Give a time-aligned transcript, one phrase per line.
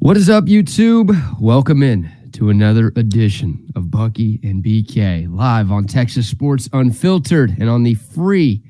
[0.00, 1.14] What is up, YouTube?
[1.38, 7.68] Welcome in to another edition of Bucky and BK live on Texas Sports Unfiltered and
[7.68, 8.62] on the free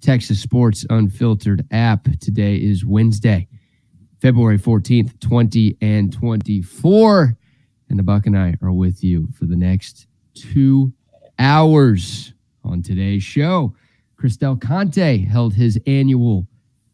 [0.00, 2.08] Texas Sports Unfiltered app.
[2.20, 3.48] Today is Wednesday,
[4.22, 7.36] February 14th, 20 and 24.
[7.90, 10.90] And the Buck and I are with you for the next two
[11.38, 12.32] hours
[12.64, 13.74] on today's show.
[14.16, 16.46] Chris Del Conte held his annual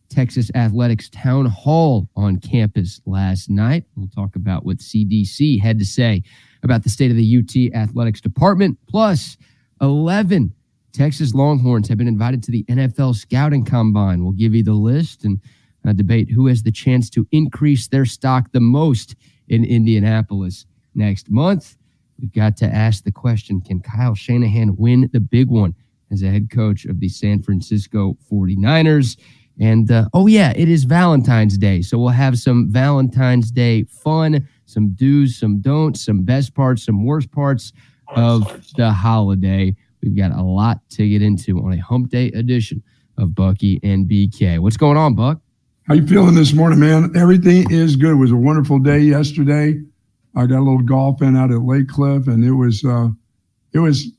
[0.09, 3.85] Texas Athletics Town Hall on campus last night.
[3.97, 6.23] We'll talk about what CDC had to say
[6.63, 8.79] about the state of the UT Athletics Department.
[8.89, 9.37] Plus,
[9.81, 10.53] 11
[10.93, 14.23] Texas Longhorns have been invited to the NFL Scouting Combine.
[14.23, 15.41] We'll give you the list and
[15.87, 19.15] uh, debate who has the chance to increase their stock the most
[19.49, 21.77] in Indianapolis next month.
[22.19, 25.75] We've got to ask the question Can Kyle Shanahan win the big one
[26.11, 29.19] as a head coach of the San Francisco 49ers?
[29.61, 31.83] And uh, oh, yeah, it is Valentine's Day.
[31.83, 37.05] So we'll have some Valentine's Day fun, some do's, some don'ts, some best parts, some
[37.05, 37.73] worst parts
[38.15, 39.75] of the holiday.
[40.03, 42.83] We've got a lot to get into on a hump day edition
[43.19, 44.59] of Bucky and BK.
[44.59, 45.41] What's going on, Buck?
[45.87, 47.13] How you feeling this morning, man?
[47.17, 48.13] Everything is good.
[48.13, 49.81] It was a wonderful day yesterday.
[50.35, 53.09] I got a little golf in out at Lake Cliff, and it was uh,
[53.73, 54.11] it was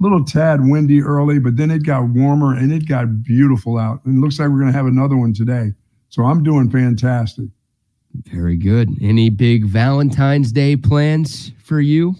[0.00, 4.04] little tad windy early, but then it got warmer and it got beautiful out.
[4.04, 5.72] And it looks like we're going to have another one today.
[6.08, 7.46] So I'm doing fantastic.
[8.24, 8.90] Very good.
[9.02, 12.14] Any big Valentine's Day plans for you?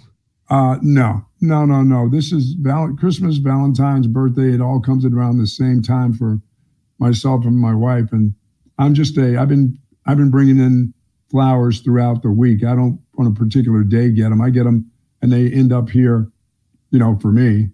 [0.51, 2.09] Uh, no, no, no, no.
[2.09, 4.55] This is val- Christmas, Valentine's, birthday.
[4.55, 6.41] It all comes around the same time for
[6.99, 8.13] myself and my wife.
[8.13, 8.35] And
[8.79, 9.39] I'm just a.
[9.39, 10.95] I've been I've been bringing in
[11.31, 12.65] flowers throughout the week.
[12.65, 14.41] I don't on a particular day get them.
[14.41, 16.31] I get them, and they end up here
[16.91, 17.71] you know, for me,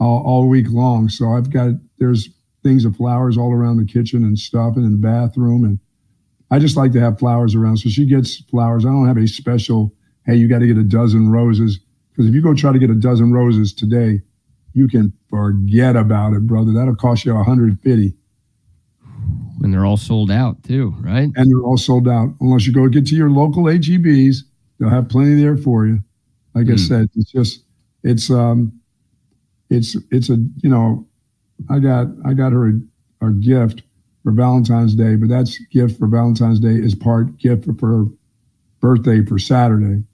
[0.00, 1.08] all, all week long.
[1.08, 2.28] So I've got there's
[2.62, 5.64] things of flowers all around the kitchen and stuff and in the bathroom.
[5.64, 5.78] And
[6.50, 7.76] I just like to have flowers around.
[7.78, 8.84] So she gets flowers.
[8.84, 9.92] I don't have a special,
[10.26, 11.78] hey, you got to get a dozen roses.
[12.10, 14.20] Because if you go try to get a dozen roses today,
[14.72, 16.72] you can forget about it, brother.
[16.72, 18.14] That'll cost you a 150.
[19.62, 21.28] And they're all sold out too, right?
[21.36, 22.34] And they're all sold out.
[22.40, 24.38] Unless you go get to your local HEBs,
[24.78, 26.00] they'll have plenty there for you.
[26.54, 26.70] Like mm.
[26.70, 26.78] I hmm.
[26.78, 27.63] said, it's just
[28.04, 28.80] it's um,
[29.70, 31.06] it's it's a you know,
[31.68, 33.82] I got I got her a, a gift
[34.22, 38.04] for Valentine's Day, but that's gift for Valentine's Day is part gift for, for her
[38.80, 40.04] birthday for Saturday.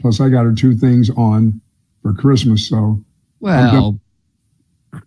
[0.00, 1.60] Plus, I got her two things on
[2.02, 2.68] for Christmas.
[2.68, 3.02] So,
[3.40, 3.98] well,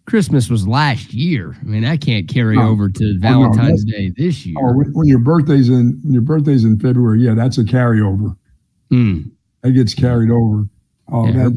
[0.05, 1.55] Christmas was last year.
[1.59, 4.55] I mean, I can't carry no, over to Valentine's oh, no, Day this year.
[4.59, 8.35] Oh, when, when, your birthday's in when your birthday's in February, yeah, that's a carryover.
[8.91, 9.31] Mm.
[9.61, 10.65] That gets carried over.
[11.11, 11.49] Oh, yeah, her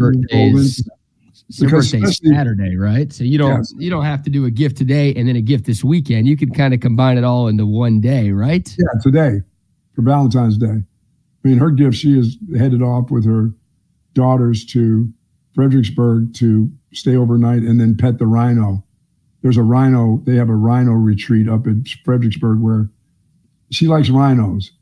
[1.60, 3.12] because birthday's Saturday, right?
[3.12, 3.84] So you don't yeah.
[3.84, 6.26] you don't have to do a gift today and then a gift this weekend.
[6.26, 8.68] You can kind of combine it all into one day, right?
[8.78, 9.42] Yeah, today
[9.94, 10.66] for Valentine's Day.
[10.66, 11.96] I mean, her gift.
[11.96, 13.52] She is headed off with her
[14.14, 15.12] daughters to
[15.54, 18.82] Fredericksburg to stay overnight and then pet the rhino.
[19.42, 20.22] There's a rhino.
[20.24, 22.88] They have a rhino retreat up in Fredericksburg where
[23.70, 24.72] she likes rhinos.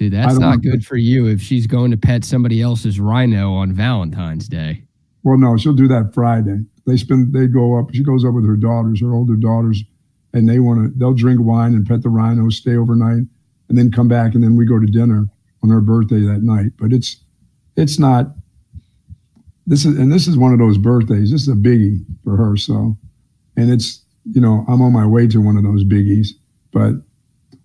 [0.00, 3.74] Dude, that's not good for you if she's going to pet somebody else's rhino on
[3.74, 4.84] Valentine's Day.
[5.22, 6.64] Well, no, she'll do that Friday.
[6.86, 7.92] They spend, they go up.
[7.92, 9.84] She goes up with her daughters, her older daughters,
[10.32, 10.98] and they want to.
[10.98, 13.24] They'll drink wine and pet the rhino, stay overnight,
[13.68, 15.28] and then come back, and then we go to dinner
[15.62, 16.72] on her birthday that night.
[16.78, 17.22] But it's,
[17.76, 18.28] it's not.
[19.66, 21.30] This is, and this is one of those birthdays.
[21.30, 22.56] This is a biggie for her.
[22.56, 22.96] So,
[23.54, 26.28] and it's, you know, I'm on my way to one of those biggies,
[26.72, 26.94] but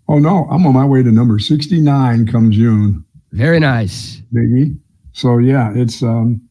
[0.08, 3.04] Oh no, I'm on my way to number 69 come June.
[3.32, 4.22] Very nice.
[4.34, 4.78] Biggie.
[5.14, 6.42] So yeah, it's um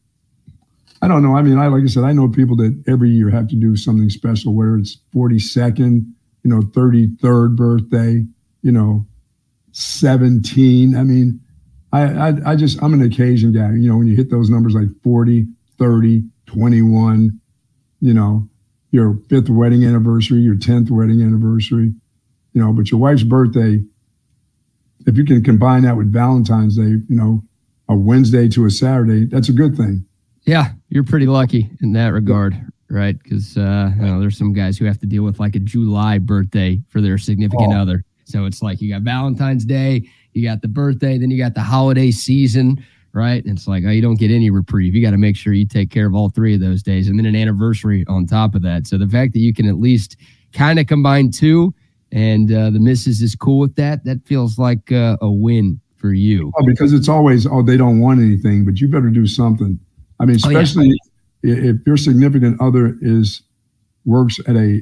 [1.01, 1.35] I don't know.
[1.35, 3.75] I mean, I like I said, I know people that every year have to do
[3.75, 6.11] something special, whether it's 42nd,
[6.43, 8.25] you know, 33rd birthday,
[8.61, 9.05] you know,
[9.71, 10.95] 17.
[10.95, 11.39] I mean,
[11.93, 13.71] I, I I just I'm an occasion guy.
[13.73, 15.45] You know, when you hit those numbers like 40,
[15.77, 17.39] 30, 21,
[18.01, 18.49] you know,
[18.91, 21.93] your fifth wedding anniversary, your 10th wedding anniversary
[22.55, 23.83] you know, but your wife's birthday,
[25.05, 27.43] if you can combine that with Valentine's Day, you know,
[27.89, 30.05] a Wednesday to a Saturday, that's a good thing.
[30.45, 32.55] Yeah, you're pretty lucky in that regard,
[32.89, 33.21] right?
[33.21, 36.17] Because uh, you know, there's some guys who have to deal with like a July
[36.17, 37.81] birthday for their significant oh.
[37.81, 38.03] other.
[38.23, 41.61] So it's like you got Valentine's Day, you got the birthday, then you got the
[41.61, 43.43] holiday season, right?
[43.43, 44.95] And it's like, oh, you don't get any reprieve.
[44.95, 47.19] You got to make sure you take care of all three of those days, and
[47.19, 48.87] then an anniversary on top of that.
[48.87, 50.15] So the fact that you can at least
[50.53, 51.73] kind of combine two
[52.15, 56.13] and uh, the missus is cool with that, that feels like uh, a win for
[56.13, 56.51] you.
[56.57, 59.77] Oh, because it's always, oh, they don't want anything, but you better do something.
[60.19, 61.09] I mean, especially oh,
[61.43, 61.71] yeah.
[61.71, 63.41] if your significant other is
[64.05, 64.81] works at a,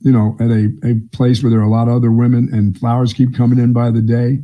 [0.00, 2.78] you know, at a, a place where there are a lot of other women and
[2.78, 4.38] flowers keep coming in by the day.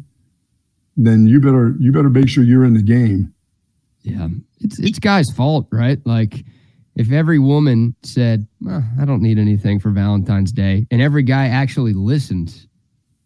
[0.98, 3.32] then you better you better make sure you're in the game.
[4.02, 4.28] Yeah,
[4.60, 5.98] it's it's guys' fault, right?
[6.04, 6.44] Like
[6.98, 11.46] if every woman said, well, "I don't need anything for Valentine's Day," and every guy
[11.46, 12.66] actually listened,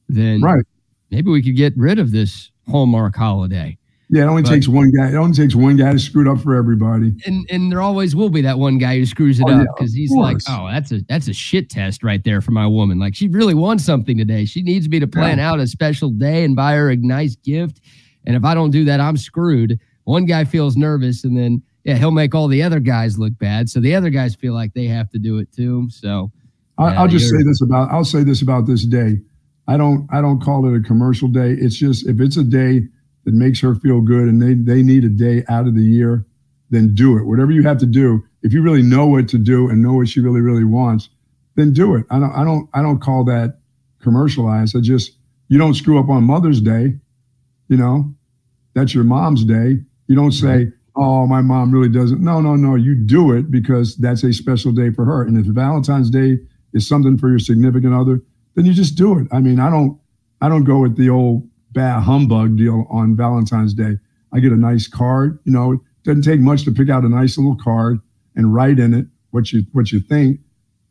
[0.09, 0.65] then right.
[1.11, 3.79] maybe we could get rid of this Hallmark holiday.
[4.11, 5.09] Yeah, it only but, takes one guy.
[5.09, 7.15] It only takes one guy to screw it up for everybody.
[7.25, 9.97] And and there always will be that one guy who screws it oh, up because
[9.97, 12.99] yeah, he's like, oh, that's a that's a shit test right there for my woman.
[12.99, 14.45] Like she really wants something today.
[14.45, 15.51] She needs me to plan yeah.
[15.51, 17.81] out a special day and buy her a nice gift.
[18.27, 19.81] And if I don't do that, I'm screwed.
[20.05, 23.69] One guy feels nervous, and then yeah, he'll make all the other guys look bad.
[23.69, 25.89] So the other guys feel like they have to do it too.
[25.91, 26.31] So
[26.79, 29.21] I, I'll uh, just say this about I'll say this about this day.
[29.69, 31.53] I don't I don't call it a commercial day.
[31.53, 32.83] It's just if it's a day
[33.25, 36.27] that makes her feel good and they, they need a day out of the year,
[36.71, 37.25] then do it.
[37.25, 40.09] Whatever you have to do, if you really know what to do and know what
[40.09, 41.09] she really, really wants,
[41.55, 42.05] then do it.
[42.11, 43.59] I don't I don't I don't call that
[44.01, 44.77] commercialized.
[44.77, 45.13] I just
[45.49, 46.95] you don't screw up on Mother's Day,
[47.69, 48.15] you know.
[48.75, 49.83] That's your mom's day.
[50.07, 52.21] You don't say, Oh, my mom really doesn't.
[52.21, 52.75] No, no, no.
[52.75, 55.23] You do it because that's a special day for her.
[55.23, 56.39] And if Valentine's Day
[56.75, 58.21] is something for your significant other,
[58.55, 59.27] then you just do it.
[59.33, 59.99] I mean, I don't
[60.41, 63.99] I don't go with the old bad humbug deal on Valentine's Day.
[64.35, 65.39] I get a nice card.
[65.45, 68.01] You know, it doesn't take much to pick out a nice little card
[68.37, 70.41] and write in it what you what you think,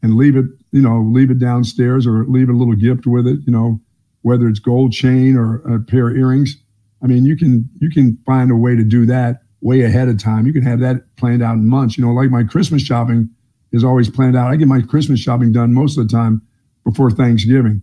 [0.01, 0.45] and leave it.
[0.71, 3.39] You know, leave it downstairs or leave a little gift with it.
[3.45, 3.79] You know,
[4.23, 6.57] whether it's gold chain or a pair of earrings.
[7.03, 10.17] I mean, you can you can find a way to do that way ahead of
[10.17, 10.45] time.
[10.45, 11.97] You can have that planned out in months.
[11.97, 13.29] You know, like my Christmas shopping
[13.71, 14.51] is always planned out.
[14.51, 16.41] I get my Christmas shopping done most of the time
[16.83, 17.81] before Thanksgiving.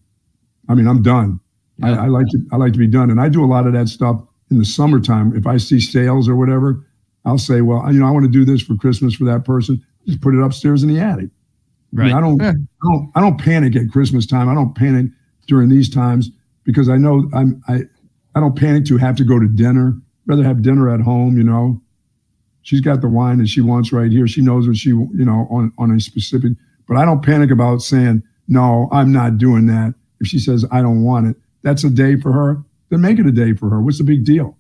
[0.69, 1.41] I mean, I'm done.
[1.83, 3.73] I, I, like to I like to be done, and I do a lot of
[3.73, 4.21] that stuff
[4.51, 5.35] in the summertime.
[5.37, 6.85] If I see sales or whatever,
[7.25, 9.85] I'll say, well, you know, I want to do this for Christmas for that person.
[10.07, 11.31] Just put it upstairs in the attic.
[11.93, 12.05] Right.
[12.05, 12.51] I, mean, I don't yeah.
[12.51, 14.49] I don't I don't panic at Christmas time.
[14.49, 15.07] I don't panic
[15.47, 16.31] during these times
[16.65, 17.83] because I know I'm I
[18.35, 19.99] I don't panic to have to go to dinner.
[20.29, 21.37] Rather have dinner at home.
[21.37, 21.83] You know,
[22.63, 24.29] she's got the wine that she wants right here.
[24.29, 26.53] She knows what she you know on on a specific.
[26.87, 28.89] But I don't panic about saying no.
[28.93, 29.95] I'm not doing that.
[30.21, 33.27] If she says I don't want it, that's a day for her, then make it
[33.27, 33.81] a day for her.
[33.81, 34.57] What's the big deal?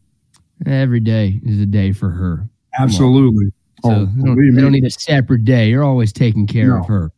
[0.66, 2.48] Every day is a day for her.
[2.78, 3.52] Absolutely.
[3.84, 5.68] So oh, they don't, they don't, need a separate day.
[5.68, 6.80] You're always taking care no.
[6.80, 7.12] of her.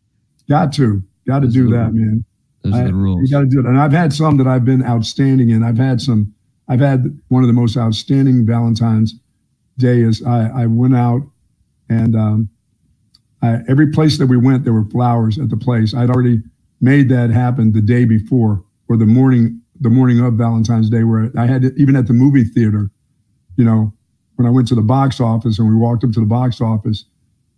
[0.49, 1.03] Got to.
[1.27, 2.25] Got to do that, man.
[2.63, 3.23] Those I, are the rules.
[3.23, 3.67] You got to do it.
[3.67, 5.63] And I've had some that I've been outstanding in.
[5.63, 6.35] I've had some,
[6.71, 9.17] I've had one of the most outstanding Valentine's
[9.77, 11.23] Day is I, I went out
[11.89, 12.49] and um,
[13.43, 15.95] I, every place that we went, there were flowers at the place.
[15.95, 16.43] I'd already
[16.81, 21.33] made that happen the day before or the morning the morning of Valentine's Day, where
[21.39, 22.91] I had to, even at the movie theater,
[23.57, 23.95] you know,
[24.37, 27.07] when I went to the box office and we walked up to the box office,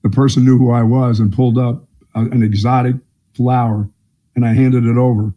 [0.02, 1.84] the person knew who I was and pulled up
[2.14, 2.94] a, an exotic
[3.34, 3.90] flower,
[4.36, 5.34] and I handed it over.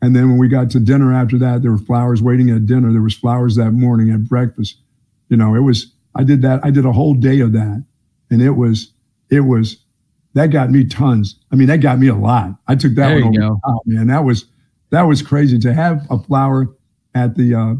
[0.00, 2.92] And then when we got to dinner after that, there were flowers waiting at dinner.
[2.92, 4.78] There was flowers that morning at breakfast.
[5.28, 6.64] You know, it was I did that.
[6.64, 7.84] I did a whole day of that,
[8.30, 8.92] and it was
[9.30, 9.78] it was
[10.34, 11.38] that got me tons.
[11.50, 12.52] I mean, that got me a lot.
[12.68, 13.56] I took that there one over.
[13.64, 14.46] Oh man, that was
[14.90, 16.68] that was crazy to have a flower
[17.14, 17.74] at the uh,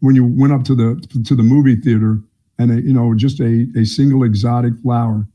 [0.00, 2.20] when you went up to the to the movie theater
[2.58, 5.26] and a, you know just a a single exotic flower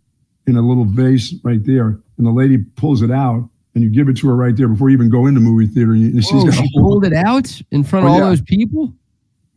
[0.45, 4.07] in a little vase right there, and the lady pulls it out and you give
[4.09, 5.93] it to her right there before you even go into the movie theater.
[5.93, 8.25] And she's oh, Whoa, she pulled it out in front oh, of all yeah.
[8.25, 8.93] those people.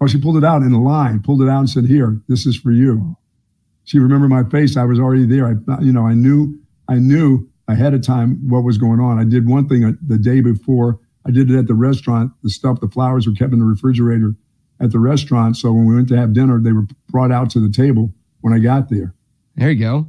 [0.01, 2.47] Oh, she pulled it out in the line, pulled it out and said, "Here, this
[2.47, 3.17] is for you."
[3.85, 4.77] She remembered my face.
[4.77, 5.47] I was already there.
[5.47, 9.19] I, you know, I knew, I knew ahead of time what was going on.
[9.19, 12.33] I did one thing uh, the day before I did it at the restaurant.
[12.43, 14.35] The stuff, the flowers were kept in the refrigerator
[14.81, 15.57] at the restaurant.
[15.57, 18.53] So when we went to have dinner, they were brought out to the table when
[18.53, 19.15] I got there.
[19.55, 20.07] There you go.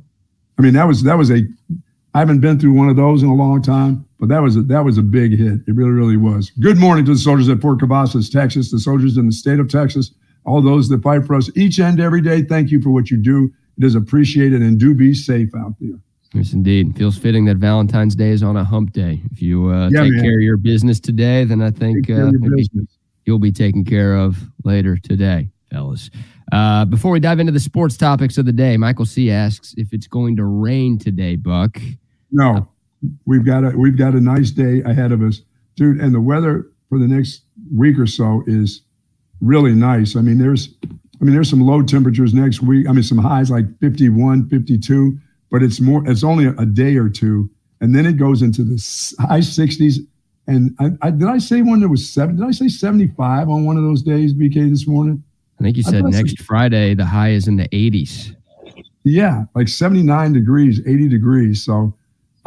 [0.57, 1.43] I mean, that was that was a.
[2.17, 4.63] I haven't been through one of those in a long time, but that was a,
[4.63, 5.59] that was a big hit.
[5.67, 6.49] It really, really was.
[6.59, 9.69] Good morning to the soldiers at Fort Cavazos, Texas, the soldiers in the state of
[9.69, 12.41] Texas, all those that fight for us each and every day.
[12.41, 13.53] Thank you for what you do.
[13.77, 15.99] It is appreciated, and do be safe out there.
[16.33, 16.97] Yes, indeed.
[16.97, 19.21] Feels fitting that Valentine's Day is on a hump day.
[19.31, 20.23] If you uh, yeah, take man.
[20.23, 22.31] care of your business today, then I think uh,
[23.25, 26.09] you'll be taken care of later today, fellas.
[26.51, 29.93] Uh, before we dive into the sports topics of the day, Michael C asks if
[29.93, 31.79] it's going to rain today, Buck.
[32.31, 32.67] No,
[33.03, 33.11] oh.
[33.25, 35.41] we've got a we've got a nice day ahead of us,
[35.75, 35.99] dude.
[35.99, 37.43] And the weather for the next
[37.73, 38.81] week or so is
[39.41, 40.15] really nice.
[40.15, 42.87] I mean, there's I mean, there's some low temperatures next week.
[42.87, 45.17] I mean, some highs like 51, 52
[45.49, 46.03] but it's more.
[46.09, 47.49] It's only a day or two,
[47.81, 48.75] and then it goes into the
[49.19, 49.97] high 60s.
[50.47, 52.37] And I, I, did I say one that was seven?
[52.37, 55.23] Did I say 75 on one of those days, BK, this morning?
[55.59, 58.35] I think you said next Friday the high is in the 80s.
[59.03, 61.63] Yeah, like 79 degrees, 80 degrees.
[61.63, 61.93] So,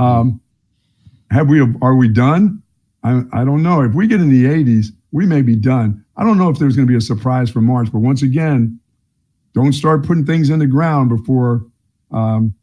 [0.00, 0.40] um,
[1.30, 1.60] have we?
[1.82, 2.62] Are we done?
[3.02, 3.82] I, I don't know.
[3.82, 6.04] If we get in the 80s, we may be done.
[6.16, 8.78] I don't know if there's going to be a surprise for March, but once again,
[9.54, 11.64] don't start putting things in the ground before
[12.10, 12.54] um,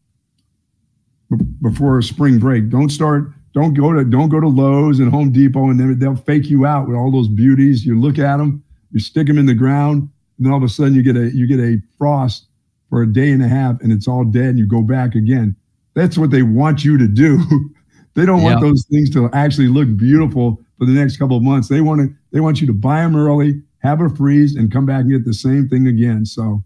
[1.29, 2.69] b- before spring break.
[2.69, 3.31] Don't start.
[3.53, 6.65] Don't go to don't go to Lowe's and Home Depot and then they'll fake you
[6.65, 7.85] out with all those beauties.
[7.85, 10.69] You look at them, you stick them in the ground, and then all of a
[10.69, 12.47] sudden you get a you get a frost
[12.89, 15.55] for a day and a half, and it's all dead, and you go back again.
[15.97, 17.39] That's what they want you to do.
[18.13, 21.67] they don't want those things to actually look beautiful for the next couple of months.
[21.67, 24.85] They want to they want you to buy them early, have a freeze, and come
[24.85, 26.23] back and get the same thing again.
[26.23, 26.63] So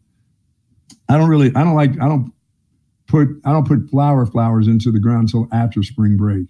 [1.07, 2.33] I don't really I don't like I don't
[3.07, 6.47] put I don't put flower flowers into the ground until after spring break.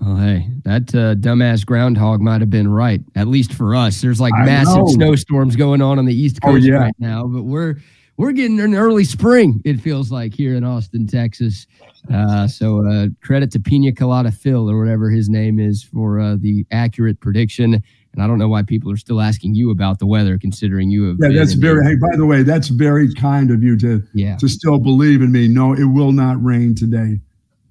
[0.00, 3.00] Well, hey, that uh, dumbass groundhog might have been right.
[3.14, 6.66] At least for us, there's like massive snowstorms going on on the East Oh, Coast
[6.66, 6.74] yeah.
[6.76, 7.76] right now, but we're
[8.16, 9.60] we're getting an early spring.
[9.64, 11.66] It feels like here in Austin, Texas.
[12.12, 16.36] Uh, so uh, credit to Pina Colada Phil or whatever his name is for uh,
[16.38, 17.74] the accurate prediction.
[17.74, 21.08] And I don't know why people are still asking you about the weather, considering you
[21.08, 21.16] have.
[21.20, 24.36] Yeah, that's very hey, by the way, that's very kind of you to yeah.
[24.36, 25.48] to still believe in me.
[25.48, 27.20] No, it will not rain today.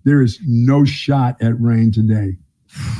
[0.04, 2.38] There is no shot at rain today.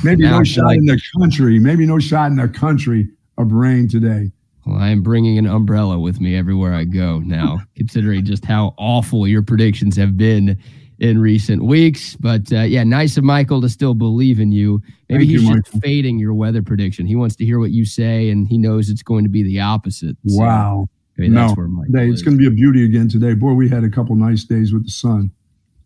[0.02, 1.60] Maybe Now no shot like- in the country.
[1.60, 4.32] Maybe no shot in the country of rain today.
[4.66, 8.74] Well, I am bringing an umbrella with me everywhere I go now, considering just how
[8.78, 10.58] awful your predictions have been
[10.98, 12.16] in recent weeks.
[12.16, 14.82] But uh, yeah, nice of Michael to still believe in you.
[15.08, 15.80] Maybe Thank you, he's just Michael.
[15.80, 17.06] fading your weather prediction.
[17.06, 19.60] He wants to hear what you say, and he knows it's going to be the
[19.60, 20.16] opposite.
[20.26, 20.86] So, Wow.
[21.16, 23.34] maybe that's No, Today, it's going to be a beauty again today.
[23.34, 25.30] Boy, we had a couple nice days with the sun.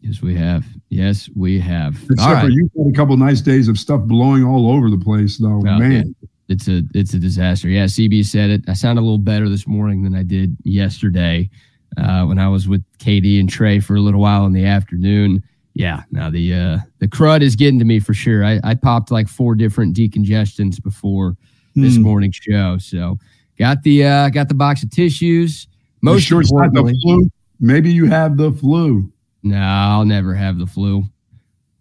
[0.00, 0.64] yes, we have.
[0.88, 1.96] Yes, we have.
[2.04, 2.50] Except All for right.
[2.52, 5.60] you had a couple nice days of stuff blowing all over the place, though.
[5.66, 6.14] Oh, Man,
[6.50, 7.68] It's a it's a disaster.
[7.68, 8.62] Yeah, CB said it.
[8.68, 11.48] I sound a little better this morning than I did yesterday
[11.96, 15.42] uh, when I was with KD and Trey for a little while in the afternoon.
[15.74, 18.44] Yeah, now the uh, the crud is getting to me for sure.
[18.44, 21.36] I, I popped like four different decongestions before
[21.76, 22.02] this Hmm.
[22.02, 23.16] morning's show, so
[23.56, 25.68] got the uh, got the box of tissues.
[26.02, 27.30] Most sure it's not the flu?
[27.60, 29.12] Maybe you have the flu.
[29.44, 31.04] no, I'll never have the flu.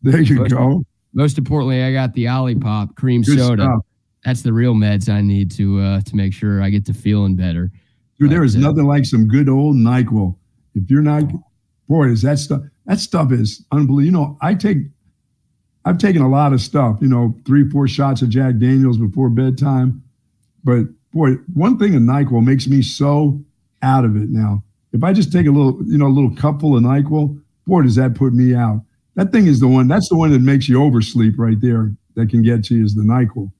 [0.04, 0.84] There you Most- go.
[1.16, 3.64] Most importantly, I got the Olipop cream Good soda.
[3.64, 3.80] stuff.
[4.26, 7.36] That's the real meds I need to uh, to make sure I get to feeling
[7.36, 7.72] better.
[8.20, 10.36] Dude, there is uh, nothing like some good old NyQuil.
[10.76, 11.24] If you're not,
[11.88, 14.04] boy, is that stuff, that stuff is unbelievable.
[14.04, 14.78] You know, I take,
[15.86, 19.30] I've taken a lot of stuff, you know, three, four shots of Jack Daniels before
[19.30, 20.04] bedtime.
[20.64, 23.42] But boy, one thing in NyQuil makes me so
[23.82, 24.64] out of it now.
[24.92, 27.96] If I just take a little, you know, a little cupful of NyQuil, boy, does
[27.96, 28.82] that put me out.
[29.16, 32.30] That thing is the one, that's the one that makes you oversleep right there that
[32.30, 33.52] can get to you is the NyQuil.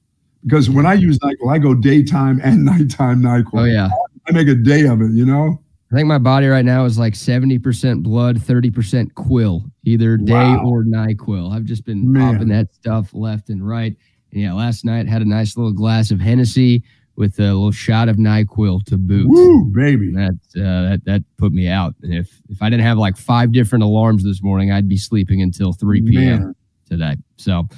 [0.44, 3.60] Because when I use NyQuil, I go daytime and nighttime NyQuil.
[3.60, 3.88] Oh yeah.
[4.28, 5.60] I make a day of it, you know?
[5.92, 10.64] I think my body right now is like 70% blood, 30% quill, either day Wow.
[10.64, 11.52] or NyQuil.
[11.52, 12.34] I've just been Man.
[12.34, 13.96] popping that stuff left and right.
[14.32, 16.84] And yeah, last night had a nice little glass of Hennessy
[17.16, 19.26] with a little shot of NyQuil to boot.
[19.28, 20.12] Woo, baby.
[20.12, 21.94] That, uh, that that put me out.
[22.02, 25.42] And if if I didn't have like five different alarms this morning, I'd be sleeping
[25.42, 26.40] until 3 p.m.
[26.40, 26.54] Man.
[26.88, 27.16] today.
[27.36, 27.68] So,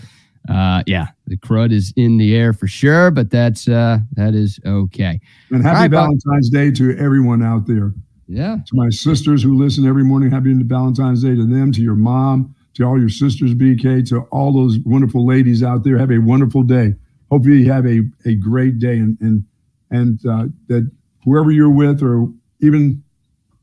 [0.50, 4.61] uh, yeah, the crud is in the air for sure, but that's uh, that is
[4.67, 5.19] okay.
[5.51, 6.11] And happy right, Bob.
[6.11, 7.95] Valentine's Day to everyone out there.
[8.29, 11.95] Yeah, To my sisters who listen every morning, happy Valentine's Day to them, to your
[11.95, 15.97] mom, to all your sisters, BK, to all those wonderful ladies out there.
[15.99, 16.95] Have a wonderful day.
[17.31, 19.45] Hope you have a, a great day and and
[19.91, 20.91] and uh, that
[21.25, 22.29] whoever you're with or
[22.61, 23.03] even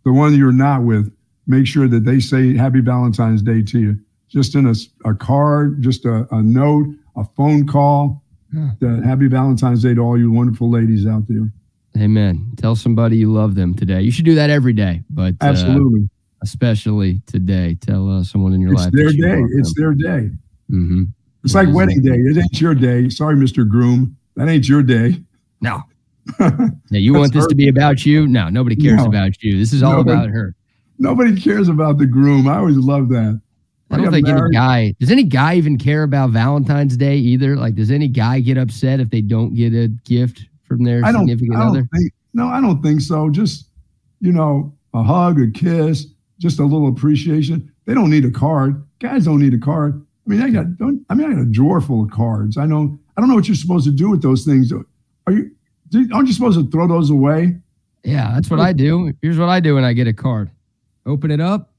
[0.05, 1.13] the one you're not with,
[1.45, 3.99] make sure that they say happy Valentine's Day to you.
[4.27, 4.73] Just in a,
[5.09, 6.87] a card, just a, a note,
[7.19, 8.23] a phone call.
[8.53, 8.71] Yeah.
[8.79, 11.51] That happy Valentine's Day to all you wonderful ladies out there.
[11.97, 12.51] amen.
[12.57, 14.01] Tell somebody you love them today.
[14.01, 16.09] You should do that every day, but uh, Absolutely.
[16.41, 17.75] especially today.
[17.79, 18.91] Tell uh, someone in your it's life.
[18.93, 19.41] their you day.
[19.57, 19.83] It's them.
[19.83, 20.31] their day.
[20.71, 21.07] Mhm.
[21.43, 22.09] It's What like wedding it?
[22.09, 22.15] day.
[22.17, 23.07] It ain't your day.
[23.09, 23.67] Sorry, Mr.
[23.67, 24.17] Groom.
[24.35, 25.21] That ain't your day.
[25.61, 25.83] No.
[26.39, 28.27] Yeah, you want this her- to be about you?
[28.27, 29.05] No, nobody cares No.
[29.05, 29.57] about you.
[29.59, 30.55] This is all Nobody- about her.
[30.97, 32.47] Nobody cares about the groom.
[32.47, 33.39] I always love that.
[33.91, 37.55] I don't think any guy does any guy even care about Valentine's Day either.
[37.55, 41.11] Like, does any guy get upset if they don't get a gift from their I
[41.11, 41.89] significant I don't other?
[41.93, 43.29] think, no, I don't think so.
[43.29, 43.67] Just,
[44.21, 46.07] you know, a hug, a kiss,
[46.39, 47.71] just a little appreciation.
[47.85, 48.83] They don't need a card.
[48.99, 50.05] Guys don't need a card.
[50.27, 52.57] I mean, I got, don't, I mean, I got a drawer full of cards.
[52.57, 54.71] I know, I don't know what you're supposed to do with those things.
[54.71, 55.49] Are you,
[56.13, 57.57] aren't you supposed to throw those away?
[58.03, 59.11] Yeah, that's what I do.
[59.23, 60.49] Here's what I do when I get a card:
[61.05, 61.73] open it up,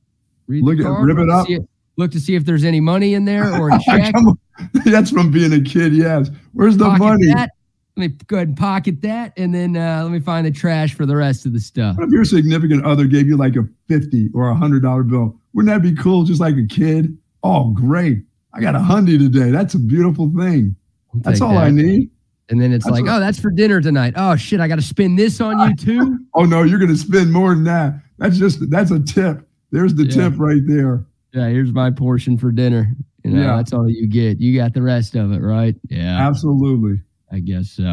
[0.48, 1.46] read Look the at- card, rip it up.
[1.46, 1.58] see
[2.00, 4.12] look to see if there's any money in there or a check.
[4.84, 5.94] That's from being a kid.
[5.94, 6.30] Yes.
[6.52, 7.26] Where's the pocket money?
[7.28, 7.50] that.
[7.96, 10.94] Let me go ahead and pocket that, and then uh, let me find the trash
[10.94, 11.96] for the rest of the stuff.
[11.98, 15.36] What if your significant other gave you like a 50 or a hundred dollar bill?
[15.54, 16.24] Wouldn't that be cool?
[16.24, 17.16] Just like a kid?
[17.42, 18.18] Oh, great.
[18.54, 19.50] I got a hundy today.
[19.50, 20.76] That's a beautiful thing.
[21.14, 22.10] I'll That's all I need.
[22.48, 24.14] And then it's That's like, oh, that's for dinner tonight.
[24.16, 26.18] Oh shit, I got to spend this on you too.
[26.34, 28.00] Oh no, you're to spend more than that.
[28.18, 29.46] That's just that's a tip.
[29.72, 30.28] There's the Yeah.
[30.30, 31.04] tip right there.
[31.32, 32.92] Yeah, here's my portion for dinner.
[33.24, 33.56] You know, Yeah.
[33.56, 34.40] that's all you get.
[34.40, 35.74] You got the rest of it, right?
[35.88, 36.26] Yeah.
[36.26, 37.00] Absolutely.
[37.30, 37.84] I guess so.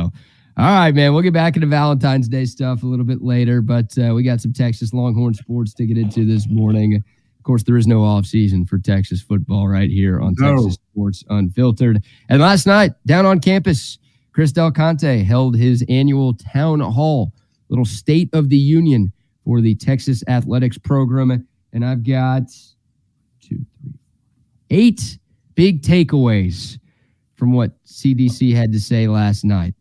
[0.60, 1.13] All right, man.
[1.13, 4.41] We'll get back into Valentine's Day stuff a little bit later, but uh, we got
[4.41, 6.96] some Texas Longhorn sports to get into this morning.
[6.96, 10.56] Of course, there is no off season for Texas football right here on No.
[10.56, 12.03] Texas Sports Unfiltered.
[12.29, 14.00] And last night, down on campus,
[14.34, 17.34] Chris Del Conte held his annual town hall,
[17.70, 19.12] little State of the Union
[19.46, 21.46] for the Texas athletics program.
[21.74, 22.44] And I've got
[24.69, 25.17] eight
[25.55, 26.79] big takeaways
[27.36, 29.74] from what CDC had to say last night.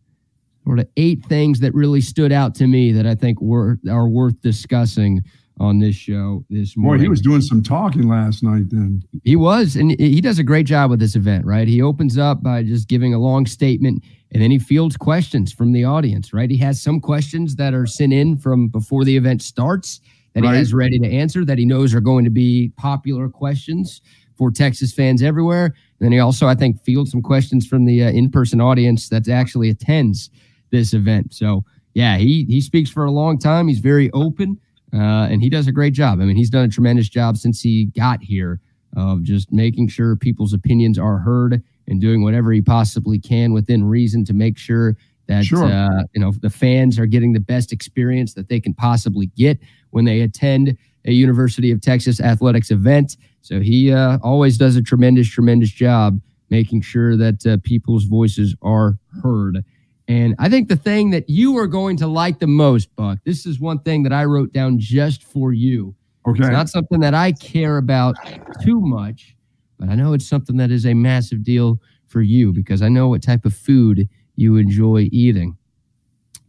[0.64, 4.09] Sort of eight things that really stood out to me that I think were are
[4.09, 5.23] worth discussing
[5.59, 6.99] on this show this morning.
[6.99, 9.02] Boy, he was doing some talking last night then.
[9.25, 11.66] He was, and he does a great job with this event, right?
[11.66, 15.73] He opens up by just giving a long statement, and then he fields questions from
[15.73, 16.50] the audience, right?
[16.50, 20.00] He has some questions that are sent in from before the event starts
[20.35, 20.52] that Right.
[20.52, 24.02] he has ready to answer that he knows are going to be popular questions
[24.37, 25.66] for Texas fans everywhere.
[25.66, 29.28] And then he also, I think, fields some questions from the uh, in-person audience that
[29.28, 30.31] actually attends
[30.71, 31.33] this event.
[31.35, 31.64] So,
[31.95, 33.69] yeah, he he speaks for a long time.
[33.69, 34.59] He's very open,
[34.93, 36.21] uh, and he does a great job.
[36.21, 38.61] I mean, he's done a tremendous job since he got here
[38.97, 43.85] of just making sure people's opinions are heard and doing whatever he possibly can within
[43.85, 44.97] reason to make sure
[45.28, 45.64] that Sure.
[45.64, 49.59] uh, you know the fans are getting the best experience that they can possibly get
[49.90, 50.76] when they attend
[51.07, 53.16] a University of Texas athletics event.
[53.47, 58.57] So he uh, always does a tremendous, tremendous job making sure that uh, people's voices
[58.61, 59.65] are heard.
[60.09, 63.47] And I think the thing that you are going to like the most, Buck, this
[63.47, 65.95] is one thing that I wrote down just for you.
[66.26, 66.41] Okay.
[66.41, 68.17] It's not something that I care about
[68.65, 69.37] too much,
[69.79, 73.07] but I know it's something that is a massive deal for you because I know
[73.07, 75.57] what type of food you enjoy eating.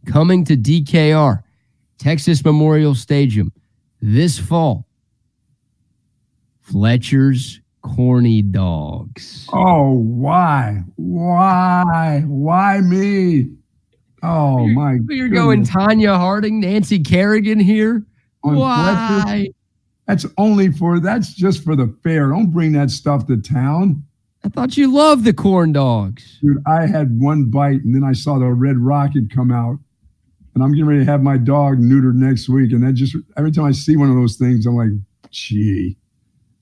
[0.04, 1.44] Coming to DKR,
[1.96, 3.52] Texas Memorial Stadium,
[4.02, 4.87] this fall,
[6.70, 9.48] Fletcher's Corny Dogs.
[9.52, 10.82] oh, why?
[10.96, 12.22] Why?
[12.26, 13.50] Why me?
[14.22, 15.86] Oh my You're going goodness.
[15.86, 18.04] Tonya Harding, Nancy Kerrigan here.
[18.42, 19.26] On Fletcher?
[19.26, 19.48] Why?
[20.06, 22.28] That's only for that's just for the fair.
[22.28, 24.02] Don't bring that stuff to town.
[24.44, 26.38] I thought you loved the corn dogs.
[26.40, 29.78] Dude, I had one bite and then I saw the red rocket come out.
[30.54, 32.72] And I'm getting ready to have my dog neutered next week.
[32.72, 34.90] And that just every time I see one of those things, I'm like,
[35.30, 35.96] gee.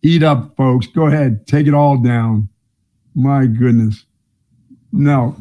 [0.07, 0.87] Eat up, folks.
[0.87, 1.47] Go ahead.
[1.49, 2.49] Take it all down.
[3.17, 4.05] My goodness.
[4.93, 5.37] No.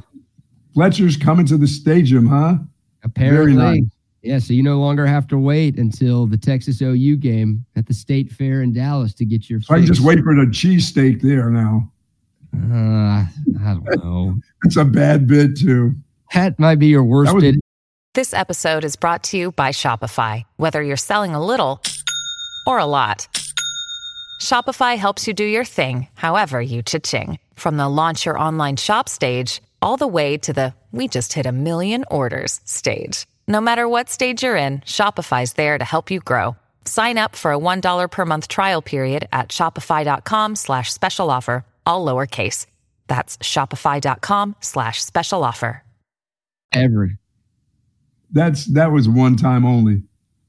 [0.74, 2.56] Fletcher's coming to the stadium, huh?
[3.04, 3.54] Apparently.
[3.54, 3.84] nice.
[4.24, 7.94] Yeah, so you no longer have to wait until the Texas OU game at the
[7.94, 9.62] State Fair in Dallas to get your.
[9.62, 11.92] So I can just wait for the cheesesteak there now.
[12.56, 14.36] Uh, I don't know.
[14.64, 15.94] It's a bad bid, too.
[16.34, 17.60] That might be your worst was- bid.
[18.16, 20.44] This episode is brought to you by Shopify.
[20.56, 21.82] Whether you're selling a little
[22.66, 23.28] or a lot,
[24.40, 27.40] Shopify helps you do your thing, however you cha-ching.
[27.56, 31.46] From the launch your online shop stage, all the way to the we just hit
[31.46, 33.26] a million orders stage.
[33.48, 36.56] No matter what stage you're in, Shopify's there to help you grow.
[36.86, 42.06] Sign up for a $1 per month trial period at shopify.com slash special offer, all
[42.06, 42.66] lowercase.
[43.08, 45.84] That's shopify.com slash special offer.
[46.72, 47.12] Ever.
[48.32, 50.04] That's that was one time only.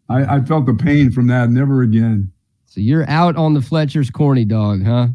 [0.09, 1.51] I, I felt the pain from that.
[1.51, 2.33] Never again.
[2.77, 5.09] So you're out on the Fletcher's corny dog, huh?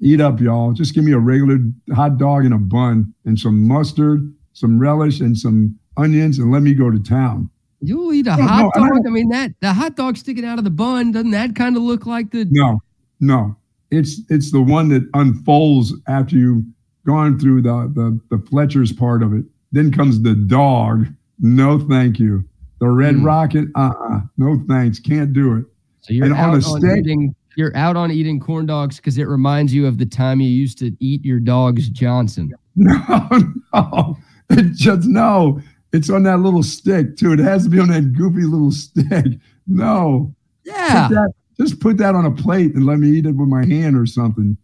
[0.00, 0.72] Eat up, y'all.
[0.72, 1.58] Just give me a regular
[1.94, 6.62] hot dog and a bun and some mustard, some relish, and some onions, and let
[6.62, 7.50] me go to town.
[7.82, 8.92] You'll eat a No, hot no, dog.
[8.94, 11.76] don't- I mean that the hot dog sticking out of the bun doesn't that kind
[11.76, 12.46] of look like the?
[12.50, 12.80] No,
[13.20, 13.54] no.
[13.90, 16.64] It's it's the one that unfolds after you've
[17.06, 19.44] gone through the the, the Fletcher's part of it.
[19.70, 21.08] Then comes the dog.
[21.40, 22.42] No, thank you.
[22.80, 23.24] The red Hmm.
[23.24, 23.68] rocket.
[23.74, 24.98] Uh uh No thanks.
[24.98, 25.66] Can't do it.
[26.06, 27.34] So you're And on out a on, steak- eating.
[27.56, 30.78] You're out on eating corn dogs because it reminds you of the time you used
[30.78, 32.52] to eat your dog's Johnson.
[32.78, 33.28] No,
[33.72, 34.16] no.
[34.50, 35.60] It just no.
[35.94, 37.32] It's on that little stick too.
[37.32, 39.24] It has to be on that goofy little stick.
[39.66, 40.34] No.
[40.64, 43.48] Yeah, Put that, just put that on a plate and let me eat it with
[43.48, 44.58] my hand or something.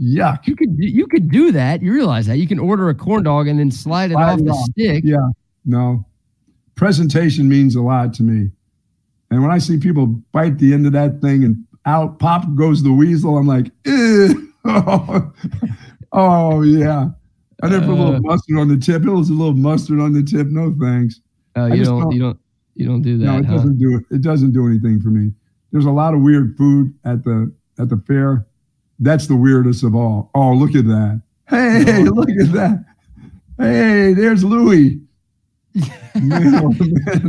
[0.00, 0.48] Yuck.
[0.48, 1.82] you could you could do that.
[1.82, 4.38] You realize that you can order a corn dog and then slide it Slide off
[4.40, 4.70] it the off.
[4.70, 5.04] stick.
[5.06, 5.28] Yeah.
[5.64, 6.04] No.
[6.74, 8.50] Presentation means a lot to me.
[9.32, 12.82] And when I see people bite the end of that thing and out pop goes
[12.82, 14.52] the weasel, I'm like, Ew.
[16.12, 17.08] oh, yeah.
[17.62, 18.04] I never put a Uh.
[18.06, 19.02] little mustard on the tip.
[19.04, 20.48] It was a little mustard on the tip.
[20.48, 21.20] No thanks.
[21.56, 22.38] Oh, I you don't, don't- you don't
[22.74, 23.24] you don't do that.
[23.26, 23.52] no, it huh?
[23.56, 24.04] doesn't do it.
[24.14, 25.30] It doesn't do anything for me.
[25.72, 28.46] There's a lot of weird food at the at the fair.
[28.98, 30.30] That's the weirdest of all.
[30.34, 31.20] Oh, look at that.
[31.48, 32.10] Hey, Oh.
[32.14, 32.84] look at that.
[33.58, 35.00] Hey, there's Louie.
[36.20, 36.72] Man, oh,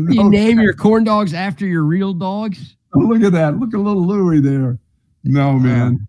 [0.10, 2.75] You name your corn dogs after your real dogs?
[2.95, 3.58] Oh, look at that.
[3.60, 4.77] Look at little Louie there.
[5.23, 6.08] No, man.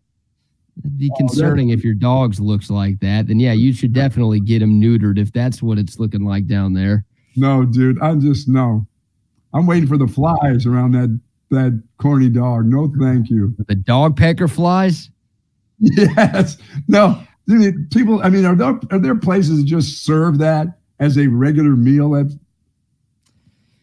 [0.78, 3.28] It'd be Oh, concerning if your dogs looks like that.
[3.28, 6.72] Then yeah, you should definitely get them neutered if that's what it's looking like down
[6.74, 7.04] there.
[7.36, 8.00] No, dude.
[8.02, 8.86] I'm just no.
[9.52, 11.18] I'm waiting for the flies around that
[11.50, 12.64] that corny dog.
[12.66, 13.54] No, thank you.
[13.68, 15.10] The dog pecker flies.
[15.80, 16.56] Yes.
[16.88, 17.20] No.
[17.46, 18.20] Dude, people.
[18.22, 22.10] I mean, are there are there places that just serve that as a regular meal?
[22.10, 22.34] That's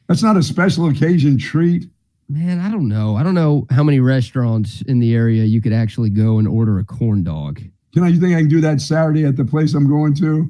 [0.08, 1.90] that's not a special occasion treat.
[2.30, 3.16] Man, I don't know.
[3.16, 6.80] I don't know how many restaurants in the area you could actually go and order
[6.80, 7.62] a corn dog.
[7.94, 8.08] Can I?
[8.10, 10.50] You think I can do that Saturday at the place I'm going to?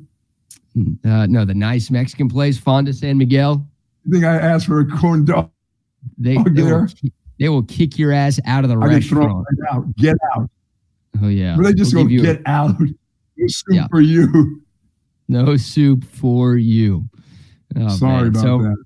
[1.04, 3.67] Uh, no, the nice Mexican place, Fonda San Miguel.
[4.06, 5.50] You think I asked for a corn dog?
[6.17, 6.88] They, they, will,
[7.39, 9.45] they will kick your ass out of the I restaurant.
[9.60, 9.95] right out.
[9.97, 10.50] Get out.
[11.21, 12.76] Oh yeah, Or they just They'll go you a- get out.
[13.69, 13.88] Yeah.
[13.89, 14.61] for you.
[15.32, 17.10] No soup for you.
[17.76, 18.28] Oh, Sorry man.
[18.28, 18.78] about So, that.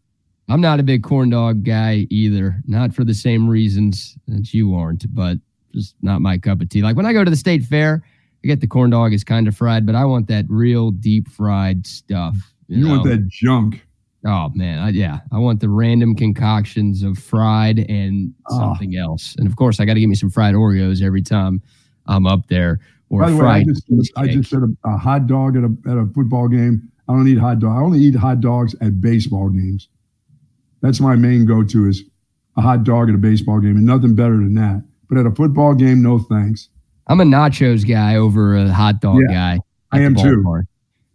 [0.47, 2.61] I'm not a big corn dog guy either.
[2.67, 5.39] Not for the same reasons that you aren't, but
[5.73, 6.83] just not my cup of tea.
[6.83, 8.03] Like when I go to the state fair,
[8.43, 11.29] I get the corn dog is kind of fried, but I want that real deep
[11.29, 12.35] fried stuff.
[12.67, 13.81] You, You, want that junk.
[14.27, 18.57] Oh man, I, yeah, I want the random concoctions of fried and Ah.
[18.59, 21.61] something else, and of course, I got to give me some fried Oreos every time
[22.07, 22.79] I'm up there.
[23.09, 25.75] Or By the way, I just, I just said a, a hot dog at a,
[25.91, 26.89] at a football game.
[27.07, 27.77] I don't eat hot dog.
[27.77, 29.89] I only eat hot dogs at baseball games.
[30.81, 32.03] That's my main go-to is
[32.57, 34.83] a hot dog at a baseball game, and nothing better than that.
[35.07, 36.69] But at a football game, no thanks.
[37.07, 39.59] I'm a nachos guy over a hot dog Yeah, guy.
[39.91, 40.37] I am too.
[40.43, 40.63] ballpark.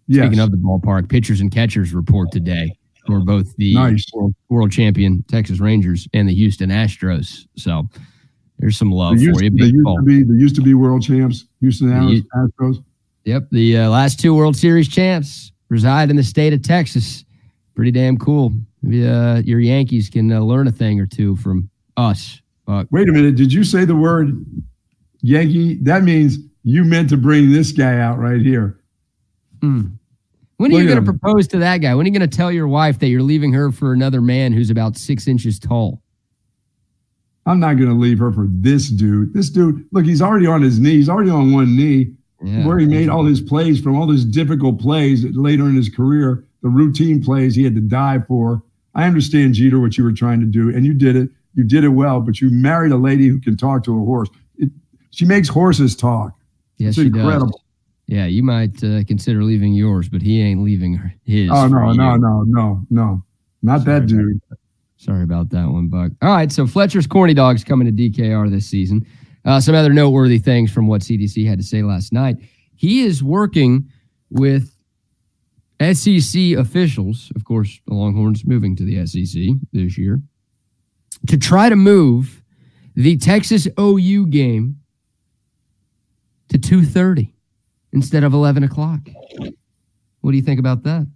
[0.06, 0.26] Yes.
[0.26, 2.72] Speaking of the ballpark, pitchers and catchers report today
[3.06, 4.04] for both the Nice.
[4.14, 7.46] world, world champion Texas Rangers and the Houston Astros.
[7.56, 7.88] So
[8.60, 9.50] there's some love used, for you.
[9.50, 11.46] they used to be they used to be world champs.
[11.60, 12.24] Houston Astros.
[12.36, 12.84] Astros.
[13.24, 17.24] Yep, the uh, last two World Series champs reside in the state of Texas.
[17.74, 18.52] Pretty damn cool.
[18.82, 22.40] Maybe, uh, your Yankees can uh, learn a thing or two from us.
[22.90, 23.34] Wait a minute.
[23.34, 24.44] Did you say the word
[25.22, 25.76] Yankee?
[25.82, 28.78] That means you meant to bring this guy out right here.
[29.60, 29.88] Hmm.
[30.56, 31.94] When are Look you going to propose to that guy?
[31.94, 34.52] When are you going to tell your wife that you're leaving her for another man
[34.52, 36.02] who's about six inches tall?
[37.46, 39.32] I'm not going to leave her for this dude.
[39.34, 40.92] This dude, look, he's already on his knee.
[40.92, 42.12] He's already on one knee.
[42.42, 42.66] Yeah.
[42.66, 46.42] where he made all his plays from all those difficult plays later in his career,
[46.62, 48.62] the routine plays he had to die for.
[48.94, 51.28] I understand, Jeter, what you were trying to do, and you did it.
[51.54, 54.30] You did it well, but you married a lady who can talk to a horse.
[54.56, 54.70] It,
[55.10, 56.32] she makes horses talk.
[56.78, 57.52] Yes, It's she does.
[58.06, 61.50] Yeah, you might uh, consider leaving yours, but he ain't leaving her- his.
[61.52, 63.22] Oh, no, no, no, no, no.
[63.62, 64.40] Not that Sorry, dude.
[65.00, 66.12] Sorry about that one, Buck.
[66.20, 69.06] All right, so Fletcher's Corny Dogs coming to DKR this season.
[69.46, 72.36] Uh, some other noteworthy things from what CDC had to say last night.
[72.76, 73.88] He is working
[74.28, 74.76] with
[75.80, 80.20] SEC officials, of course, the Longhorns moving to the SEC this year,
[81.28, 82.42] to try to move
[82.94, 84.80] the Texas OU game
[86.50, 87.32] to 2.30
[87.94, 89.00] instead of 11 o'clock.
[90.20, 91.06] What do you think about that?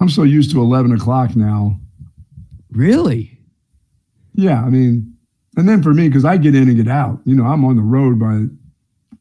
[0.00, 1.80] I'm so used to 11 o'clock now.
[2.70, 3.38] Really?
[4.34, 5.16] Yeah, I mean,
[5.56, 7.76] and then for me, because I get in and get out, you know, I'm on
[7.76, 8.44] the road by,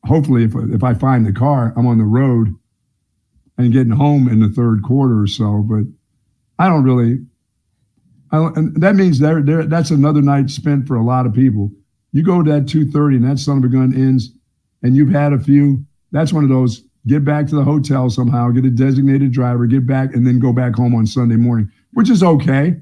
[0.06, 2.54] hopefully, if, if I find the car, I'm on the road
[3.58, 5.66] and getting home in the third quarter or so.
[5.66, 5.86] But
[6.60, 7.26] I don't really,
[8.32, 11.34] I don't, and that means there, there, that's another night spent for a lot of
[11.34, 11.72] people.
[12.12, 14.32] You go to that 2.30 and that son of a gun ends
[14.84, 18.50] and you've had a few, that's one of those, get back to the hotel somehow,
[18.50, 22.10] get a designated driver, get back, and then go back home on Sunday morning, which
[22.10, 22.76] is okay.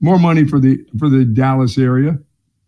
[0.00, 2.18] More money for the for the Dallas area.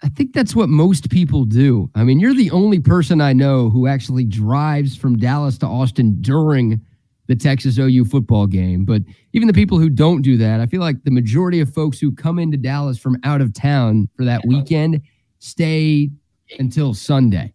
[0.02, 1.88] I think that's what most people do.
[1.94, 6.20] I mean, you're the only person I know who actually drives from Dallas to Austin
[6.20, 6.84] during
[7.28, 8.84] the Texas OU football game.
[8.84, 9.02] But
[9.32, 12.12] even the people who don't do that, I feel like the majority of folks who
[12.12, 15.00] come into Dallas from out of town for that weekend
[15.38, 16.10] stay
[16.58, 17.54] until Sunday.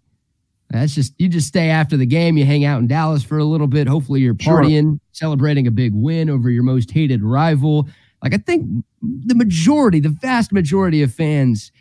[0.69, 3.43] That's just you just stay after the game, you hang out in Dallas for a
[3.45, 3.87] little bit.
[3.87, 4.61] Hopefully you're Sure.
[4.63, 7.87] partying, celebrating a big win over your most hated rival.
[8.23, 11.71] Like I think the majority, the vast majority of fans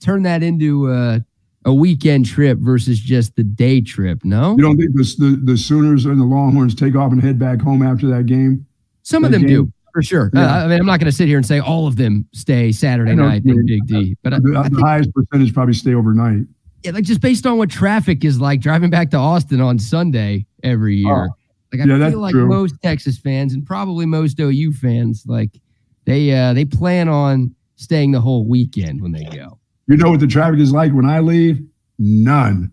[0.00, 1.24] turn that into a,
[1.64, 4.24] a weekend trip versus just the day trip.
[4.24, 7.38] No, You don't think the, the the Sooners and the Longhorns take off and head
[7.40, 8.64] back home after that game?
[9.02, 10.30] some of them game- do for sure.
[10.34, 10.42] Yeah.
[10.60, 12.70] Uh, I mean, I'm not going to sit here and say all of them stay
[12.70, 13.64] Saturday night in.
[13.64, 16.42] Big D, but The, I the highest percentage probably stay overnight.
[16.86, 20.46] Yeah, like just based on what traffic is like driving back to Austin on Sunday
[20.62, 21.28] every year.
[21.72, 21.96] like I Oh.
[21.96, 22.46] yeah, feel like true.
[22.46, 25.50] most Texas fans and probably most OU fans, like
[26.04, 29.58] they uh they plan on staying the whole weekend when they go.
[29.88, 31.60] You know what the traffic is like when I leave?
[31.98, 32.70] None.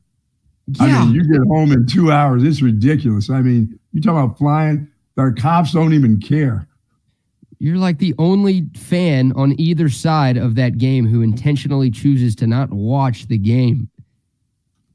[0.68, 0.84] Yeah.
[0.86, 2.44] I mean, you get home in two hours.
[2.44, 3.30] It's ridiculous.
[3.30, 4.88] I mean, you talk about flying.
[5.18, 6.68] Our cops don't even care.
[7.60, 12.48] You're like the only fan on either side of that game who intentionally chooses to
[12.48, 13.90] not watch the game.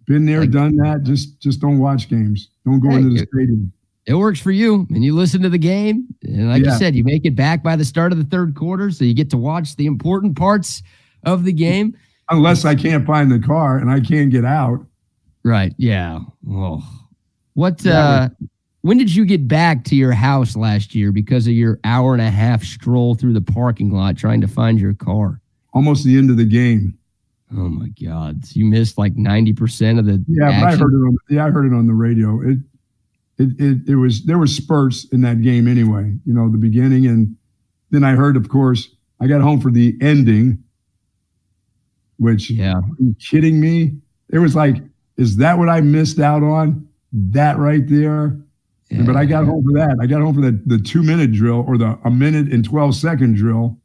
[0.08, 1.02] Been there, like, done that.
[1.02, 2.48] Just just don't watch games.
[2.64, 3.72] Don't go hey, into the stadium.
[4.06, 6.06] It works for you, and you listen to the game.
[6.22, 6.72] And like yeah.
[6.72, 9.12] you said, you make it back by the start of the third quarter, so you
[9.12, 10.82] get to watch the important parts
[11.24, 11.94] of the game.
[12.30, 14.84] Unless I can't find the car and I can't get out.
[15.44, 15.74] Right.
[15.76, 16.20] Yeah.
[16.42, 16.82] Well,
[17.54, 17.86] what?
[17.86, 18.28] uh
[18.82, 22.22] When did you get back to your house last year because of your hour and
[22.22, 25.40] a half stroll through the parking lot trying to find your car?
[25.72, 26.97] Almost the end of the game.
[27.52, 28.44] Oh my God!
[28.44, 30.22] So you missed like ninety percent of the.
[30.28, 30.96] Yeah, I heard it.
[30.96, 32.40] On, yeah, I heard it on the radio.
[32.42, 32.58] It,
[33.38, 36.14] it, it, it was there was spurts in that game anyway.
[36.26, 37.34] You know, the beginning, and
[37.90, 38.88] then I heard, of course,
[39.20, 40.62] I got home for the ending.
[42.18, 42.80] Which, yeah,
[43.20, 43.96] kidding me?
[44.30, 44.82] It was like,
[45.16, 46.86] is that what I missed out on?
[47.12, 48.36] That right there.
[48.90, 49.02] Yeah.
[49.02, 49.96] But I got home for that.
[50.02, 52.94] I got home for the the two minute drill or the a minute and twelve
[52.94, 53.78] second drill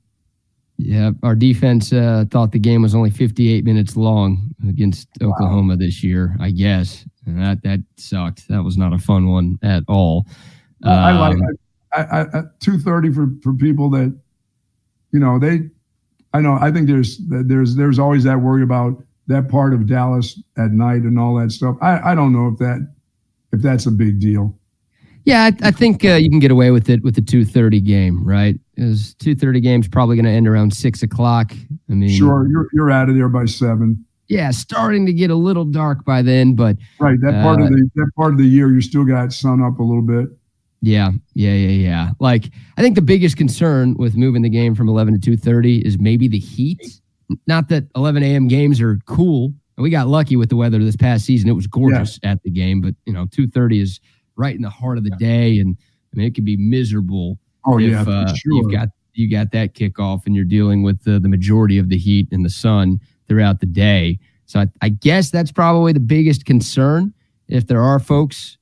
[0.77, 5.29] yeah, our defense uh, thought the game was only 58 minutes long against wow.
[5.29, 7.05] Oklahoma this year, I guess.
[7.25, 8.47] And that that sucked.
[8.49, 10.25] That was not a fun one at all.
[10.83, 11.37] Um, I like
[11.93, 14.17] I, I, I, 230 for for people that
[15.11, 15.69] you know they.
[16.33, 16.57] I know.
[16.59, 21.03] I think there's there's there's always that worry about that part of Dallas at night
[21.03, 21.77] and all that stuff.
[21.81, 22.91] I I don't know if that
[23.53, 24.57] if that's a big deal.
[25.25, 27.79] Yeah, I, I think uh, you can get away with it with the two thirty
[27.79, 28.59] game, right?
[28.75, 31.53] Is two thirty game's probably going to end around six o'clock.
[31.89, 34.03] I mean, sure, you're you're out of there by seven.
[34.27, 37.69] Yeah, starting to get a little dark by then, but right that part uh, of
[37.69, 40.29] the that part of the year, you still got sun up a little bit.
[40.81, 42.09] Yeah, yeah, yeah, yeah.
[42.19, 45.77] Like I think the biggest concern with moving the game from eleven to two thirty
[45.79, 46.99] is maybe the heat.
[47.47, 48.47] Not that eleven a.m.
[48.47, 49.53] games are cool.
[49.77, 52.31] We got lucky with the weather this past season; it was gorgeous yeah.
[52.31, 52.81] at the game.
[52.81, 53.99] But you know, two thirty is
[54.35, 55.77] right in the heart of the day, and
[56.13, 57.39] I mean it could be miserable.
[57.65, 58.53] Oh if, yeah, uh, sure.
[58.53, 61.97] You've got you got that kickoff, and you're dealing with the, the majority of the
[61.97, 64.19] heat and the sun throughout the day.
[64.45, 67.13] So I, I guess that's probably the biggest concern.
[67.47, 68.57] If there are folks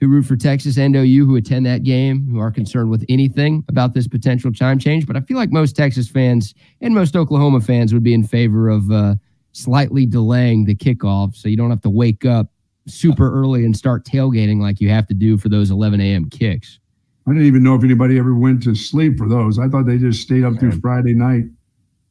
[0.00, 3.64] who root for Texas and OU who attend that game who are concerned with anything
[3.68, 5.06] about this potential time change.
[5.06, 8.68] But I feel like most Texas fans and most Oklahoma fans would be in favor
[8.68, 9.14] of uh,
[9.52, 12.48] slightly delaying the kickoff so you don't have to wake up
[12.86, 16.28] super early and start tailgating like you have to do for those 11 a.m.
[16.28, 16.80] kicks.
[17.26, 19.58] I didn't even know if anybody ever went to sleep for those.
[19.58, 21.44] I thought they just stayed up through Friday night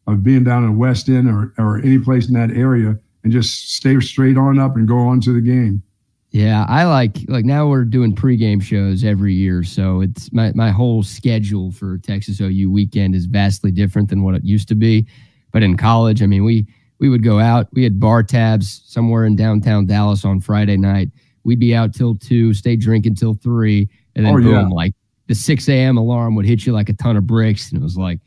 [0.08, 3.74] of being down in West End or, or any place in that area and just
[3.74, 5.84] stay straight on up and go on to the game.
[6.32, 10.72] Yeah, I like like now we're doing pregame shows every year, so it's my my
[10.72, 15.06] whole schedule for Texas OU weekend is vastly different than what it used to be.
[15.52, 16.66] But in college, I mean, we
[16.98, 17.68] we would go out.
[17.74, 21.10] We had bar tabs somewhere in downtown Dallas on Friday night.
[21.44, 24.76] We'd be out till two, stay drinking till three, and then oh, boom, yeah.
[24.76, 24.96] like
[25.28, 25.98] the 6 a.m.
[25.98, 27.72] alarm would hit you like a ton of bricks.
[27.72, 28.20] And it was like,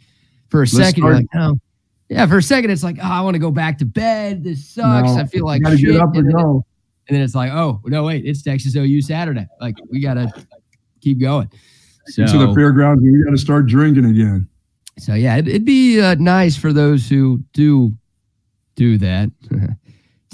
[0.49, 1.05] for a Let's second, start.
[1.05, 1.59] you're like, oh,
[2.09, 4.45] yeah, for a second, it's like, oh, I want to go back to bed.
[4.45, 5.09] This sucks.
[5.09, 5.93] No, I feel like gotta shit.
[5.93, 6.65] get up and, and then, go.
[7.09, 9.47] And then it's like, oh, no, wait, it's Texas OU Saturday.
[9.61, 10.33] Like, we got to
[11.01, 11.51] keep going.
[12.07, 14.49] So, to the fairgrounds, we got to start drinking again.
[14.99, 17.93] So, yeah, it, would be uh, nice for those who do
[18.77, 19.31] do that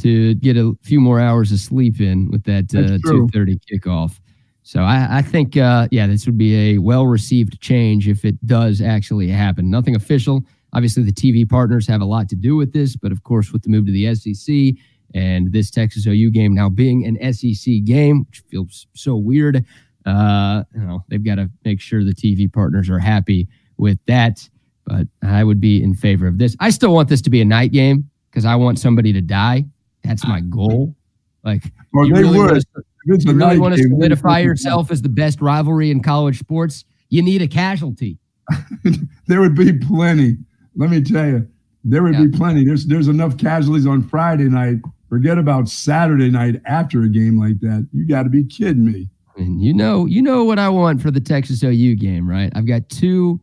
[0.01, 4.19] to get a few more hours of sleep in with that uh, 2.30 kickoff.
[4.63, 8.45] So I, I think, uh, yeah, this would be a well received change if it
[8.47, 9.71] does actually happen.
[9.71, 10.45] Nothing official.
[10.73, 13.63] Obviously, the TV partners have a lot to do with this, but of course, with
[13.63, 14.81] the move to the SEC
[15.15, 19.65] and this Texas OU game now being an SEC game, which feels so weird,
[20.07, 24.49] uh, you know, they've got to make sure the TV partners are happy with that.
[24.87, 26.57] But I would be in favor of this.
[26.59, 29.65] I still want this to be a night game because I want somebody to die.
[30.03, 30.97] That's my goal.
[31.45, 32.65] Like, well, you really would.
[33.05, 36.85] You really want to solidify yourself as the best rivalry in college sports?
[37.09, 38.19] You need a casualty.
[39.27, 40.37] there would be plenty.
[40.77, 41.49] Let me tell you,
[41.85, 42.25] there would yeah.
[42.25, 42.65] be plenty.
[42.65, 44.77] There's there's enough casualties on Friday night.
[45.09, 47.87] Forget about Saturday night after a game like that.
[47.93, 49.09] You got to be kidding me.
[49.37, 52.53] And you know, you know what I want for the Texas OU game, right?
[52.55, 53.41] I've got two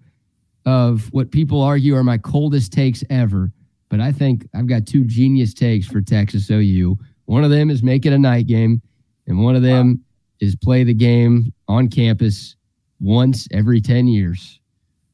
[0.66, 3.52] of what people argue are my coldest takes ever
[3.90, 6.98] but I think I've got two genius takes for Texas OU.
[7.26, 8.82] One of them is make it a night game,
[9.30, 10.46] and one of them wow.
[10.46, 12.58] is play the game on campus
[13.00, 14.60] once every 10 years.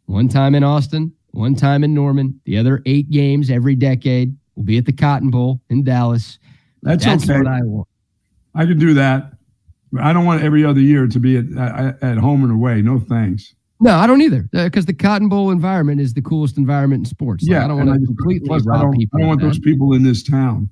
[0.08, 2.40] One time in Austin, one time in Norman.
[2.46, 6.40] The other eight games every decade will be at the Cotton Bowl in Dallas.
[6.82, 7.40] That's, That's okay.
[7.40, 7.88] what I want.
[8.56, 9.34] I can do that.
[10.00, 12.82] I don't want every other year to be at, at home and away.
[12.82, 13.54] No thanks.
[13.82, 14.48] No, I don't either.
[14.52, 17.46] Because uh, the Cotton Bowl environment is the coolest environment in sports.
[17.48, 19.18] Yeah, I don't want to completely rob I people.
[19.18, 20.70] I don't want those people in this town.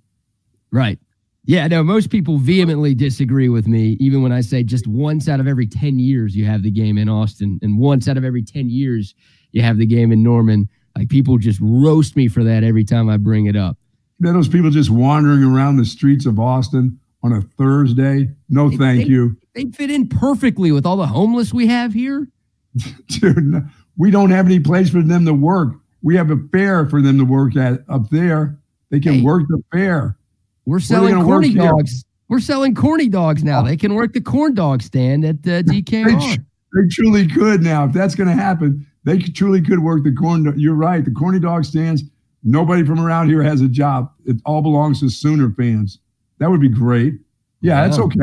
[0.71, 0.97] Right.
[1.45, 5.41] Yeah, no, most people vehemently disagree with me, even when I say just once out
[5.41, 8.43] of every 10 years you have the game in Austin, and once out of every
[8.43, 9.13] 10 years
[9.51, 10.69] you have the game in Norman.
[10.95, 13.77] Like people just roast me for that every time I bring it up.
[14.19, 18.29] Then those people just wandering around the streets of Austin on a Thursday.
[18.49, 19.35] No, They- thank they- you.
[19.53, 22.27] They fit in perfectly with all the homeless we have here.
[23.07, 23.65] Dude, no,
[23.97, 25.75] we don't have any place for them to work.
[26.01, 28.57] We have a fair for them to work at up there.
[28.89, 29.21] They can Hey.
[29.21, 30.17] work the fair.
[30.65, 32.05] We're selling gonna corny dogs.
[32.29, 33.61] We're selling corny dogs now.
[33.61, 36.37] They can work the corn dog stand at uh, DKR.
[36.73, 37.85] they truly could now.
[37.85, 40.43] If that's going to happen, they truly could work the corn.
[40.43, 41.03] do- You're right.
[41.03, 42.03] The corny dog stands.
[42.43, 44.11] Nobody from around here has a job.
[44.25, 45.99] It all belongs to Sooner fans.
[46.39, 47.15] That would be great.
[47.61, 48.19] Yeah, that's okay.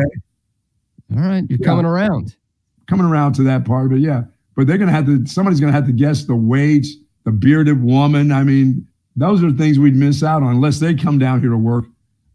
[1.14, 1.64] All right, you're Yeah.
[1.66, 2.34] coming around.
[2.88, 4.24] Coming around to that part of it, yeah.
[4.56, 5.24] But they're going to have to.
[5.26, 6.88] Somebody's going to have to guess the wage,
[7.24, 8.32] the bearded woman.
[8.32, 11.56] I mean, those are things we'd miss out on unless they come down here to
[11.56, 11.84] work.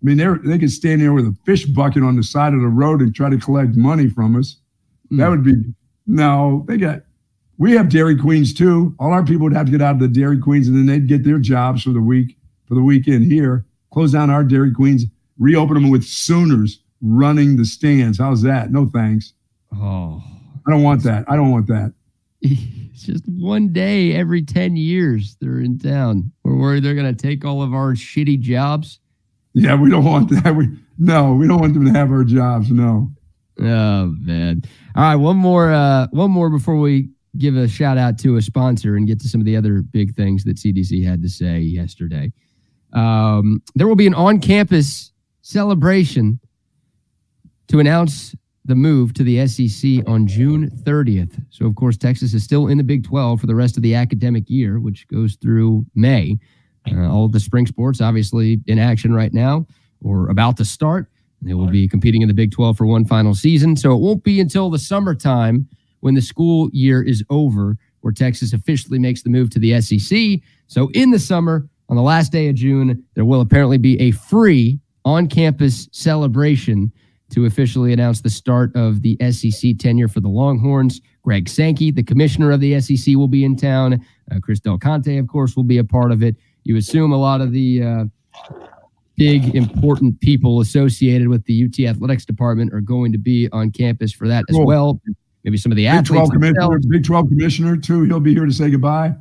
[0.05, 2.61] I mean, they they could stand there with a fish bucket on the side of
[2.61, 4.57] the road and try to collect money from us.
[5.11, 5.29] That Mm.
[5.31, 5.73] would be
[6.05, 6.63] no.
[6.67, 7.01] They got.
[7.57, 8.93] We have Dairy Queens too.
[8.99, 11.07] All our people would have to get out of the Dairy Queens, and then they'd
[11.07, 12.37] get their jobs for the week
[12.67, 13.65] for the weekend here.
[13.91, 15.05] Close down our Dairy Queens,
[15.39, 18.19] reopen them with Sooners running the stands.
[18.19, 18.71] How's that?
[18.71, 19.33] No thanks.
[19.73, 20.21] Oh,
[20.67, 21.25] I don't want that.
[21.27, 21.93] I don't want that.
[22.41, 26.31] it's just one day every 10 years they're in town.
[26.43, 28.99] We're worried they're going to take all of our shitty jobs.
[29.55, 30.53] Yeah, we don't want that.
[30.53, 32.69] We no, we don't want them to have our jobs.
[32.69, 33.09] No.
[33.59, 34.63] Oh man!
[34.95, 38.41] All right, one more, uh, one more before we give a shout out to a
[38.41, 41.59] sponsor and get to some of the other big things that CDC had to say
[41.59, 42.33] yesterday.
[42.91, 46.39] Um, there will be an on-campus celebration
[47.67, 51.43] to announce the move to the SEC on June 30th.
[51.49, 53.95] So, of course, Texas is still in the Big 12 for the rest of the
[53.95, 56.39] academic year, which goes through May.
[56.91, 59.65] Uh, all the spring sports, obviously, in action right now
[60.03, 61.07] or about to start.
[61.41, 63.75] They will be competing in the Big 12 for one final season.
[63.75, 65.67] So it won't be until the summertime
[65.99, 70.39] when the school year is over where Texas officially makes the move to the SEC.
[70.67, 74.11] So in the summer, on the last day of June, there will apparently be a
[74.11, 76.91] free on campus celebration
[77.31, 81.01] to officially announce the start of the SEC tenure for the Longhorns.
[81.23, 84.05] Greg Sankey, the commissioner of the SEC, will be in town.
[84.31, 86.35] Uh, Chris Del Conte, of course, will be a part of it.
[86.65, 88.05] You assume a lot of the uh,
[89.15, 94.11] big, important people associated with the UT athletics department are going to be on campus
[94.11, 94.99] for that as well.
[95.43, 96.09] Maybe some of the Big athletes.
[96.09, 96.79] 12 commissioner.
[96.89, 98.01] Big 12 commissioner too.
[98.03, 99.13] He'll be here to say goodbye.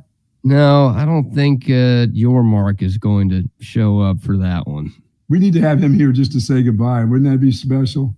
[0.43, 4.91] No, I don't think uh, Yormark is going to show up for that one.
[5.29, 7.03] We need to have him here just to say goodbye.
[7.03, 8.15] Wouldn't that be special?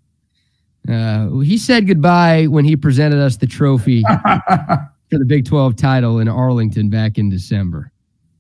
[0.90, 4.04] Uh, he said goodbye when he presented us the trophy
[5.10, 7.92] for the Big 12 title in Arlington back in December.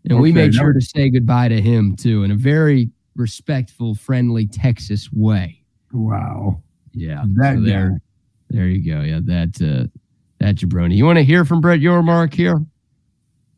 [0.09, 2.89] And we Okay, made that sure to say goodbye to him too in a very
[3.15, 5.61] respectful, friendly Texas way.
[5.91, 6.61] wow.
[6.93, 7.23] Yeah.
[7.35, 7.65] That so guy.
[7.65, 8.01] there,
[8.49, 9.01] there you go.
[9.01, 9.87] Yeah, that uh,
[10.39, 10.95] that jabroni.
[10.95, 12.59] You want to hear from Brett Yormark here?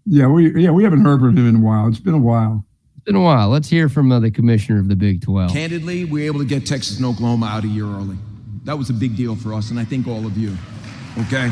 [0.06, 1.88] Yeah, we yeah we haven't heard from him in a while.
[1.88, 2.66] It's been a while.
[2.98, 3.48] It's been a while.
[3.50, 5.52] Let's hear from uh, the commissioner of the Big 12.
[5.54, 8.18] Candidly, we were able to get Texas and Oklahoma out a year early.
[8.66, 10.56] That was a big deal for us, and I think all of you.
[11.18, 11.50] Okay?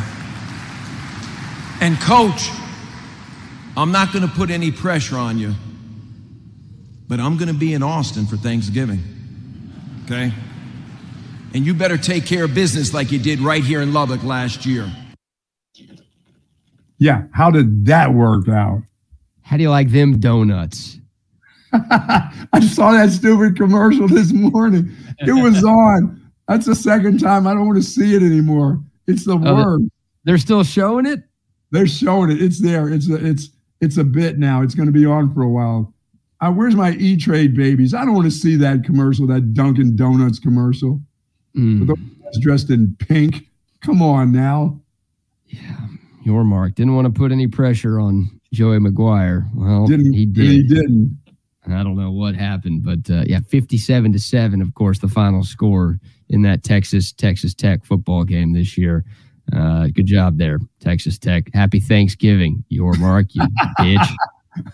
[1.79, 2.49] And, coach,
[3.77, 5.53] I'm not going to put any pressure on you,
[7.07, 8.99] but I'm going to be in Austin for Thanksgiving.
[10.05, 10.33] Okay?
[11.53, 14.65] And you better take care of business like you did right here in Lubbock last
[14.65, 14.91] year.
[16.97, 18.81] Yeah, how did that work out?
[19.43, 20.97] How do you like them donuts?
[21.71, 24.91] I saw that stupid commercial this morning.
[25.19, 26.19] It was on.
[26.47, 27.45] That's the second time.
[27.45, 28.79] I don't want to see it anymore.
[29.05, 29.83] It's the Oh, worst.
[30.23, 31.23] They're still showing it?
[31.71, 32.41] They're showing it.
[32.41, 32.89] It's there.
[32.89, 33.49] It's it's
[33.81, 34.61] it's a bit now.
[34.61, 35.93] It's going to be on for a while.
[36.39, 37.93] Uh, where's my E Trade babies?
[37.93, 39.25] I don't want to see that commercial.
[39.27, 41.01] That Dunkin' Donuts commercial.
[41.55, 41.97] Mm.
[42.41, 43.47] Dressed in pink.
[43.81, 44.79] Come on now.
[45.47, 45.87] Yeah,
[46.25, 49.49] Yormark didn't want to put any pressure on Joey McGuire.
[49.55, 50.45] Well, Didn't he did.
[50.45, 51.17] He didn't.
[51.69, 54.61] I don't know what happened, but uh, yeah, fifty-seven to seven.
[54.61, 55.99] Of course, the final score
[56.29, 59.03] in that Texas Texas Tech football game this year.
[59.55, 61.49] Uh, good job there, Texas Tech.
[61.53, 63.41] Happy Thanksgiving, Yormark, you
[63.79, 64.15] bitch.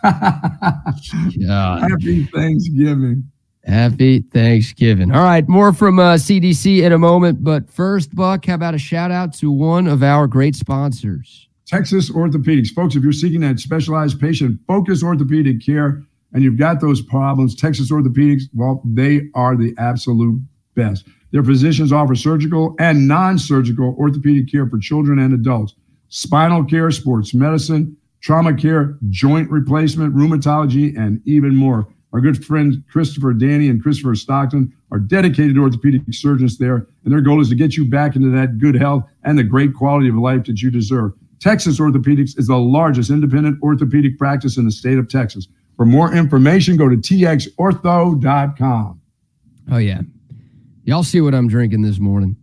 [1.47, 1.81] God.
[1.89, 3.29] Happy Thanksgiving.
[3.65, 5.11] Happy Thanksgiving.
[5.11, 7.43] All right, more from uh, CDC in a moment.
[7.43, 11.47] But first, Buck, how about a shout out to one of our great sponsors?
[11.65, 12.69] Texas Orthopedics.
[12.69, 16.03] Folks, if you're seeking that specialized patient focused orthopedic care
[16.33, 20.41] and you've got those problems, Texas Orthopedics, well, they are the absolute
[20.75, 21.07] best.
[21.33, 25.73] Their physicians offer surgical and non surgical orthopedic care for children and adults,
[26.09, 31.87] spinal care, sports medicine, trauma care, joint replacement, rheumatology, and even more.
[32.13, 37.21] Our good friends Christopher Danny and Christopher Stockton are dedicated orthopedic surgeons there, and their
[37.21, 40.15] goal is to get you back into that good health and the great quality of
[40.15, 41.13] life that you deserve.
[41.39, 45.47] Texas Orthopedics is the largest independent orthopedic practice in the state of Texas.
[45.77, 49.01] For more information, go to txortho.com.
[49.71, 50.01] Oh, yeah.
[50.85, 52.35] Y'all see what I'm drinking this morning?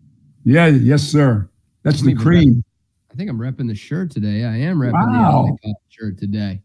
[0.45, 1.49] Yeah, yes, sir.
[1.83, 2.65] That's the cream.
[3.13, 4.45] I think I'm repping the shirt today.
[4.45, 5.47] I am repping wow.
[5.63, 6.63] the Olipop shirt today.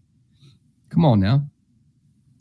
[0.89, 1.43] Come on now.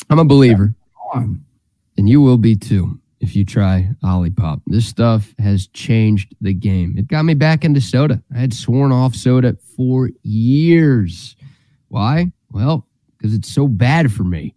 [0.09, 0.75] I'm a believer.
[1.15, 4.61] And you will be too if you try Olipop.
[4.67, 6.95] This stuff has changed the game.
[6.97, 8.23] It got me back into soda.
[8.33, 11.35] I had sworn off soda for years.
[11.89, 12.31] Why?
[12.53, 14.55] Well, because it's so bad for me.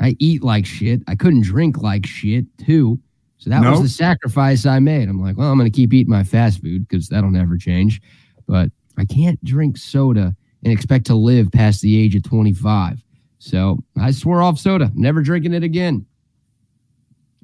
[0.00, 1.02] I eat like shit.
[1.06, 2.98] I couldn't drink like shit too.
[3.46, 3.74] So that nope.
[3.74, 5.08] was the sacrifice I made.
[5.08, 8.02] I'm like, well, I'm going to keep eating my fast food because that'll never change.
[8.48, 10.34] But I can't drink soda
[10.64, 13.04] and expect to live past the age of 25.
[13.38, 16.04] So I swore off soda, never drinking it again.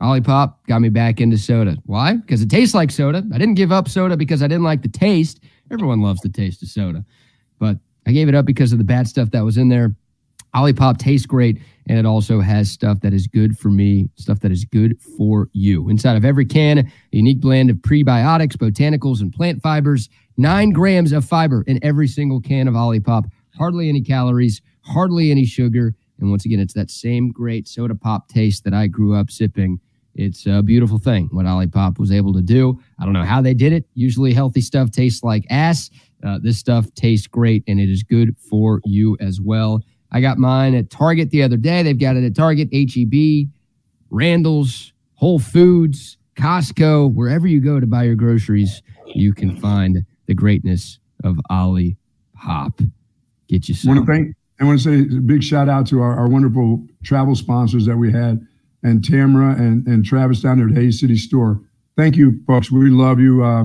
[0.00, 1.76] Olipop got me back into soda.
[1.86, 2.14] Why?
[2.14, 3.22] Because it tastes like soda.
[3.32, 5.38] I didn't give up soda because I didn't like the taste.
[5.70, 7.04] Everyone loves the taste of soda.
[7.60, 7.76] But
[8.08, 9.94] I gave it up because of the bad stuff that was in there.
[10.54, 14.52] Olipop tastes great, and it also has stuff that is good for me, stuff that
[14.52, 15.88] is good for you.
[15.88, 20.08] Inside of every can, a unique blend of prebiotics, botanicals, and plant fibers.
[20.36, 23.24] Nine grams of fiber in every single can of Olipop.
[23.58, 25.94] Hardly any calories, hardly any sugar.
[26.20, 29.80] And once again, it's that same great soda pop taste that I grew up sipping.
[30.14, 32.78] It's a beautiful thing what Olipop was able to do.
[33.00, 33.86] I don't know how they did it.
[33.94, 35.90] Usually, healthy stuff tastes like ass.
[36.24, 39.82] Uh, this stuff tastes great and it is good for you as well.
[40.12, 41.82] I got mine at Target the other day.
[41.82, 43.48] They've got it at Target, HEB,
[44.10, 50.34] Randall's, Whole Foods, Costco, wherever you go to buy your groceries, you can find the
[50.34, 51.96] greatness of Ollie
[52.34, 52.80] Pop.
[53.48, 53.90] Get you some.
[53.90, 54.36] I want to thank.
[54.60, 57.96] I want to say a big shout out to our, our wonderful travel sponsors that
[57.96, 58.46] we had,
[58.82, 61.60] and Tamara and, and Travis down there at Hays City Store.
[61.96, 62.70] Thank you, folks.
[62.70, 63.64] We love you uh,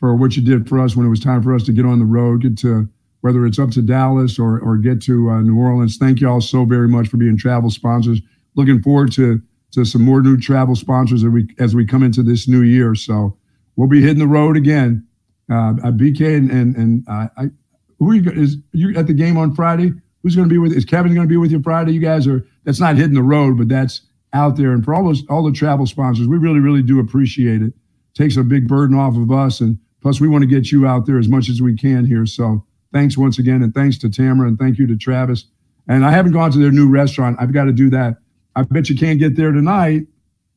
[0.00, 1.98] for what you did for us when it was time for us to get on
[1.98, 2.88] the road, get to
[3.24, 5.96] whether it's up to Dallas or, or get to uh, New Orleans.
[5.96, 8.20] Thank you all so very much for being travel sponsors.
[8.54, 9.40] Looking forward to
[9.72, 12.94] to some more new travel sponsors as we as we come into this new year.
[12.94, 13.34] So
[13.76, 15.06] we'll be hitting the road again.
[15.50, 17.50] Uh, BK and and, and uh, I,
[17.98, 19.94] who are you is you at the game on Friday?
[20.22, 20.72] Who's going to be with?
[20.72, 21.92] Is Kevin going to be with you Friday?
[21.92, 22.46] You guys are.
[22.64, 24.02] That's not hitting the road, but that's
[24.34, 24.72] out there.
[24.72, 27.72] And for all those all the travel sponsors, we really really do appreciate it.
[28.12, 31.06] Takes a big burden off of us, and plus we want to get you out
[31.06, 32.26] there as much as we can here.
[32.26, 35.44] So thanks once again, and thanks to Tamara, and thank you to Travis.
[35.88, 37.36] And I haven't gone to their new restaurant.
[37.38, 38.16] I've got to do that.
[38.56, 40.06] I bet you can't get there tonight.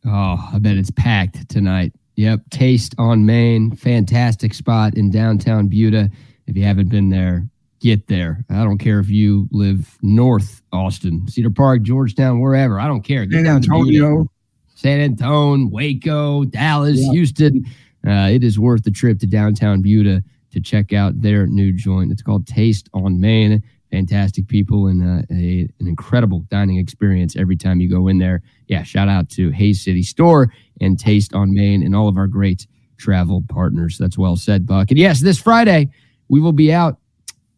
[0.06, 1.94] Oh, I bet it's packed tonight.
[2.16, 6.10] Yep, Taste on Main, fantastic spot in downtown Buda.
[6.46, 7.48] If you haven't been there,
[7.80, 8.46] get there.
[8.50, 12.80] I don't care if you live north Austin, Cedar Park, Georgetown, wherever.
[12.80, 13.26] I don't care.
[13.26, 14.32] Get San Antonio,
[14.76, 17.12] San Antonio, Waco, Dallas, yeah.
[17.12, 17.66] Houston.
[18.08, 20.24] Uh, it is worth the trip to downtown Buda
[20.58, 22.12] to check out their new joint.
[22.12, 23.62] It's called Taste on Main.
[23.91, 28.41] Fantastic people and uh, a, an incredible dining experience every time you go in there.
[28.68, 30.51] Yeah, shout out to Hays City Store
[30.82, 33.97] and Taste on Main and all of our great travel partners.
[33.97, 34.89] That's well said, Buck.
[34.89, 35.89] And yes, this Friday
[36.28, 36.97] we will be out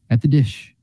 [0.09, 0.75] at the dish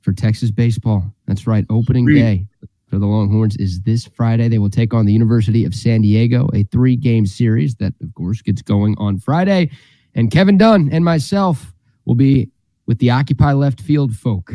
[0.00, 1.04] for Texas baseball.
[1.26, 1.64] That's right.
[1.70, 2.46] Opening day
[2.88, 4.48] for the Longhorns is this Friday.
[4.48, 8.14] They will take on the University of San Diego, a three game series that, of
[8.14, 9.70] course, gets going on Friday.
[10.14, 12.50] And Kevin Dunn and myself will be
[12.86, 14.52] with the Occupy Left Field folk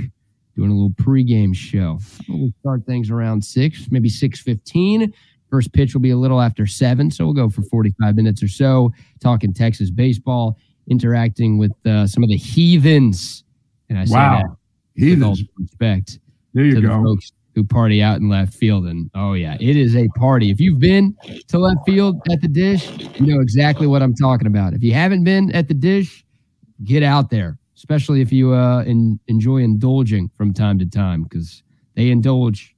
[0.55, 1.99] doing a little pregame show.
[2.27, 5.13] We'll start things around six, maybe six fifteen.
[5.49, 8.47] First pitch will be a little after seven, so we'll go for forty-five minutes or
[8.47, 10.57] so talking Texas baseball,
[10.87, 13.43] interacting with uh, some of the heathens.
[13.89, 14.37] And I say wow.
[14.37, 15.41] that heathens.
[15.41, 16.19] with all respect
[16.53, 16.87] there you to go.
[16.87, 18.85] the folks who party out in left field.
[18.85, 20.49] And oh yeah, it is a party.
[20.49, 21.15] If you've been
[21.49, 22.89] to left field at the dish,
[23.19, 24.73] you know exactly what I'm talking about.
[24.73, 26.23] If you haven't been at the dish,
[26.85, 31.63] get out there, especially if you uh, in, enjoy indulging from time to time, because
[31.95, 32.75] they indulge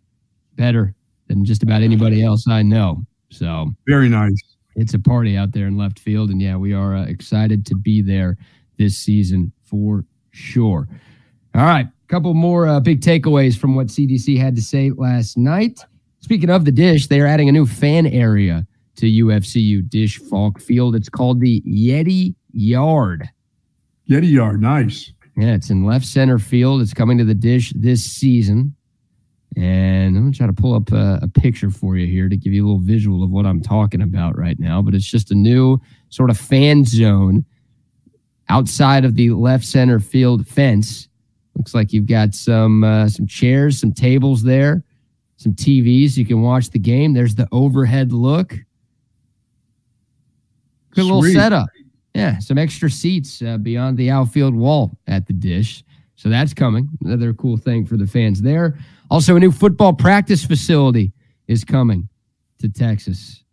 [0.56, 0.96] better
[1.28, 3.06] than just about anybody else I know.
[3.30, 4.42] So very nice.
[4.76, 7.76] It's a party out there in left field, and yeah, we are uh, excited to
[7.76, 8.38] be there
[8.78, 10.88] this season for sure.
[11.54, 15.80] All right, couple more uh, big takeaways from what CDC had to say last night.
[16.20, 20.94] Speaking of the dish, they are adding a new fan area to UFCU Disch-Falk Field.
[20.94, 23.30] It's called the Yeti Yard.
[24.10, 25.14] Yeti Yard, nice.
[25.38, 26.82] Yeah, it's in left center field.
[26.82, 28.76] It's coming to the dish this season.
[29.56, 32.38] And I'm going to try to pull up a, a, picture for you here to
[32.38, 34.82] give you a little visual of what I'm talking about right now.
[34.82, 35.78] But it's just a new
[36.10, 37.46] sort of fan zone
[38.50, 41.08] outside of the left center field fence
[41.56, 44.84] Looks like you've got some uh, some chairs, some tables there,
[45.38, 46.18] some TVs.
[46.18, 47.14] You can watch the game.
[47.14, 48.56] There's the overhead look.
[50.92, 51.70] Good little setup.
[52.14, 55.84] Yeah, some extra seats uh, beyond the outfield wall at the dish.
[56.16, 56.90] So that's coming.
[57.04, 58.78] Another cool thing for the fans there.
[59.10, 61.14] Also, a new football practice facility
[61.48, 62.08] is coming
[62.60, 63.44] to Texas.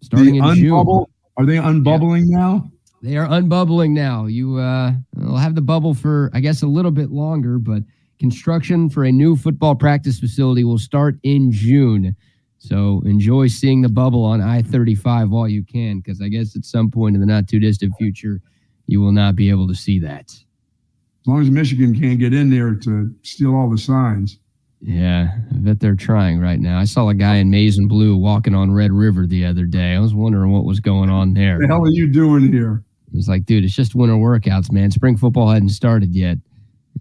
[0.00, 1.06] Starting the in June.
[1.36, 2.71] are they unbubbling now?
[3.02, 4.26] They are unbubbling now.
[4.26, 7.82] You uh will have the bubble for I guess a little bit longer, but
[8.20, 12.14] construction for a new football practice facility will start in June.
[12.58, 16.92] So enjoy seeing the bubble on I-35 while you can cuz I guess at some
[16.92, 18.40] point in the not too distant future
[18.86, 20.26] you will not be able to see that.
[20.30, 24.38] As long as Michigan can't get in there to steal all the signs.
[24.80, 26.78] Yeah, I bet they're trying right now.
[26.78, 29.94] I saw a guy in maize and blue walking on Red River the other day.
[29.94, 31.54] I was wondering what was going on there.
[31.58, 32.82] What The hell are you doing here?
[33.14, 34.90] It's like, dude, it's just winter workouts, man.
[34.90, 36.38] Spring football hadn't started yet.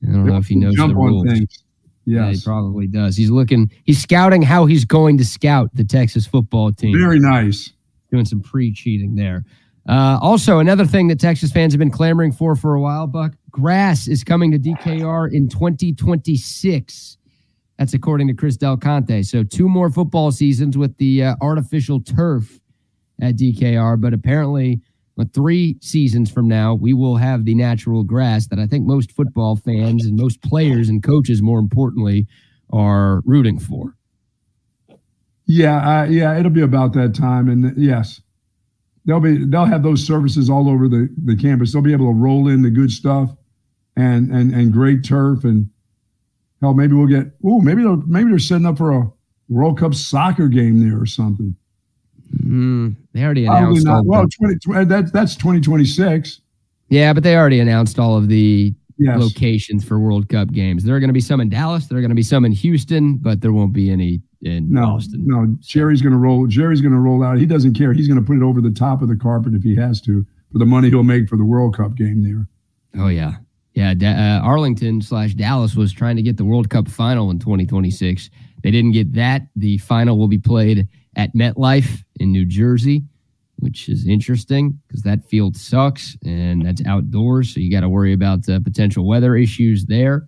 [0.04, 1.26] I don't know if he knows the on rules.
[1.28, 1.64] things.
[2.06, 3.16] Yeah, he probably does.
[3.16, 6.98] He's looking, he's scouting how he's going to scout the Texas football team.
[6.98, 7.72] Very nice.
[8.12, 9.46] Doing some pre cheating there.
[9.88, 13.34] Uh, also, another thing that Texas fans have been clamoring for for a while, Buck,
[13.50, 17.18] grass is coming to DKR in 2026.
[17.78, 19.24] That's according to Chris Del Conte.
[19.24, 22.60] So, two more football seasons with the uh, artificial turf
[23.22, 24.82] at DKR, but apparently,
[25.22, 29.12] uh, three seasons from now, we will have the natural grass that I think most
[29.12, 32.28] football fans and most players and coaches, more importantly,
[32.72, 33.96] are rooting for.
[35.46, 38.22] Yeah, uh, yeah, it'll be about that time, and yes,
[39.06, 41.74] they'll be they'll have those services all over the the campus.
[41.74, 43.36] They'll be able to roll in the good stuff,
[43.96, 45.70] and and and great turf, and
[46.62, 47.34] hell, maybe we'll get.
[47.44, 49.12] Oh, maybe they'll, maybe they're setting up for a
[49.50, 51.56] World Cup soccer game there or something.
[52.42, 54.06] Mm, they already announced all not.
[54.06, 56.42] Well, twenty tw- that's that's twenty twenty six.
[56.90, 60.84] Yeah, but they already announced all of the Yes, locations for World Cup games.
[60.84, 61.88] There are going to be some in Dallas.
[61.88, 64.84] There are going to be some in Houston, but there won't be any in no,
[64.84, 65.24] Austin.
[65.26, 65.48] no.
[65.60, 66.46] Jerry's going to roll.
[66.46, 67.40] Jerry's going to roll out.
[67.40, 67.94] He doesn't care.
[67.94, 70.24] He's going to put it over the top of the carpet if he has to
[70.52, 72.48] for the money he'll make for the World Cup game there.
[73.04, 73.38] Oh yeah,
[73.74, 73.94] yeah.
[74.42, 78.30] Uh, Arlington slash Dallas was trying to get the World Cup final in 2026.
[78.62, 79.48] They didn't get that.
[79.56, 83.04] The final will be played at MetLife in New Jersey,
[83.60, 88.14] which is interesting because that field sucks and that's outdoors, so you got to worry
[88.14, 90.28] about uh, potential weather issues there.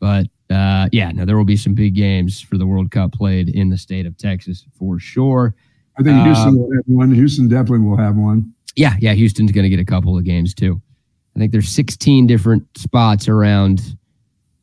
[0.00, 3.48] But uh, yeah, no, there will be some big games for the World Cup played
[3.48, 5.54] in the state of Texas for sure.
[5.98, 7.12] I think Houston Um, will have one.
[7.12, 8.52] Houston definitely will have one.
[8.76, 10.80] Yeah, yeah, Houston's going to get a couple of games too.
[11.34, 13.96] I think there's 16 different spots around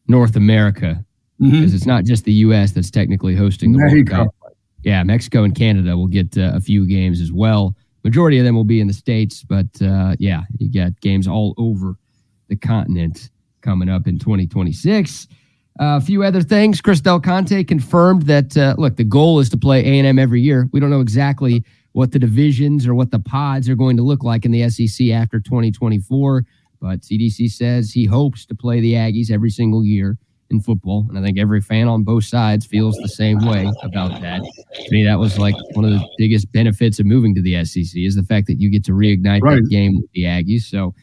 [0.08, 1.04] North America
[1.40, 2.72] because it's not just the U.S.
[2.72, 4.08] that's technically hosting the World.
[4.08, 4.36] Cup.
[4.86, 7.76] Yeah, Mexico and Canada will get uh, a few games as well.
[8.04, 11.56] Majority of them will be in the states, but uh, yeah, you got games all
[11.58, 11.96] over
[12.50, 13.32] the continent
[13.62, 15.28] coming up in 2026.
[15.80, 16.82] Uh, a few other things.
[16.82, 20.20] Chris Del Conte confirmed that uh, look, the goal is to play A and M
[20.20, 20.70] every year.
[20.72, 21.64] We don't know exactly
[21.94, 25.10] what the divisions or what the pods are going to look like in the SEC
[25.10, 26.46] after 2024,
[26.80, 30.20] but CDC says he hopes to play the Aggies every single year
[30.52, 34.22] in football, and I think every fan on both sides feels the same way about
[34.22, 34.42] that.
[34.42, 37.96] To me, that was like one of the biggest benefits of moving to the SEC
[37.96, 39.56] is the fact that you get to reignite Right.
[39.62, 40.62] that game with the Aggies.
[40.64, 40.94] So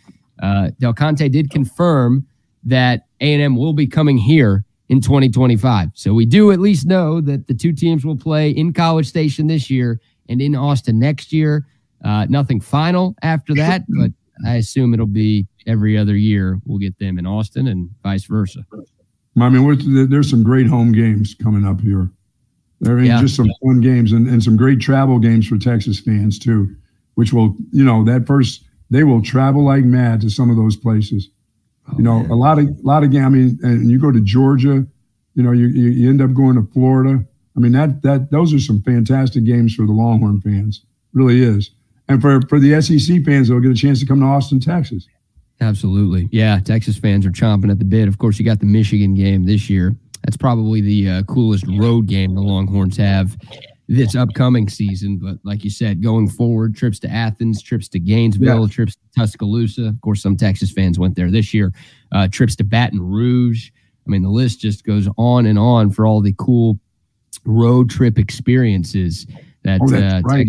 [0.43, 2.24] uh, Del Conte did confirm
[2.64, 5.90] that A&M will be coming here in 2025.
[5.95, 9.49] So we do at least know that the two teams will play in College Station
[9.49, 11.66] this year and in Austin next year.
[12.05, 14.11] Uh, nothing final after that, but
[14.47, 18.64] I assume it'll be every other year we'll get them in Austin and vice versa.
[19.40, 19.76] I mean, we're,
[20.06, 22.10] there's some great home games coming up here.
[22.80, 23.20] There are Yeah.
[23.20, 26.74] just some fun games and, and some great travel games for Texas fans too,
[27.14, 30.76] which will, you know, that first they will travel like mad to some of those
[30.76, 31.30] places.
[31.88, 33.24] Oh, you know, a lot of a lot of games.
[33.24, 34.84] I mean, and you go to Georgia,
[35.34, 37.24] you know, you, you you end up going to Florida.
[37.56, 40.84] I mean, that that those are some fantastic games for the Longhorn fans.
[41.12, 41.70] Really is.
[42.08, 45.06] And for for the SEC fans, they'll get a chance to come to Austin, Texas.
[45.62, 46.28] Absolutely.
[46.32, 48.08] Yeah, Texas fans are chomping at the bit.
[48.08, 49.94] Of course, you got the Michigan game this year.
[50.24, 53.36] That's probably the uh, coolest road game the Longhorns have
[53.88, 55.18] this upcoming season.
[55.18, 59.86] But like you said, going forward, trips to Athens, trips to Gainesville, trips to Tuscaloosa.
[59.86, 61.72] Of course, some Texas fans went there this year.
[62.10, 63.70] Uh, trips to Baton Rouge.
[64.04, 66.80] I mean, the list just goes on and on for all the cool
[67.44, 69.26] road trip experiences
[69.64, 70.46] that Oh, that's uh, right.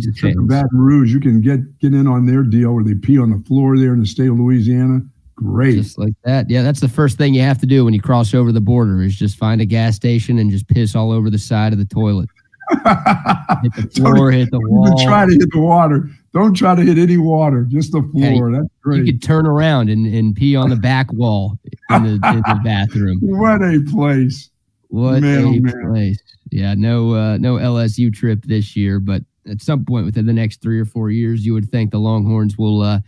[0.47, 3.43] Baton Rouge, you can get get in on their deal where they pee on the
[3.45, 5.01] floor there in the state of Louisiana.
[5.35, 5.75] Great.
[5.75, 6.49] Just like that.
[6.49, 9.01] Yeah, that's the first thing you have to do when you cross over the border
[9.01, 11.85] is just find a gas station and just piss all over the side of the
[11.85, 12.29] toilet.
[12.71, 14.97] Hit the floor, hit the wall.
[15.03, 16.09] try to hit the water.
[16.33, 17.65] Don't try to hit any water.
[17.69, 18.51] Just the floor.
[18.51, 19.05] That's great.
[19.05, 21.59] You could turn around and, and pee on the back wall
[21.89, 23.19] in the, in the bathroom.
[23.21, 24.49] what a place.
[24.87, 26.21] What Man, a oh, place.
[26.53, 30.61] Yeah, no uh, no LSU trip this year, but at some point within the next
[30.61, 32.99] three or four years, you would think the Longhorns will uh,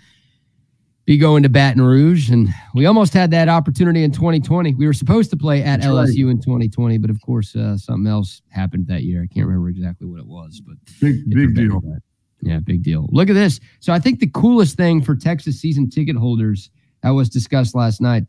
[1.06, 2.32] be going to Baton Rouge.
[2.32, 4.74] And we almost had that opportunity in 2020.
[4.74, 6.32] We were supposed to play at That's LSU right.
[6.32, 9.22] in 2020, but of course, uh, something else happened that year.
[9.22, 11.82] I can't remember exactly what it was, but big, big deal.
[11.82, 12.02] That.
[12.41, 13.08] Yeah, big deal.
[13.12, 13.60] Look at this.
[13.80, 16.72] So I think the coolest thing for Texas season ticket holders
[17.04, 18.24] that was discussed last night,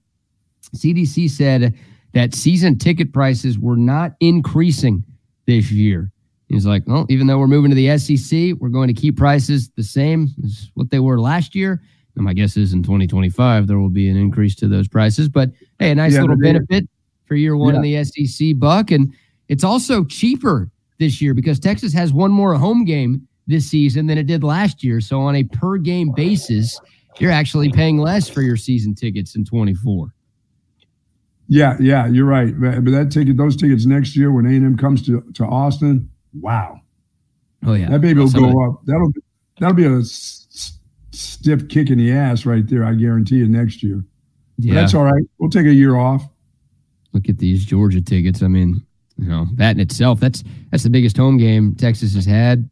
[0.76, 1.74] CDC said
[2.16, 5.04] that season ticket prices were not increasing
[5.44, 6.10] this year.
[6.48, 9.68] He's like, well, even though we're moving to the SEC, we're going to keep prices
[9.76, 11.82] the same as what they were last year.
[12.14, 15.28] And my guess is in 2025 there will be an increase to those prices.
[15.28, 16.88] But hey, a nice yeah, little benefit
[17.26, 17.80] for year one yeah.
[17.82, 19.12] in the SEC buck, and
[19.48, 24.16] it's also cheaper this year because Texas has one more home game this season than
[24.16, 25.02] it did last year.
[25.02, 26.80] So on a per game basis,
[27.18, 30.14] you're actually paying less for your season tickets in 24.
[31.48, 32.58] Yeah, yeah, you're right.
[32.58, 36.80] But that ticket, those tickets next year when A&M comes to, to Austin, wow.
[37.64, 38.80] Oh yeah, that baby will go up.
[38.84, 39.10] That'll
[39.58, 40.78] that'll be a s-
[41.12, 42.84] stiff kick in the ass right there.
[42.84, 44.04] I guarantee you next year.
[44.58, 45.24] Yeah, but that's all right.
[45.38, 46.22] We'll take a year off.
[47.12, 48.42] Look at these Georgia tickets.
[48.42, 48.84] I mean,
[49.16, 50.20] you know that in itself.
[50.20, 52.68] That's that's the biggest home game Texas has had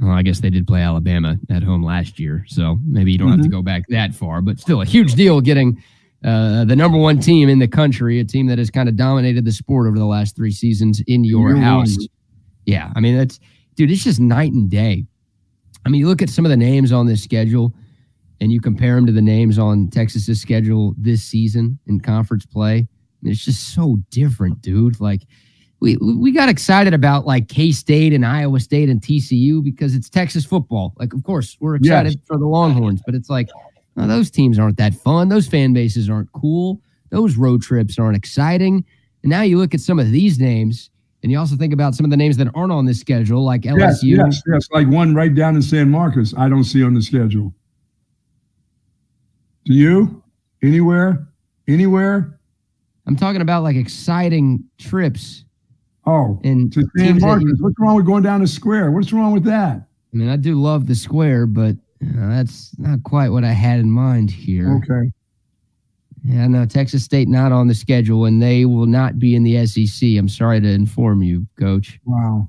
[0.00, 3.28] well, I guess they did play Alabama at home last year, so maybe you don't
[3.28, 3.32] mm-hmm.
[3.32, 3.58] have to mm-hmm.
[3.58, 5.82] go back that far, but still a huge deal getting
[6.24, 9.44] uh, the number one team in the country, a team that has kind of dominated
[9.44, 11.96] the sport over the last three seasons in your You're house.
[11.98, 12.08] Right.
[12.66, 13.38] Yeah, I mean that's
[13.76, 15.06] dude, it's just night and day.
[15.86, 17.72] I mean, you look at some of the names on this schedule,
[18.40, 22.88] and you compare them to the names on Texas's schedule this season in conference play.
[23.22, 25.00] It's just so different, dude.
[25.00, 25.22] Like
[25.80, 30.08] we we got excited about like K State and Iowa State and TCU because it's
[30.08, 30.94] Texas football.
[30.96, 32.22] Like, of course, we're excited yes.
[32.26, 33.48] for the Longhorns, but it's like
[33.98, 35.28] no, those teams aren't that fun.
[35.28, 36.80] Those fan bases aren't cool.
[37.10, 38.84] Those road trips aren't exciting.
[39.22, 40.90] And now you look at some of these names,
[41.22, 43.62] and you also think about some of the names that aren't on this schedule, like
[43.62, 43.78] LSU.
[43.78, 44.68] Yes, yes, yes.
[44.70, 47.52] Like one right down in San Marcos, I don't see on the schedule.
[49.64, 50.22] Do you?
[50.62, 51.26] Anywhere?
[51.66, 52.38] Anywhere?
[53.06, 55.44] I'm talking about like exciting trips
[56.08, 57.58] Oh, and to San Marcos.
[57.60, 58.90] What's wrong with going down the square?
[58.90, 59.76] What's wrong with that?
[59.76, 63.90] I mean, I do love the square, but that's not quite what I had in
[63.90, 64.76] mind here.
[64.76, 65.12] Okay.
[66.24, 69.64] Yeah, no, Texas State not on the schedule, and they will not be in the
[69.66, 70.10] SEC.
[70.18, 71.98] I'm sorry to inform you, Coach.
[72.04, 72.48] Wow.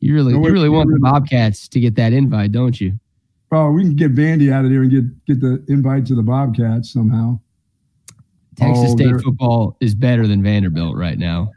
[0.00, 2.98] You really, no, you really want the Bobcats to get that invite, don't you?
[3.52, 6.22] Oh, we can get Vandy out of there and get get the invite to the
[6.22, 7.38] Bobcats somehow.
[8.56, 11.52] Texas oh, State football is better than Vanderbilt right now.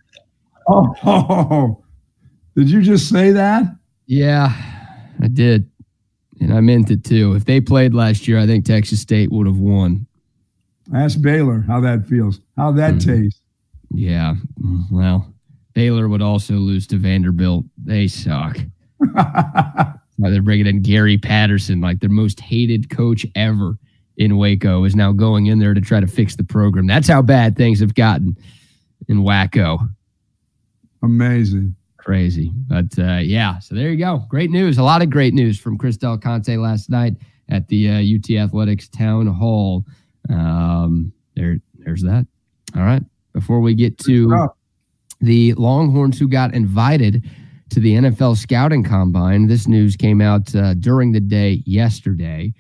[0.68, 1.82] Oh,
[2.56, 3.64] did you just say that?
[4.06, 4.54] Yeah,
[5.22, 5.71] I did.
[6.42, 7.34] And I meant it too.
[7.36, 10.08] If they played last year, I think Texas State would have won.
[10.94, 13.12] Ask Baylor how that feels, how that mm-hmm.
[13.12, 13.42] tastes.
[13.94, 14.34] Yeah.
[14.92, 15.32] Well,
[15.74, 17.66] Baylor would also lose to Vanderbilt.
[17.78, 18.58] They suck.
[20.18, 23.78] they're bringing in Gary Patterson, like their most hated coach ever
[24.18, 26.88] in Waco, is now going in there to try to fix the program.
[26.88, 28.36] That's how bad things have gotten
[29.08, 29.80] in Waco.
[31.04, 31.76] Amazing.
[32.04, 32.52] Crazy.
[32.68, 34.26] But uh, yeah, so there you go.
[34.28, 34.80] Great news.
[34.80, 37.14] A lot of great news from Chris Del Conte last night
[37.50, 39.86] at the uh, UT Athletics Town Hall.
[40.28, 42.26] Um, there, there's that.
[42.76, 43.04] All right.
[43.34, 44.50] Before we get to
[45.20, 47.30] the Longhorns who got invited
[47.70, 52.52] to the NFL scouting combine, this news came out uh, during the day yesterday.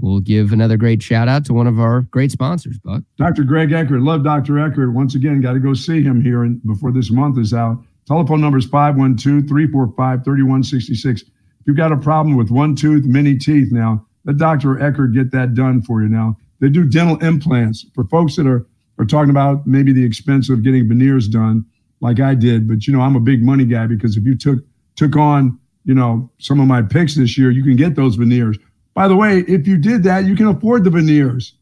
[0.00, 3.02] We'll give another great shout out to one of our great sponsors, Buck.
[3.18, 3.44] Dr.
[3.44, 4.00] Greg Eckert.
[4.00, 4.58] Love Dr.
[4.58, 4.92] Eckert.
[4.92, 7.84] Once again, got to go see him here and before this month is out.
[8.06, 11.22] Telephone number is 512 345 3166.
[11.22, 11.28] If
[11.66, 14.80] you've got a problem with one tooth, many teeth now, let Dr.
[14.80, 16.36] Eckert get that done for you now.
[16.60, 18.66] They do dental implants for folks that are,
[18.98, 21.64] are talking about maybe the expense of getting veneers done,
[22.00, 22.68] like I did.
[22.68, 24.60] But, you know, I'm a big money guy because if you took
[24.94, 28.56] took on, you know, some of my picks this year, you can get those veneers
[28.96, 31.52] by the way, if you did that, you can afford the veneers.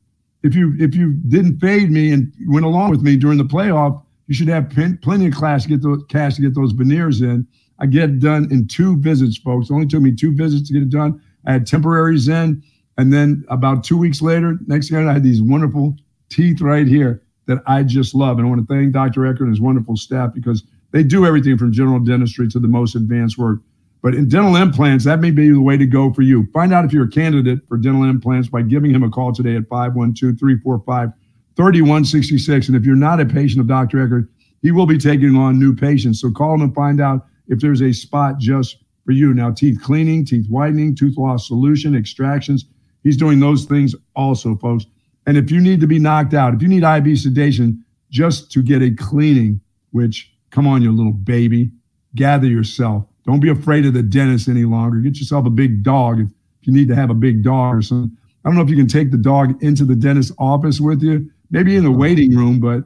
[0.45, 4.01] If you if you didn't fade me and went along with me during the playoff,
[4.27, 4.71] you should have
[5.03, 7.47] plenty of class to get those cash to get those veneers in.
[7.79, 9.69] I get it done in two visits, folks.
[9.69, 11.21] It only took me two visits to get it done.
[11.47, 12.63] I had temporaries in,
[12.97, 15.97] and then about two weeks later, next year I had these wonderful
[16.31, 18.39] teeth right here that I just love.
[18.39, 19.27] And I want to thank Dr.
[19.27, 20.63] Eckert and his wonderful staff because
[20.93, 23.59] they do everything from general dentistry to the most advanced work.
[24.03, 26.47] But in dental implants, that may be the way to go for you.
[26.53, 29.57] Find out if you're a candidate for dental implants by giving him a call today
[29.57, 31.11] at 512 345
[31.57, 32.69] 3166.
[32.69, 34.03] And if you're not a patient of Dr.
[34.03, 34.29] Eckert,
[34.63, 36.21] he will be taking on new patients.
[36.21, 39.35] So call him and find out if there's a spot just for you.
[39.35, 42.65] Now, teeth cleaning, teeth whitening, tooth loss solution, extractions.
[43.03, 44.87] He's doing those things also, folks.
[45.27, 48.63] And if you need to be knocked out, if you need IV sedation just to
[48.63, 49.61] get a cleaning,
[49.93, 51.71] which, come on, you little baby,
[52.15, 54.99] gather yourself Don't be afraid of the dentist any longer.
[54.99, 56.29] Get yourself a big dog if
[56.63, 58.17] you need to have a big dog or something.
[58.45, 61.31] I don't know if you can take the dog into the dentist's office with you,
[61.51, 61.99] maybe in the uh-huh.
[61.99, 62.85] waiting room, but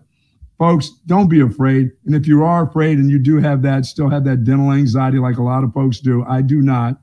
[0.59, 1.90] folks, don't be afraid.
[2.04, 5.18] And if you are afraid and you do have that, still have that dental anxiety
[5.18, 7.00] like a lot of folks do, I do not,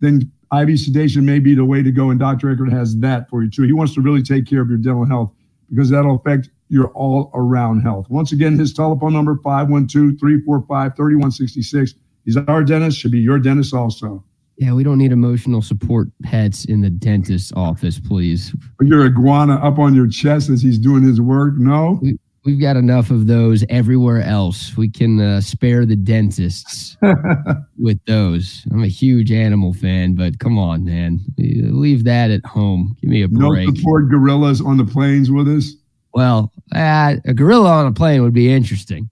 [0.00, 2.10] then IV sedation may be the way to go.
[2.10, 2.50] And Dr.
[2.50, 3.62] Eckert has that for you too.
[3.62, 5.32] He wants to really take care of your dental health
[5.68, 8.08] because that'll affect your all around health.
[8.08, 11.94] Once again, his telephone number 512 345 3166.
[12.24, 14.24] He's our dentist, should be your dentist also.
[14.56, 18.54] Yeah, we don't need emotional support pets in the dentist's office, please.
[18.80, 21.54] Your iguana up on your chest as he's doing his work.
[21.56, 21.98] No.
[22.00, 24.76] We, we've got enough of those everywhere else.
[24.76, 26.96] We can uh, spare the dentists
[27.78, 28.64] with those.
[28.72, 31.20] I'm a huge animal fan, but come on, man.
[31.36, 32.96] Leave that at home.
[33.00, 33.68] Give me a break.
[33.68, 35.74] No support gorillas on the planes with us.
[36.12, 39.10] Well, uh, a gorilla on a plane would be interesting.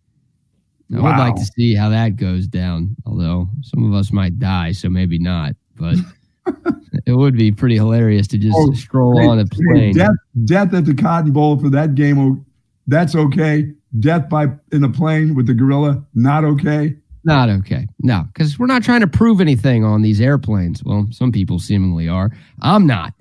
[0.95, 1.11] I wow.
[1.11, 4.89] would like to see how that goes down, although some of us might die, so
[4.89, 5.55] maybe not.
[5.77, 5.97] But
[7.07, 9.95] it would be pretty hilarious to just oh, stroll hey, on a plane.
[9.95, 10.11] Death,
[10.45, 12.19] death at the Cotton Bowl for that game.
[12.19, 12.45] Oh,
[12.87, 13.73] that's okay.
[14.01, 16.97] Death by in a plane with the gorilla, not okay.
[17.25, 17.87] Not okay.
[18.01, 20.83] No, because we're not trying to prove anything on these airplanes.
[20.83, 22.31] Well, some people seemingly are.
[22.61, 23.15] I'm not.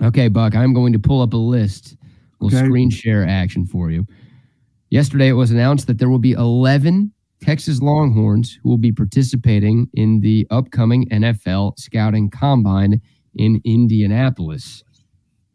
[0.02, 1.98] Okay, Buck, I'm going to pull up a list.
[2.40, 2.64] We'll okay.
[2.64, 4.06] screen share action for you.
[4.90, 7.12] Yesterday, it was announced that there will be 11
[7.42, 13.00] Texas Longhorns who will be participating in the upcoming NFL Scouting Combine
[13.34, 14.82] in Indianapolis.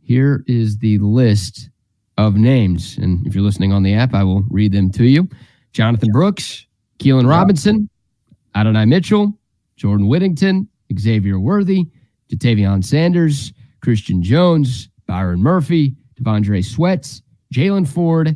[0.01, 1.69] Here is the list
[2.17, 2.97] of names.
[2.97, 5.29] And if you're listening on the app, I will read them to you
[5.73, 6.67] Jonathan Brooks,
[6.99, 7.89] Keilan Robinson,
[8.55, 9.34] Adonai Mitchell,
[9.77, 10.67] Jordan Whittington,
[10.99, 11.86] Xavier Worthy,
[12.29, 17.21] Ja'Tavion Sanders, Christian Jones, Byron Murphy, T'Vondre Sweat,
[17.53, 18.36] Jaylan Ford,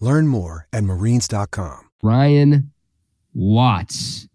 [0.00, 1.90] Learn more at marines.com.
[2.02, 2.72] Ryan
[3.34, 4.26] Watts.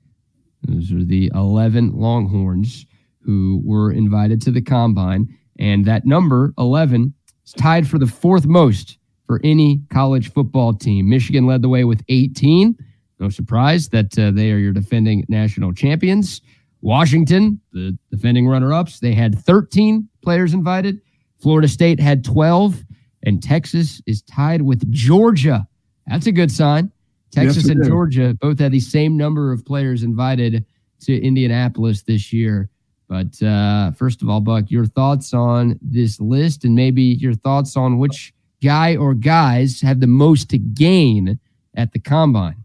[0.61, 2.85] Those are the 11 Longhorns
[3.21, 5.27] who were invited to the combine.
[5.57, 7.13] And that number, 11,
[7.45, 11.09] is tied for the fourth most for any college football team.
[11.09, 12.77] Michigan led the way with 18.
[13.19, 16.41] No surprise that uh, they are your defending national champions.
[16.81, 21.01] Washington, the defending runner ups, they had 13 players invited.
[21.41, 22.83] Florida State had 12
[23.25, 25.67] and Texas is tied with Georgia.
[26.07, 26.91] That's a good sign.
[27.31, 27.87] Texas yes, and is.
[27.87, 30.65] Georgia both had the same number of players invited
[31.01, 32.69] to Indianapolis this year.
[33.07, 37.75] But uh, first of all, Buck, your thoughts on this list and maybe your thoughts
[37.75, 41.39] on which guy or guys have the most to gain
[41.75, 42.63] at the combine?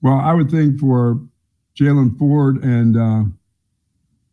[0.00, 1.20] Well, I would think for
[1.78, 3.24] Jaylan Ford and uh,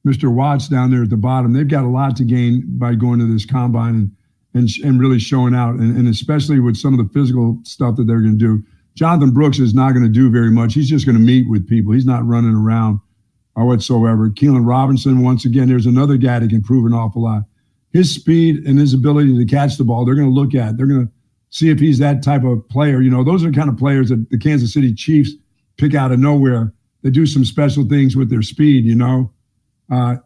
[0.07, 0.33] Mr.
[0.33, 3.25] Watts down there at the bottom, they've got a lot to gain by going to
[3.25, 4.11] this combine and
[4.59, 8.05] and, and really showing out, and, and especially with some of the physical stuff that
[8.05, 8.63] they're going to do.
[8.95, 10.73] Jonathan Brooks is not going to do very much.
[10.73, 11.93] He's just going to meet with people.
[11.93, 12.99] He's not running around
[13.55, 14.29] or whatsoever.
[14.29, 17.43] Keilan Robinson, once again, there's another guy that can prove an awful lot.
[17.91, 20.77] His speed and his ability to catch the ball, they're going to look at.
[20.77, 21.13] They're going to
[21.49, 23.01] see if he's that type of player.
[23.01, 25.31] You know, those are the kind of players that the Kansas City Chiefs
[25.77, 26.73] pick out of nowhere.
[27.01, 28.85] They do some special things with their speed.
[28.85, 29.31] You know,
[29.91, 30.17] uh,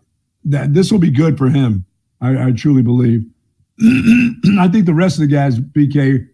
[0.45, 1.86] that this will be good for him.
[2.21, 3.23] I, I truly believe.
[4.59, 6.28] I think the rest of the guys, BK,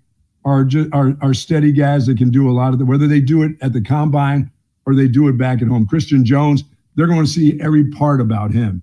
[0.45, 3.19] are just are, are steady guys that can do a lot of the whether they
[3.19, 4.51] do it at the combine
[4.85, 5.85] or they do it back at home.
[5.85, 6.63] Christian Jones,
[6.95, 8.81] they're going to see every part about him.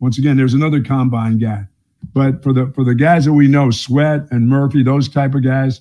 [0.00, 1.66] Once again, there's another combine guy.
[2.14, 5.44] But for the for the guys that we know, Sweat and Murphy, those type of
[5.44, 5.80] guys,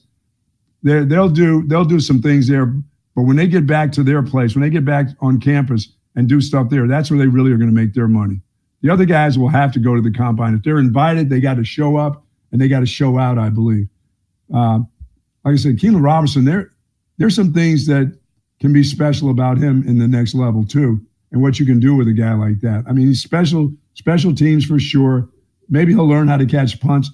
[0.83, 2.67] they they'll do they'll do some things there.
[3.15, 6.29] But when they get back to their place, when they get back on campus and
[6.29, 8.41] do stuff there, that's where they really are going to make their money.
[8.81, 10.55] The other guys will have to go to the combine.
[10.55, 13.49] If they're invited, they got to show up and they got to show out, I
[13.49, 13.87] believe.
[14.53, 14.79] Uh,
[15.45, 16.71] like I said, Keilan Robinson, there,
[17.17, 18.17] there's some things that
[18.59, 20.99] can be special about him in the next level too,
[21.31, 22.83] and what you can do with a guy like that.
[22.87, 25.29] I mean, he's special, special teams for sure.
[25.69, 27.11] Maybe he'll learn how to catch punts.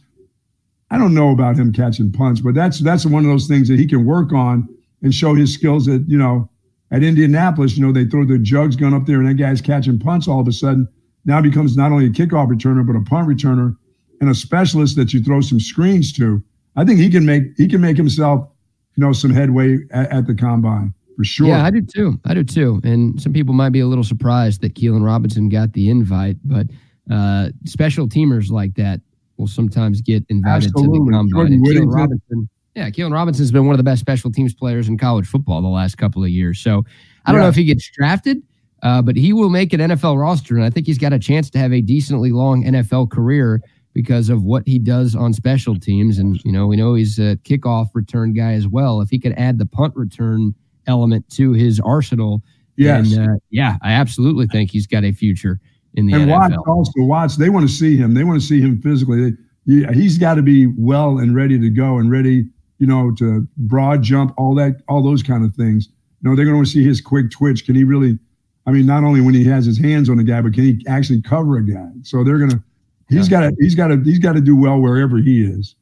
[0.90, 3.78] I don't know about him catching punts, but that's that's one of those things that
[3.78, 4.68] he can work on
[5.02, 5.88] and show his skills.
[5.88, 6.50] At you know,
[6.92, 10.00] at Indianapolis, you know, they throw the jugs gun up there, and that guy's catching
[10.00, 10.88] punts all of a sudden
[11.28, 13.78] now becomes not only a kickoff returner but a punt returner
[14.20, 16.42] and a specialist that you throw some screens to.
[16.76, 18.48] I think he can make he can make himself,
[18.96, 21.48] you know, some headway at, at the combine for sure.
[21.48, 22.20] Yeah, I do too.
[22.26, 22.80] I do too.
[22.84, 26.68] And some people might be a little surprised that Keilan Robinson got the invite, but
[27.12, 29.02] uh, special teamers like that
[29.38, 31.00] will sometimes get invited Absolutely.
[31.00, 31.54] to the combine.
[31.54, 34.98] And Keilan Robinson, yeah, Keilan Robinson's been one of the best special teams players in
[34.98, 36.60] college football the last couple of years.
[36.60, 36.86] So
[37.26, 37.46] I don't yeah.
[37.46, 38.42] know if he gets drafted.
[38.84, 41.50] Uh, but he will make an NFL roster, and I think he's got a chance
[41.52, 43.62] to have a decently long NFL career
[43.94, 46.20] because of what he does on special teams.
[46.20, 49.02] And you know, we know he's a kickoff return guy as well.
[49.02, 50.54] If he could add the punt return
[50.86, 52.44] element to his arsenal,
[52.76, 55.60] yes, then, uh, yeah, I absolutely think he's got a future
[55.96, 56.30] in the and NFL.
[56.30, 58.14] Watts also Watts, they want to see him.
[58.14, 59.32] They want to see him physically.
[59.32, 62.48] They, he's got to be well and ready to go and ready,
[62.78, 65.90] you know, to broad jump, all that, all those kind of things.
[66.22, 67.66] You know, they're going to want to see his quick twitch.
[67.66, 68.20] Can he really?
[68.68, 70.86] I mean, not only when he has his hands on a guy, but can he
[70.88, 71.90] actually cover a guy?
[72.04, 72.62] So they're gonna.
[73.10, 73.56] He's got to.
[73.60, 74.02] He's got to.
[74.04, 75.76] He's got to do well wherever he is.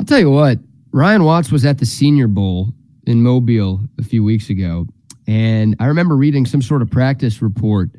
[0.00, 0.58] I'll tell you what.
[0.92, 2.72] Ryan Watts was at the Senior Bowl
[3.06, 4.86] in Mobile a few weeks ago,
[5.26, 7.90] and I remember reading some sort of practice report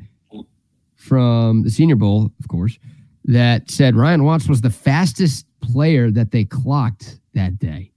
[0.96, 2.78] from the Senior Bowl, of course,
[3.24, 7.91] that said Ryan Watts was the fastest player that they clocked that day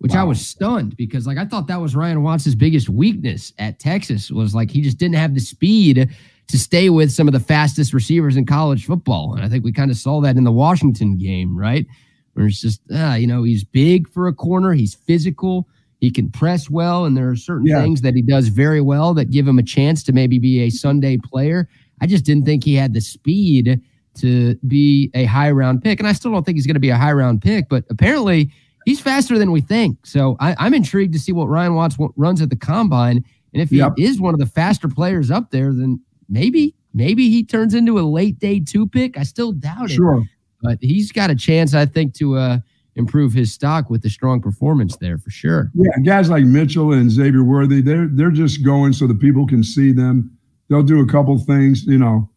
[0.00, 0.22] which wow.
[0.22, 4.30] I was stunned because like I thought that was Ryan Watts' biggest weakness at Texas
[4.30, 6.10] was like he just didn't have the speed
[6.48, 9.34] to stay with some of the fastest receivers in college football.
[9.34, 11.86] And I think we kind of saw that in the Washington game, right?
[12.32, 15.68] Where it's just, uh, you know, he's big for a corner, he's physical,
[16.00, 17.82] he can press well, and there are certain yeah.
[17.82, 20.70] things that he does very well that give him a chance to maybe be a
[20.70, 21.68] Sunday player.
[22.00, 23.80] I just didn't think he had the speed
[24.14, 26.00] to be a high round pick.
[26.00, 28.50] And I still don't think he's going to be a high round pick, but apparently
[28.90, 30.04] he's faster than we think.
[30.04, 33.24] So I, am intrigued to see what Ryan Watts runs at the combine.
[33.52, 33.92] And if he yep.
[33.96, 38.02] is one of the faster players up there, then maybe, maybe he turns into a
[38.02, 39.16] late day two pick.
[39.16, 39.94] I still doubt it.
[39.94, 40.24] Sure.
[40.60, 42.58] But he's got a chance, I think, to uh,
[42.96, 45.70] improve his stock with the strong performance there for sure.
[45.74, 49.62] Yeah, guys like Mitchell and Xavier Worthy, they're they're just going so the people can
[49.62, 50.36] see them.
[50.68, 52.28] They'll do a couple things, you know.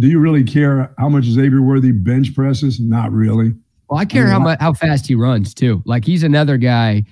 [0.00, 2.80] Do you really care how much Xavier Worthy bench presses?
[2.80, 3.54] Not really.
[3.88, 5.82] Well, I care how much how fast he runs too.
[5.86, 7.04] Like he's another guy.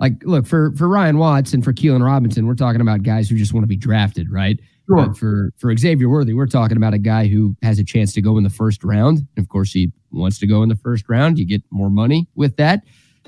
[0.00, 3.36] Like, look for for Ryan Watts and for Keilan Robinson, we're talking about guys who
[3.36, 4.58] just want to be drafted, right?
[4.86, 5.06] Sure.
[5.06, 8.22] But for for Xavier Worthy, we're talking about a guy who has a chance to
[8.22, 9.18] go in the first round.
[9.36, 11.38] And of course, he wants to go in the first round.
[11.38, 12.82] You get more money with that.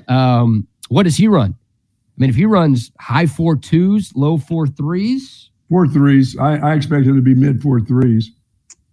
[0.07, 1.55] Um, what does he run?
[1.55, 6.75] I mean, if he runs high four twos, low four threes, four threes, I, I
[6.75, 8.31] expect him to be mid four threes.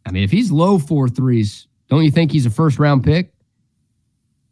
[0.06, 3.33] I mean, if he's low four threes, don't you think he's a first round pick?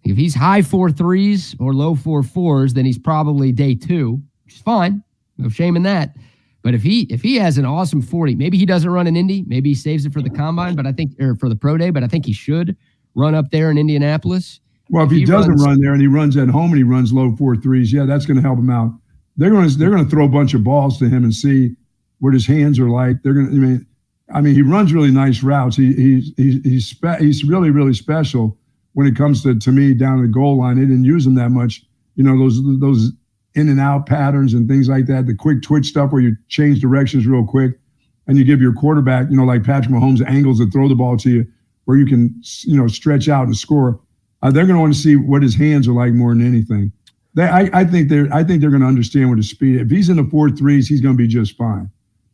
[0.05, 4.55] If he's high four threes or low four fours, then he's probably day two, which
[4.55, 5.03] is fine.
[5.39, 6.17] No shame in that.
[6.63, 9.45] But if he if he has an awesome 40, maybe he doesn't run an Indy,
[9.47, 11.91] maybe he saves it for the combine, but I think or for the pro day,
[11.91, 12.77] but I think he should
[13.15, 14.61] run up there in Indianapolis.
[14.89, 16.77] Well, if, if he, he, doesn't runs, run there and he runs at home and
[16.77, 18.93] he runs low four threes, yeah, that's going to help him out.
[19.37, 21.75] They're going to they're going to throw a bunch of balls to him and see
[22.21, 23.23] what his hands are like.
[23.23, 23.87] They're going to I mean
[24.35, 25.77] I mean he runs really nice routes.
[25.77, 28.57] He he's he's he's, spe- he's really really special
[28.95, 30.77] when it comes to to me down the goal line.
[30.77, 31.83] They didn't use them that much.
[32.17, 33.13] You know those those
[33.55, 35.27] in and out patterns and things like that.
[35.27, 37.79] The quick twitch stuff where you change directions real quick,
[38.27, 41.17] and you give your quarterback, you know, like Patrick Mahomes, angles to throw the ball
[41.19, 41.47] to you,
[41.85, 44.01] where you can you know stretch out and score.
[44.43, 46.93] Uh, they're going to want to see what his hands are like more than anything.
[47.35, 49.81] They, I, I think they're I think they're going to understand what his speed.
[49.81, 51.91] If he's in the four threes, he's going to be just fine.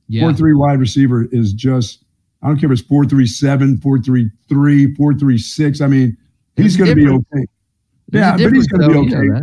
[0.08, 0.22] Yeah.
[0.22, 2.04] Four three wide receiver is just
[2.42, 5.80] I don't care if it's four three seven, four three three, four three six.
[5.80, 6.16] I mean,
[6.58, 7.46] He's going to be okay.
[8.12, 9.24] yeah, but he's going to be okay.
[9.24, 9.42] You know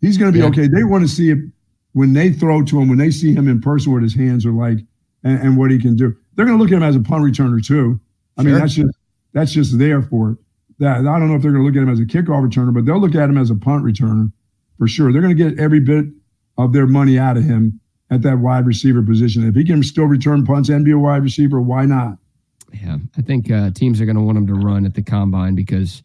[0.00, 0.48] he's going to be yeah.
[0.48, 0.68] okay.
[0.68, 1.38] They want to see it
[1.92, 4.52] when they throw to him, when they see him in person, what his hands are
[4.52, 4.78] like
[5.24, 6.14] and, and what he can do.
[6.34, 8.00] They're going to look at him as a punt returner too.
[8.36, 8.50] I sure.
[8.50, 8.98] mean, that's just
[9.32, 10.38] that's just there for it.
[10.78, 12.72] That I don't know if they're going to look at him as a kickoff returner,
[12.72, 14.30] but they'll look at him as a punt returner
[14.78, 15.12] for sure.
[15.12, 16.06] They're going to get every bit
[16.56, 17.80] of their money out of him
[18.10, 19.46] at that wide receiver position.
[19.46, 22.18] If he can still return punts and be a wide receiver, why not?
[22.72, 25.54] Yeah, I think uh, teams are going to want him to run at the combine
[25.54, 26.02] because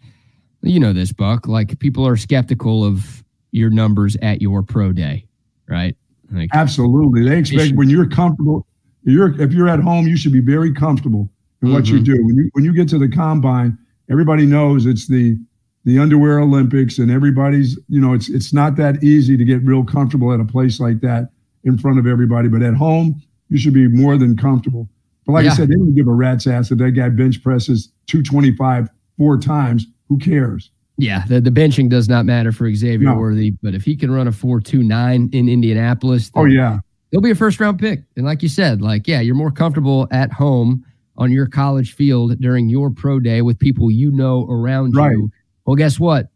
[0.64, 1.48] you know this, Buck.
[1.48, 5.26] Like people are skeptical of your numbers at your pro day,
[5.68, 5.96] right?
[6.32, 8.66] Like, Absolutely, they expect should- when you're comfortable.
[9.04, 11.30] You're if you're at home, you should be very comfortable
[11.62, 12.04] in what you Mhm.
[12.06, 12.26] do.
[12.26, 13.78] When you when you get to the combine,
[14.10, 15.38] everybody knows it's the
[15.86, 19.84] the underwear Olympics, and everybody's you know it's it's not that easy to get real
[19.84, 21.30] comfortable at a place like that
[21.66, 22.48] in front of everybody.
[22.48, 24.90] But at home, you should be more than comfortable.
[25.26, 25.52] But like Yeah.
[25.52, 28.88] I said, they don't give a rat's ass if that guy bench presses 225
[29.18, 29.86] four times.
[30.14, 30.72] Who cares?
[30.98, 33.16] yeah, the, the benching does not matter for Xavier No.
[33.16, 36.80] Worthy, but if he can run a four two nine in Indianapolis, Oh yeah,
[37.12, 38.04] he'll be a first round pick.
[38.16, 40.86] And like you said, like yeah, you're more comfortable at home
[41.18, 45.12] on your college field during your pro day with people you know around Right.
[45.12, 45.32] you.
[45.66, 46.30] Well, guess what?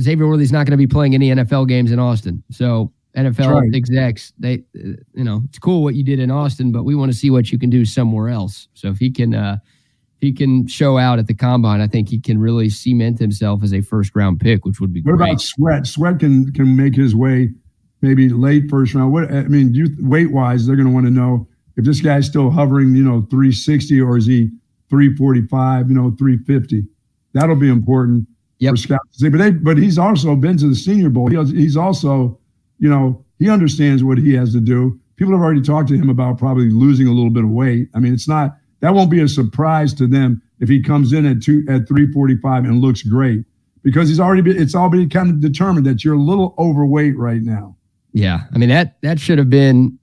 [0.00, 2.42] Xavier Worthy's not going to be playing any NFL games in Austin.
[2.50, 3.74] So NFL right.
[3.74, 7.18] execs, they, you know, it's cool what you did in Austin, but we want to
[7.18, 8.68] see what you can do somewhere else.
[8.74, 9.58] So if he can, uh,
[10.20, 13.72] he can show out at the combine, I think he can really cement himself as
[13.72, 15.30] a first round pick, which would be What great.
[15.30, 15.86] about Sweat?
[15.86, 17.50] Sweat can can make his way
[18.02, 19.12] maybe late first round.
[19.12, 21.46] What I mean, you weight wise, they're going to want to know
[21.76, 24.50] if this guy's still hovering, you know, 360 or is he
[24.90, 26.84] 345, you know, 350.
[27.32, 28.26] That'll be important
[28.58, 28.72] Yep.
[28.72, 29.28] for scouts to see.
[29.30, 31.28] But they, but he's also been to the Senior Bowl.
[31.28, 32.38] He, he's also,
[32.78, 35.00] you know, he understands what he has to do.
[35.16, 37.88] People have already talked to him about probably losing a little bit of weight.
[37.94, 41.24] I mean, it's not that won't be a surprise to them if he comes in
[41.26, 43.44] at two at 345 and looks great
[43.82, 47.42] because he's already been it's already kind of determined that you're a little overweight right
[47.42, 47.76] now.
[48.12, 49.98] Yeah, I mean that that should have been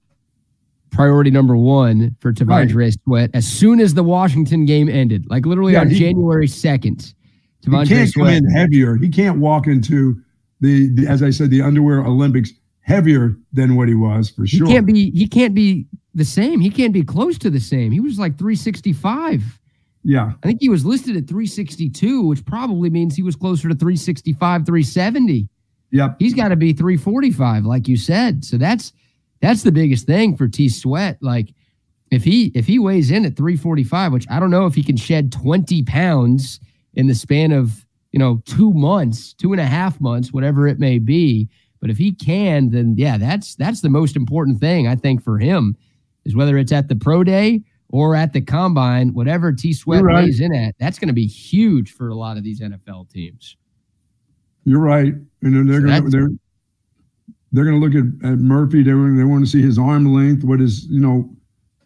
[0.90, 5.74] priority number one for T'Vondre Sweat as soon as the Washington game ended, like literally
[5.74, 7.14] Yeah, on he- January second.
[7.62, 8.96] He T'Vondre can't come in heavier.
[8.96, 10.22] He can't walk into
[10.62, 12.52] the, the as I said the underwear Olympics
[12.88, 14.66] heavier than what he was for sure.
[14.66, 15.12] He can't be.
[15.12, 15.86] He can't be
[16.16, 16.60] the same.
[16.60, 17.92] He can't be close to the same.
[17.92, 19.60] He was like 365.
[20.04, 23.76] yeah, I think he was listed at 362, which probably means he was closer to
[23.76, 25.48] 365, 370.
[25.92, 26.16] yep.
[26.18, 28.44] He's got to be 345, like you said.
[28.44, 28.94] So that's
[29.42, 31.18] that's the biggest thing for T Sweat.
[31.22, 31.54] Like
[32.10, 34.98] if he if he weighs in at 345, which I don't know if he can
[34.98, 36.60] shed 20 pounds
[36.94, 40.80] in the span of you know two months, two and a half months, whatever it
[40.80, 41.50] may be.
[41.80, 45.38] But if he can, then yeah, that's that's the most important thing I think for
[45.38, 45.76] him
[46.26, 50.26] is whether it's at the pro day or at the combine, whatever T Sweat right.
[50.26, 53.56] weighs in at, that's going to be huge for a lot of these NFL teams.
[54.66, 55.14] You're right.
[55.14, 56.30] And then they're So gonna they're
[57.54, 58.84] they're gonna look at, at Murphy.
[58.84, 61.30] They want they want to see his arm length, what his you know,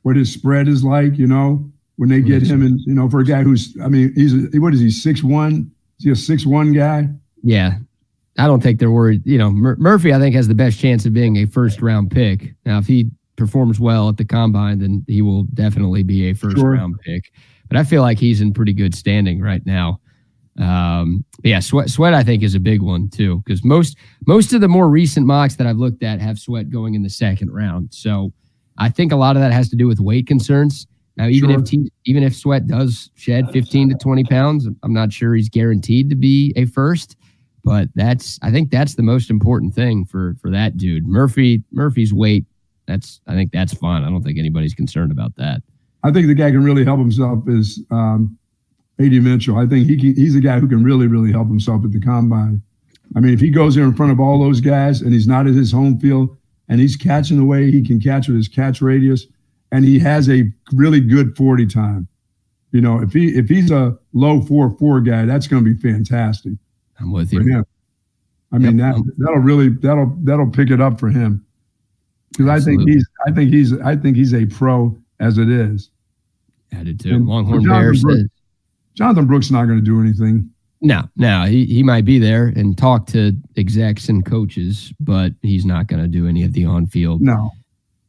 [0.02, 1.18] what his spread is like.
[1.18, 4.12] You know, when they get him and you know, for a guy who's I mean,
[4.16, 5.72] he's a, what is he six one?
[6.00, 7.08] Is he a six one guy?
[7.44, 7.78] Yeah.
[8.38, 9.22] I don't think they're worried.
[9.26, 12.12] You know, Mur- Murphy, I think, has the best chance of being a first round
[12.12, 12.54] pick.
[12.66, 16.58] Now, if he performs well at the combine, then he will definitely be a first
[16.58, 16.72] Sure.
[16.72, 17.32] round pick.
[17.68, 20.00] But I feel like he's in pretty good standing right now.
[20.60, 24.62] Um, yeah, sweat, sweat, I think is a big one too, because most most of
[24.62, 27.90] the more recent mocks that I've looked at have sweat going in the second round.
[27.94, 28.34] So
[28.78, 30.88] I think a lot of that has to do with weight concerns.
[31.18, 31.60] Now, even Sure.
[31.60, 35.50] if T, even if sweat does shed 15 to 20 pounds, I'm not sure he's
[35.50, 37.16] guaranteed to be a first.
[37.64, 41.08] But that's I think that's the most important thing for for that dude.
[41.08, 42.46] Murphy Murphy's weight.
[42.88, 44.04] That's I think that's fine.
[44.04, 45.62] I don't think anybody's concerned about that.
[46.04, 48.38] I think the guy can really help himself is um,
[49.00, 49.20] A.D.
[49.20, 49.58] Mitchell.
[49.58, 52.00] I think he can, he's a guy who can really, really help himself at the
[52.00, 52.62] combine.
[53.16, 55.46] I mean, if he goes there in front of all those guys and he's not
[55.46, 56.36] at his home field
[56.70, 59.28] and he's catching the way he can catch with his catch radius
[59.72, 62.08] and he has a really good 40 time,
[62.72, 65.80] you know, if he if he's a low four four guy, that's going to be
[65.80, 66.54] fantastic
[67.02, 67.42] I'm with you.
[67.42, 67.66] him.
[68.52, 68.96] I mean, Yep.
[68.96, 71.46] that that'll really that'll that'll pick it up for him
[72.32, 75.90] because I think he's I think he's I think he's a pro as it is.
[76.74, 78.02] Added to And Longhorn Jonathan Bears.
[78.02, 78.30] Brooks-
[78.96, 80.50] Jonathan Brooks not going to do anything.
[80.82, 85.64] No, no, he, he might be there and talk to execs and coaches, but he's
[85.66, 87.52] not going to do any of the on field No.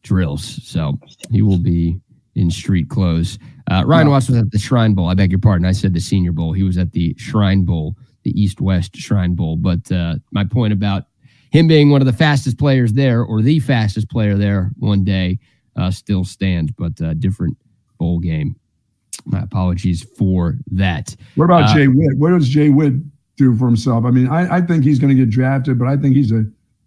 [0.03, 0.59] drills.
[0.65, 0.99] So
[1.31, 2.01] he will be
[2.35, 3.39] in street clothes.
[3.71, 4.13] Uh, Ryan No.
[4.13, 5.09] Watts was at the Shrine Bowl.
[5.09, 5.67] I beg your pardon.
[5.67, 6.53] I said the Senior Bowl.
[6.55, 9.57] He was at the Shrine Bowl, the East West Shrine Bowl.
[9.57, 11.05] But uh, my point about
[11.51, 15.39] him being one of the fastest players there or the fastest player there one day
[15.77, 17.57] uh, still stands, but uh, different
[17.99, 18.57] bowl game.
[19.27, 21.15] My apologies for that.
[21.37, 22.19] What about Uh, Jay Witt?
[22.19, 22.95] What does Jay Witt
[23.37, 24.05] do for himself?
[24.05, 26.45] I mean, I, I think he's going to get drafted, but I think he's a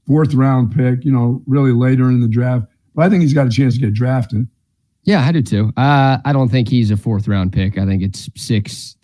[0.07, 2.65] fourth round pick, you know, really later in the draft.
[2.95, 4.47] But I think he's got a chance to get drafted.
[5.03, 5.71] Yeah, I do too.
[5.77, 7.77] Uh, I don't think he's a fourth round pick.
[7.77, 8.94] I think it's sixth,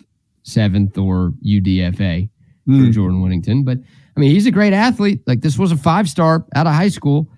[0.42, 2.28] seventh, or UDFA
[2.66, 2.90] for Hmm.
[2.90, 3.64] Jordan Whittington.
[3.64, 3.78] But
[4.16, 5.20] I mean, he's a great athlete.
[5.26, 7.28] Like this was a five star out of high school,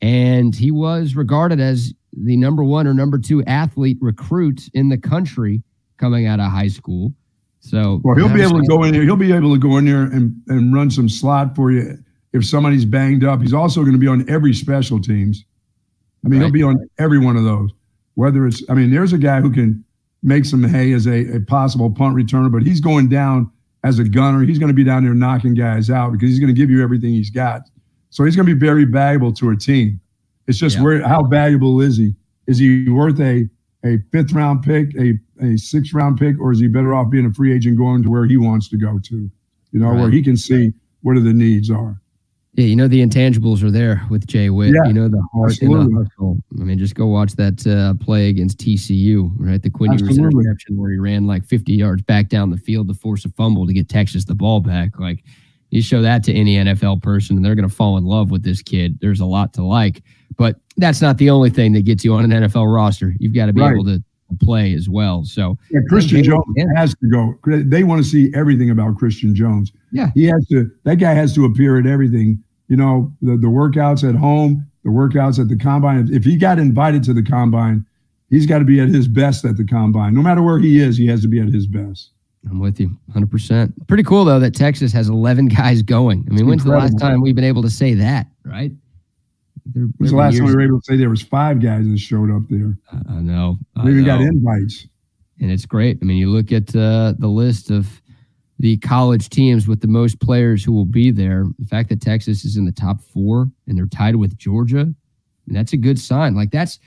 [0.00, 4.98] and he was regarded as the number one or number two athlete recruit in the
[4.98, 5.62] country
[5.98, 7.12] coming out of high school.
[7.60, 9.02] So well, he'll be able to go in there.
[9.02, 11.98] He'll be able to go in there and, and run some slot for you
[12.32, 13.40] if somebody's banged up.
[13.40, 15.44] He's also going to be on every special teams.
[16.24, 16.46] I mean, right.
[16.46, 17.70] he'll be on every one of those.
[18.14, 19.84] Whether it's, I mean, there's a guy who can
[20.22, 23.50] make some hay as a, a possible punt returner, but he's going down
[23.84, 24.42] as a gunner.
[24.44, 26.82] He's going to be down there knocking guys out because he's going to give you
[26.82, 27.62] everything he's got.
[28.10, 30.00] So he's going to be very valuable to a team.
[30.46, 30.82] It's just yeah.
[30.82, 32.14] where how valuable is he?
[32.46, 33.48] Is he worth a
[33.84, 37.26] a fifth round pick, a a sixth round pick, or is he better off being
[37.26, 39.30] a free agent going to where he wants to go to?
[39.72, 40.00] You know, right.
[40.00, 42.00] where he can see what are the needs are.
[42.58, 44.74] Yeah, you know the intangibles are there with Jay Witt.
[44.74, 45.84] Yeah, you know the heart absolutely.
[45.84, 46.42] and the hustle.
[46.60, 49.62] I mean, just go watch that uh, play against TCU, right?
[49.62, 52.94] The Quinn Ewers interception where he ran like 50 yards back down the field to
[52.94, 54.98] force a fumble to get Texas the ball back.
[54.98, 55.22] Like
[55.70, 58.42] you show that to any NFL person, and they're going to fall in love with
[58.42, 58.98] this kid.
[59.00, 60.02] There's a lot to like,
[60.36, 63.14] but that's not the only thing that gets you on an NFL roster.
[63.20, 63.72] You've got to be right.
[63.72, 64.02] able to
[64.40, 65.22] play as well.
[65.22, 66.44] So yeah, Christian Jones
[66.74, 67.38] has to go.
[67.46, 69.70] They want to see everything about Christian Jones.
[69.92, 70.68] Yeah, he has to.
[70.82, 74.90] That guy has to appear at everything you know, the, the workouts at home, the
[74.90, 76.08] workouts at the combine.
[76.12, 77.84] If he got invited to the combine,
[78.30, 80.14] he's got to be at his best at the combine.
[80.14, 82.10] No matter where he is, he has to be at his best.
[82.48, 83.72] I'm with you 100%.
[83.88, 86.26] Pretty cool, though, that Texas has 11 guys going.
[86.30, 88.70] I mean, when's the last time we've been able to say that, right?
[89.74, 92.30] when's the last time we were able to say there was five guys that showed
[92.30, 92.76] up there?
[93.10, 93.58] I know.
[93.76, 94.06] I even know.
[94.06, 94.86] got invites.
[95.40, 95.98] And it's great.
[96.00, 98.00] I mean, you look at uh, the list of–
[98.58, 101.44] the college teams with the most players who will be there.
[101.58, 104.92] The fact that Texas is in the top four and they're tied with Georgia,
[105.46, 106.34] that's a good sign.
[106.34, 106.78] Like that's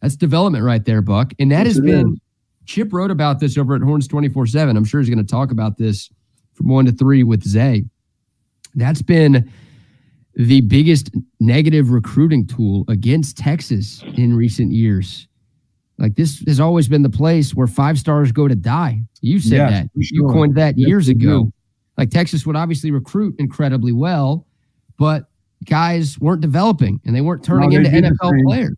[0.00, 1.32] that's development right there, Buck.
[1.38, 2.20] And that yes, has been is.
[2.66, 4.76] Chip wrote about this over at Horns 24-7.
[4.76, 6.10] I'm sure he's going to talk about this
[6.54, 7.84] from one to three with Zay.
[8.74, 9.50] That's been
[10.34, 15.28] the biggest negative recruiting tool against Texas in recent years.
[15.98, 19.00] Like this has always been the place where five stars go to die.
[19.22, 19.90] You said yes, that.
[19.94, 21.50] You coined that yes, years ago.
[21.96, 24.46] Like Texas would obviously recruit incredibly well,
[24.98, 25.30] but
[25.64, 28.76] guys weren't developing and they weren't turning no, into NFL the players.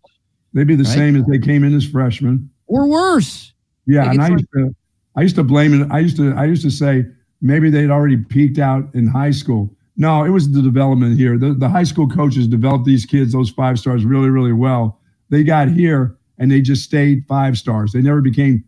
[0.54, 0.94] They'd be the right?
[0.94, 2.48] same as they came in as freshmen.
[2.66, 3.52] Or worse.
[3.86, 4.74] Yeah, like and I used to
[5.16, 5.88] I used to blame it.
[5.90, 7.04] I used to I used to say
[7.40, 9.74] maybe they'd already peaked out in high school.
[9.96, 11.36] No, it was the development here.
[11.38, 15.00] The, the high school coaches developed these kids, those five stars, really, really well.
[15.28, 17.92] They got here and they just stayed five stars.
[17.92, 18.64] They never became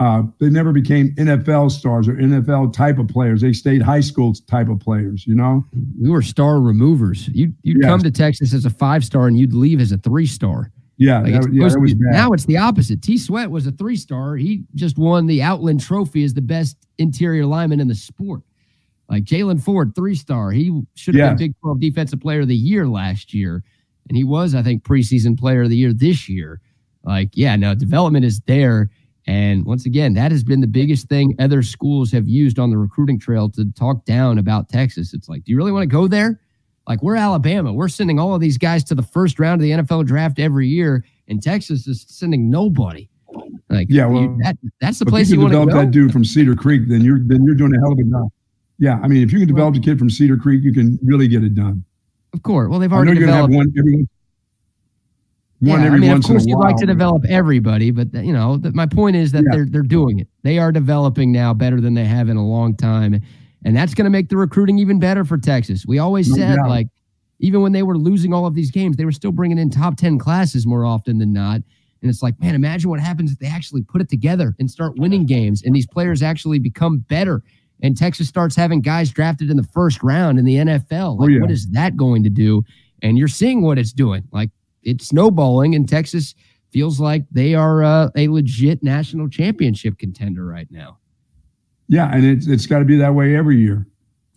[0.00, 3.40] uh, they never became NFL stars or NFL type of players.
[3.40, 5.26] They stayed high school type of players.
[5.26, 5.64] You know,
[6.00, 7.28] we were star removers.
[7.28, 7.88] You you'd yes.
[7.88, 10.70] come to Texas as a five star and you'd leave as a three star.
[10.98, 12.12] Yeah, like that, yeah that was bad.
[12.12, 13.02] now it's the opposite.
[13.02, 13.18] T.
[13.18, 14.36] Sweat was a three star.
[14.36, 18.42] He just won the Outland Trophy as the best interior lineman in the sport.
[19.08, 20.50] Like Jaylan Ford, three star.
[20.50, 21.30] He should have yes.
[21.30, 23.64] been Big 12 Defensive Player of the Year last year,
[24.08, 26.60] and he was, I think, preseason Player of the Year this year.
[27.04, 28.90] Like, yeah, no, development is there.
[29.26, 32.78] And once again, that has been the biggest thing other schools have used on the
[32.78, 35.12] recruiting trail to talk down about Texas.
[35.12, 36.40] It's like, do you really want to go there?
[36.86, 37.72] Like, we're Alabama.
[37.72, 40.66] We're sending all of these guys to the first round of the NFL draft every
[40.66, 43.10] year, and Texas is sending nobody.
[43.68, 46.10] Like, yeah, well, you, that, that's the place you, you want to develop that dude
[46.10, 46.88] from Cedar Creek.
[46.88, 48.28] Then you're then you're doing a hell of a job.
[48.78, 51.28] Yeah, I mean, if you can develop a kid from Cedar Creek, you can really
[51.28, 51.84] get it done.
[52.32, 52.70] Of course.
[52.70, 53.52] Well, they've already developed.
[53.52, 54.08] One, everyone,
[55.60, 58.86] yeah, I mean, of course, you'd like to develop everybody, but you know, the, my
[58.86, 59.56] point is that yeah.
[59.56, 60.28] they're they're doing it.
[60.44, 63.20] They are developing now better than they have in a long time,
[63.64, 65.84] and that's going to make the recruiting even better for Texas.
[65.86, 66.86] We always said like,
[67.40, 69.96] even when they were losing all of these games, they were still bringing in top
[69.96, 71.60] ten classes more often than not.
[72.00, 74.96] And it's like, man, imagine what happens if they actually put it together and start
[74.96, 77.42] winning games, and these players actually become better.
[77.82, 81.18] And Texas starts having guys drafted in the first round in the NFL.
[81.18, 81.40] Like, oh, yeah.
[81.40, 82.64] what is that going to do?
[83.02, 84.24] And you're seeing what it's doing.
[84.32, 84.50] Like
[84.88, 86.34] it's snowballing, and Texas
[86.70, 90.98] feels like they are uh, a legit national championship contender right now.
[91.88, 93.86] Yeah, and it's it's got to be that way every year.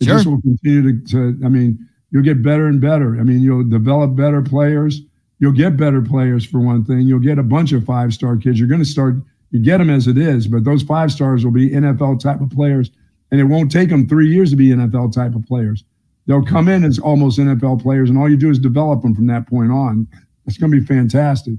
[0.00, 0.14] It sure.
[0.14, 1.44] just will continue to, to.
[1.44, 3.18] I mean, you'll get better and better.
[3.18, 5.00] I mean, you'll develop better players.
[5.38, 7.00] You'll get better players for one thing.
[7.00, 8.58] You'll get a bunch of five star kids.
[8.58, 9.16] You're going to start.
[9.50, 12.50] You get them as it is, but those five stars will be NFL type of
[12.50, 12.90] players,
[13.30, 15.84] and it won't take them three years to be NFL type of players.
[16.26, 19.26] They'll come in as almost NFL players, and all you do is develop them from
[19.26, 20.06] that point on.
[20.46, 21.54] It's going to be fantastic.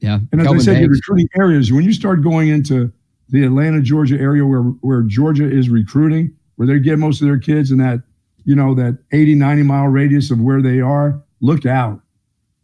[0.00, 0.18] Yeah.
[0.32, 2.92] And as Kelvin I said, the recruiting areas, when you start going into
[3.28, 7.38] the Atlanta, Georgia area where, where Georgia is recruiting, where they get most of their
[7.38, 8.02] kids in that,
[8.44, 12.00] you know, that 80, 90 mile radius of where they are, look out.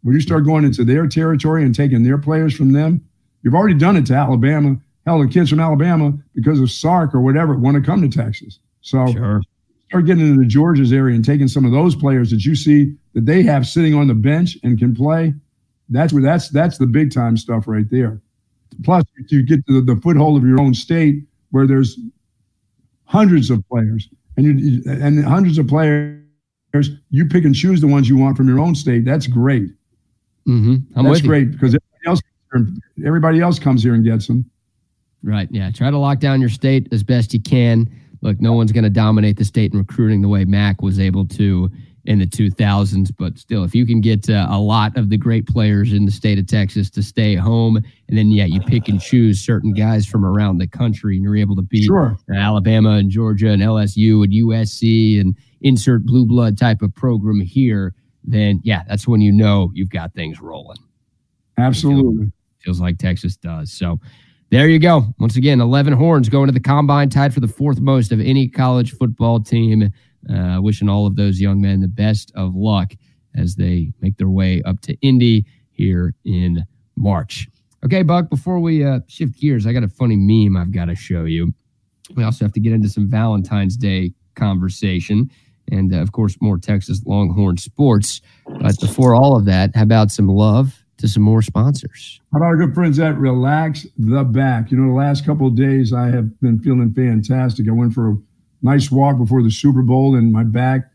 [0.03, 3.03] When you start going into their territory and taking their players from them,
[3.41, 4.77] you've already done it to Alabama.
[5.05, 8.59] Hell, the kids from Alabama, because of Sark or whatever, want to come to Texas.
[8.81, 9.41] So sure.
[9.89, 13.25] start getting into Georgia's area and taking some of those players that you see that
[13.25, 15.33] they have sitting on the bench and can play
[15.93, 18.21] that's where that's that's the big time stuff right there.
[18.83, 21.99] plus you get to the, the foothold of your own state where there's
[23.05, 26.19] hundreds of players and you and hundreds of players
[27.09, 29.69] you pick and choose the ones you want from your own state that's great.
[30.47, 31.01] Mm-hmm.
[31.03, 32.21] that's great because everybody else,
[33.05, 34.49] everybody else comes here and gets them.
[35.21, 35.71] Right yeah.
[35.71, 37.89] Try to lock down your state as best you can.
[38.21, 41.27] Look no one's going to dominate the state in recruiting the way mac was able
[41.27, 41.69] to
[42.05, 43.11] in the 2000s.
[43.17, 46.11] But still, if you can get uh, a lot of the great players in the
[46.11, 50.05] state of Texas to stay home, and then, yeah, you pick and choose certain guys
[50.05, 52.17] from around the country, and you're able to beat sure.
[52.33, 57.93] Alabama and Georgia and LSU and USC and insert blue blood type of program here,
[58.23, 60.77] then, yeah, that's when you know you've got things rolling.
[61.57, 62.25] Absolutely.
[62.25, 62.31] Feels,
[62.63, 63.71] feels like Texas does.
[63.71, 63.99] So,
[64.49, 65.07] there you go.
[65.17, 68.47] Once again, 11 horns going to the combine, tied for the fourth most of any
[68.47, 69.91] college football team
[70.29, 72.93] uh, wishing all of those young men the best of luck
[73.35, 77.47] as they make their way up to Indy here in March.
[77.83, 80.95] Okay, Buck, before we uh, shift gears, I got a funny meme I've got to
[80.95, 81.53] show you.
[82.15, 85.29] We also have to get into some Valentine's Day conversation
[85.71, 88.21] and, uh, of course, more Texas Longhorn sports.
[88.45, 92.21] But before all of that, how about some love to some more sponsors?
[92.31, 94.71] How about our good friends at Relax the Back?
[94.71, 97.67] You know, the last couple days I have been feeling fantastic.
[97.67, 98.17] I went for a
[98.63, 100.89] nice walk before the Super Bowl, and my back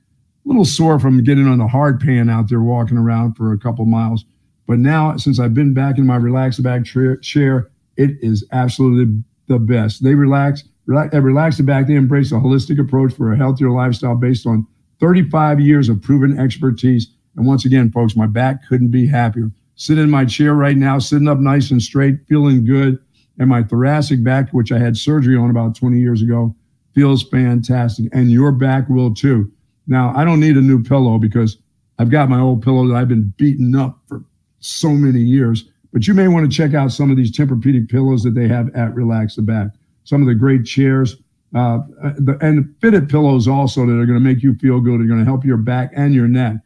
[0.44, 3.58] a little sore from getting on the hard pan out there walking around for a
[3.58, 4.24] couple miles.
[4.66, 9.58] But now, since I've been back in my relaxed back chair, it is absolutely the
[9.58, 10.02] best.
[10.02, 11.86] They relax, relax, relax the back.
[11.86, 14.66] They embrace a holistic approach for a healthier lifestyle based on
[15.00, 17.08] 35 years of proven expertise.
[17.36, 19.50] And once again, folks, my back couldn't be happier.
[19.76, 22.98] Sitting in my chair right now, sitting up nice and straight, feeling good.
[23.38, 26.54] And my thoracic back, which I had surgery on about 20 years ago,
[26.98, 29.48] feels fantastic, and your back will too.
[29.86, 31.56] Now, I don't need a new pillow because
[32.00, 34.24] I've got my old pillow that I've been beating up for
[34.58, 35.64] so many years.
[35.92, 38.74] But you may want to check out some of these Tempur-Pedic pillows that they have
[38.74, 39.68] at Relax the Back.
[40.02, 41.14] Some of the great chairs
[41.54, 41.78] uh,
[42.18, 45.00] the, and fitted pillows also that are going to make you feel good.
[45.00, 46.56] Are going to help your back and your neck.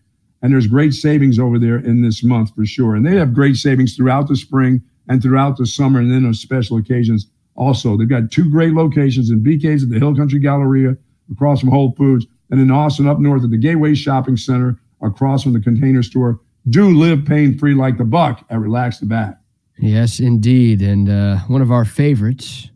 [0.41, 2.95] And there's great savings over there in this month for sure.
[2.97, 6.33] And they have great savings throughout the spring and throughout the summer, and then on
[6.33, 7.97] special occasions also.
[7.97, 10.97] They've got two great locations in BK's at the Hill Country Galleria
[11.31, 15.43] across from Whole Foods, and in Austin up north at the Gateway Shopping Center across
[15.43, 16.41] from the Container Store.
[16.69, 19.39] Do live pain free like the buck at Relax the Back.
[19.79, 20.81] Yes, indeed.
[20.81, 22.71] And uh, one of our favorites,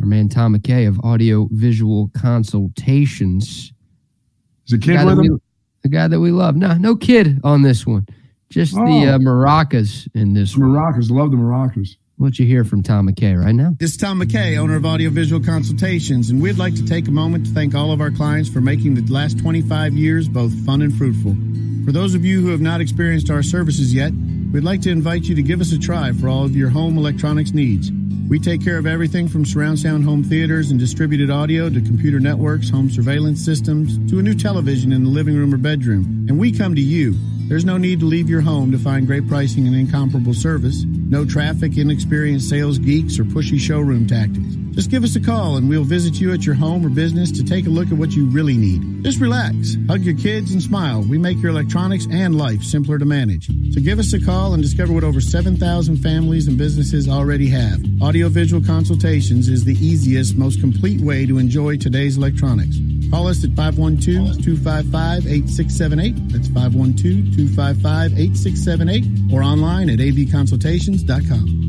[0.00, 3.72] our man Tom McKay of Audio Visual Consultations.
[4.66, 5.40] Is a kid with him?
[5.82, 6.56] The guy that we love.
[6.56, 8.06] No, no kid on this one.
[8.50, 8.84] Just oh.
[8.84, 11.10] the uh, maracas in this maracas.
[11.10, 11.20] One.
[11.20, 11.96] Love the maracas.
[12.16, 13.74] What you hear from Tom McKay right now?
[13.76, 17.46] This is Tom McKay, owner of Audiovisual Consultations, and we'd like to take a moment
[17.46, 20.94] to thank all of our clients for making the last 25 years both fun and
[20.94, 21.34] fruitful.
[21.84, 24.12] For those of you who have not experienced our services yet,
[24.52, 26.96] we'd like to invite you to give us a try for all of your home
[26.96, 27.90] electronics needs.
[28.28, 32.20] We take care of everything from surround sound home theaters and distributed audio to computer
[32.20, 36.26] networks, home surveillance systems, to a new television in the living room or bedroom.
[36.28, 37.16] And we come to you
[37.48, 40.84] there's no need to leave your home to find great pricing and incomparable service.
[40.84, 44.54] No traffic, inexperienced sales geeks, or pushy showroom tactics.
[44.74, 47.44] Just give us a call and we'll visit you at your home or business to
[47.44, 49.04] take a look at what you really need.
[49.04, 51.02] Just relax, hug your kids, and smile.
[51.02, 53.46] We make your electronics and life simpler to manage.
[53.72, 57.80] So give us a call and discover what over 7,000 families and businesses already have.
[58.02, 62.76] Audiovisual consultations is the easiest, most complete way to enjoy today's electronics.
[63.10, 66.28] Call us at 512 255 8678.
[66.30, 71.64] That's 512 255 8678 or online at avconsultations.com.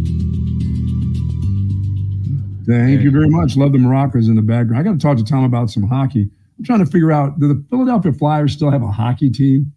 [2.67, 3.55] Thank you very much.
[3.55, 4.79] Love the maracas in the background.
[4.79, 6.29] I got to talk to Tom about some hockey.
[6.57, 9.71] I'm trying to figure out do the Philadelphia Flyers still have a hockey team?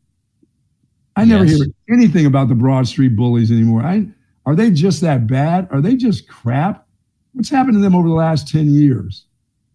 [1.16, 1.56] I never yes.
[1.56, 3.82] hear anything about the Broad Street Bullies anymore.
[3.82, 4.06] I,
[4.46, 5.68] are they just that bad?
[5.70, 6.86] Are they just crap?
[7.32, 9.26] What's happened to them over the last 10 years?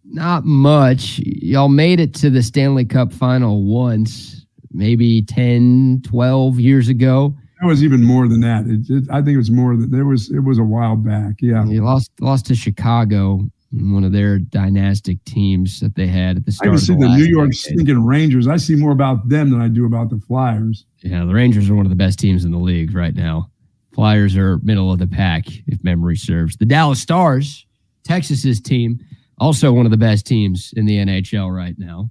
[0.05, 1.19] Not much.
[1.19, 7.35] Y'all made it to the Stanley Cup final once, maybe 10, 12 years ago.
[7.61, 8.65] It was even more than that.
[8.67, 10.30] It, it, I think it was more than there was.
[10.31, 11.35] It was a while back.
[11.39, 16.45] Yeah, he lost lost to Chicago, one of their dynastic teams that they had at
[16.45, 16.73] the start.
[16.73, 18.49] I see the, the New York stinking Rangers.
[18.49, 20.85] I see more about them than I do about the Flyers.
[21.03, 23.49] Yeah, the Rangers are one of the best teams in the league right now.
[23.93, 26.57] Flyers are middle of the pack, if memory serves.
[26.57, 27.65] The Dallas Stars,
[28.03, 28.99] Texas's team,
[29.44, 32.10] also one of the best teams in the NHL right now.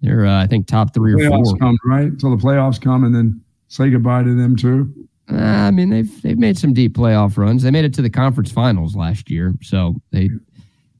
[0.00, 1.56] They're, uh, I think, top three or four.
[1.58, 4.92] Come right until the playoffs come, and then say goodbye to them too?
[5.30, 7.62] Uh, I mean, they've they've made some deep playoff runs.
[7.62, 10.28] They made it to the conference finals last year, so they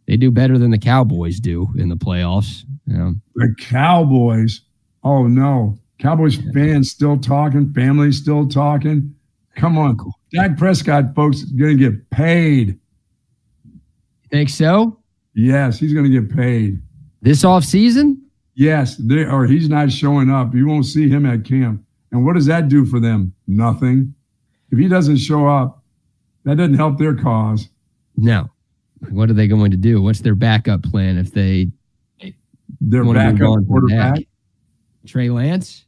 [0.07, 2.65] they do better than the Cowboys do in the playoffs.
[2.87, 3.11] Yeah.
[3.35, 4.61] The Cowboys.
[5.03, 9.13] Oh no, Cowboys fans still talking, families still talking.
[9.57, 9.99] Come on,
[10.33, 12.79] Dak Prescott, folks, is going to get paid.
[14.33, 14.99] Think so?
[15.35, 16.81] Yes, he's going to get paid.
[17.21, 18.21] This off season?
[18.55, 20.55] Yes, they, or he's not showing up.
[20.55, 21.83] You won't see him at camp.
[22.11, 23.33] And what does that do for them?
[23.47, 24.15] Nothing.
[24.71, 25.83] If he doesn't show up,
[26.45, 27.69] that doesn't help their cause.
[28.17, 28.51] No.
[29.11, 30.03] What are they going to do?
[30.03, 31.71] What's their backup plan if they
[32.81, 34.19] Their want to move backup quarterback.
[35.07, 35.85] Trey Lance?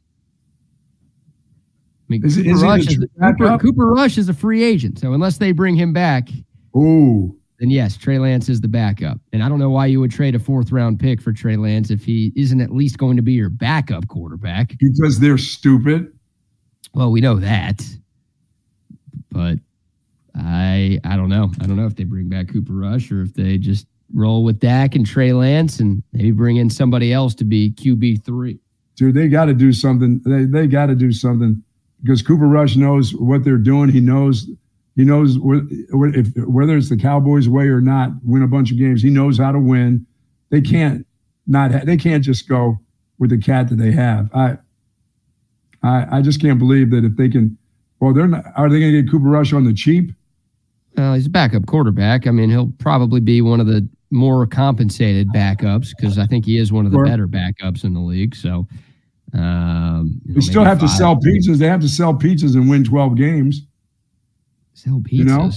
[2.07, 3.57] I mean, Is Cooper, is Rush is, Cooper.
[3.57, 4.99] Cooper Rush is a free agent.
[4.99, 6.29] So unless they bring him back,
[6.75, 9.19] Ooh, then yes, Trey Lance is the backup.
[9.31, 11.89] And I don't know why you would trade a fourth round pick for Trey Lance
[11.89, 14.75] if he isn't at least going to be your backup quarterback.
[14.79, 16.11] because they're stupid.
[16.93, 17.81] Well, we know that.
[19.31, 19.59] But
[20.35, 21.51] I I don't know.
[21.61, 24.59] I don't know if they bring back Cooper Rush or if they just roll with
[24.59, 28.59] Dak and Trey Lance and maybe bring in somebody else to be QB three.
[28.95, 30.21] Dude, they got to do something.
[30.25, 31.61] They they got to do something
[32.01, 33.89] because Cooper Rush knows what they're doing.
[33.89, 34.49] He knows
[34.95, 38.71] he knows wh- wh- if whether it's the Cowboys' way or not, win a bunch
[38.71, 39.01] of games.
[39.01, 40.05] He knows how to win.
[40.49, 41.05] They can't
[41.47, 41.71] not.
[41.71, 42.79] Ha- they can't just go
[43.19, 44.29] with the cat that they have.
[44.33, 44.57] I
[45.83, 47.57] I I just can't believe that if they can.
[47.99, 48.45] Well, they're not.
[48.55, 50.11] Are they going to get Cooper Rush on the cheap?
[50.97, 52.27] Uh, he's a backup quarterback.
[52.27, 56.57] I mean, he'll probably be one of the more compensated backups because I think he
[56.57, 57.05] is one of the Sure.
[57.05, 58.33] better backups in the league.
[58.35, 58.65] So
[59.33, 61.57] um, you know, They still have to sell pizzas.
[61.57, 63.63] They have to sell pizzas and win twelve games.
[64.75, 65.11] Sell pizzas.
[65.11, 65.51] You know?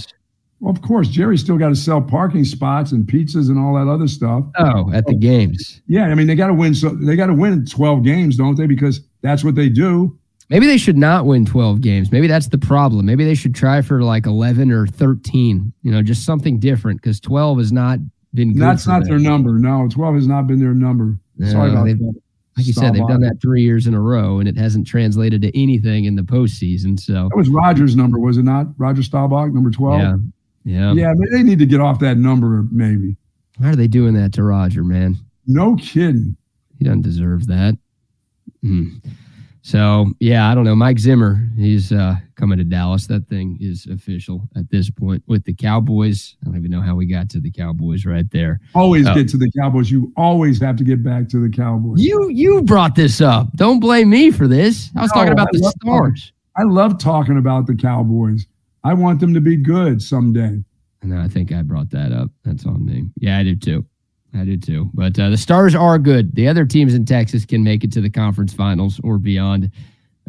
[0.59, 3.89] Well, of course, Jerry's still got to sell parking spots and pizzas and all that
[3.89, 4.43] other stuff.
[4.57, 5.81] Oh, at the games.
[5.87, 6.73] Yeah, I mean they got to win.
[6.73, 8.65] So they got to win twelve games, don't they?
[8.65, 10.17] Because that's what they do.
[10.49, 12.11] Maybe they should not win 12 games.
[12.11, 13.05] Maybe that's the problem.
[13.05, 17.19] Maybe they should try for like 11 or 13, you know, just something different because
[17.19, 17.99] 12 has not
[18.33, 18.61] been good.
[18.61, 19.09] That's not them.
[19.09, 19.59] their number.
[19.59, 21.17] No, twelve has not been their number.
[21.45, 22.21] Sorry about that.
[22.59, 25.41] Like you said, they've done that three years in a row and it hasn't translated
[25.43, 26.99] to anything in the postseason.
[26.99, 28.67] So, That was Rogers' number, was it not?
[28.77, 29.99] Roger Staubach, number twelve.
[30.01, 30.17] yeah.
[30.65, 30.93] Yeah.
[30.93, 32.65] yeah, but they need to get off that number.
[32.71, 33.15] Maybe.
[33.57, 35.17] Why are they doing that to Roger, man?
[35.47, 36.35] No kidding.
[36.77, 37.77] He doesn't deserve that.
[38.61, 38.89] Hmm.
[39.61, 40.75] So yeah, I don't know.
[40.75, 43.07] Mike Zimmer, he's uh, coming to Dallas.
[43.07, 46.35] That thing is official at this point with the Cowboys.
[46.41, 48.61] I don't even know how we got to the Cowboys right there.
[48.73, 49.13] Always Oh.
[49.13, 49.91] get to the Cowboys.
[49.91, 52.01] You always have to get back to the Cowboys.
[52.01, 53.51] You you brought this up.
[53.55, 54.89] Don't blame me for this.
[54.95, 56.33] I was No, talking about I the love- stars.
[56.57, 58.45] I love talking about the Cowboys.
[58.83, 60.63] I want them to be good someday.
[61.01, 62.29] And I think I brought that up.
[62.43, 63.05] That's on me.
[63.17, 63.85] Yeah, I do too.
[64.33, 64.89] I do too.
[64.93, 66.35] But uh, the Stars are good.
[66.35, 69.71] The other teams in Texas can make it to the conference finals or beyond.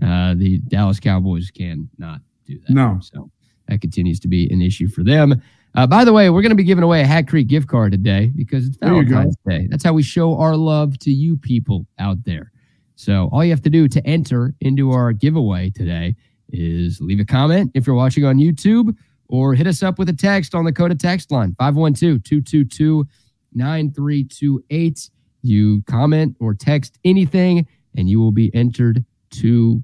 [0.02, 2.70] Uh, the Dallas Cowboys can not do that.
[2.70, 2.98] No.
[3.02, 3.31] So
[3.68, 5.43] that continues to be an issue for them.
[5.74, 7.93] Uh, by the way, we're going to be giving away a Hat Creek gift card
[7.93, 9.10] today because it's There you go.
[9.10, 9.68] Valentine's Day.
[9.70, 12.51] That's how we show our love to you people out there.
[12.97, 16.16] So all you have to do to enter into our giveaway today
[16.52, 18.97] is leave a comment if you're watching on YouTube
[19.28, 23.06] or hit us up with a text on the Coda text line 512 222
[23.52, 25.10] 9328.
[25.43, 27.66] You comment or text anything,
[27.97, 29.82] and you will be entered to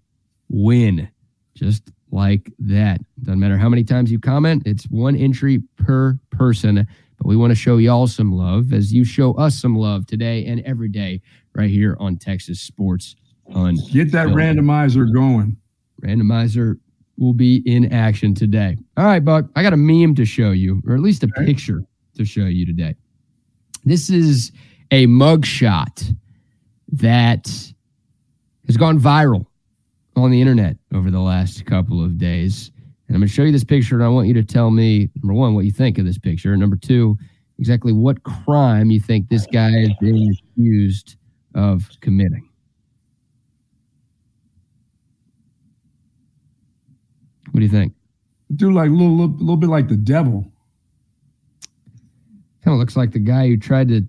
[0.49, 1.09] win.
[1.55, 3.01] Just like that.
[3.23, 6.87] Doesn't matter how many times you comment, it's one entry per person.
[7.19, 10.45] But we want to show y'all some love as you show us some love today
[10.45, 11.23] and every day
[11.55, 13.17] right here on Texas Sports
[13.55, 15.57] on Get that randomizer going.
[16.05, 16.79] randomizer
[17.17, 18.77] will be in action today.
[18.99, 21.47] All right, Buck, I got a meme to show you, or at least a Okay.
[21.47, 21.81] picture
[22.17, 22.95] to show you today.
[23.87, 24.51] This is
[24.91, 26.13] a mugshot
[26.89, 27.47] that
[28.67, 29.47] has gone viral
[30.17, 32.73] on the internet over the last couple of days.
[33.07, 35.09] And I'm going to show you this picture, and I want you to tell me,
[35.23, 37.17] number one, what you think of this picture, and number two,
[37.61, 41.17] exactly what crime you think this guy is being accused
[41.55, 42.49] of committing.
[47.53, 47.95] What do you think?
[48.57, 50.51] Do like a little, little, little bit like the devil.
[52.67, 54.03] Kind of looks like the guy who tried to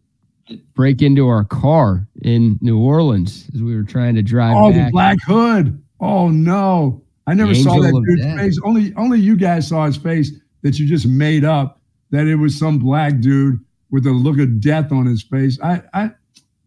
[0.74, 4.90] break into our car in New Orleans as we were trying to drive Oh, the
[4.92, 5.80] black hood.
[6.00, 7.04] Oh no.
[7.28, 8.38] I never The saw that dude's death.
[8.40, 8.60] face.
[8.64, 10.32] Only only you guys saw his face
[10.64, 11.80] that you just made up
[12.10, 13.60] that it was some black dude
[13.92, 15.60] with a look of death on his face.
[15.62, 16.10] I I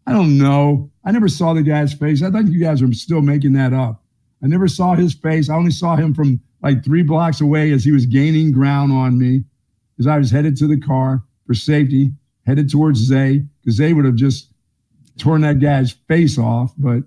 [0.07, 0.89] I don't know.
[1.03, 2.23] I never saw the guy's face.
[2.23, 4.01] I think you guys are still making that up.
[4.41, 5.49] I never saw his face.
[5.49, 9.17] I only saw him from like three blocks away as he was gaining ground on
[9.19, 9.43] me
[9.99, 12.11] as I was headed to the car for safety,
[12.45, 14.53] headed towards Zay, because Zay would have just
[15.17, 16.73] torn that guy's face off.
[16.77, 17.03] But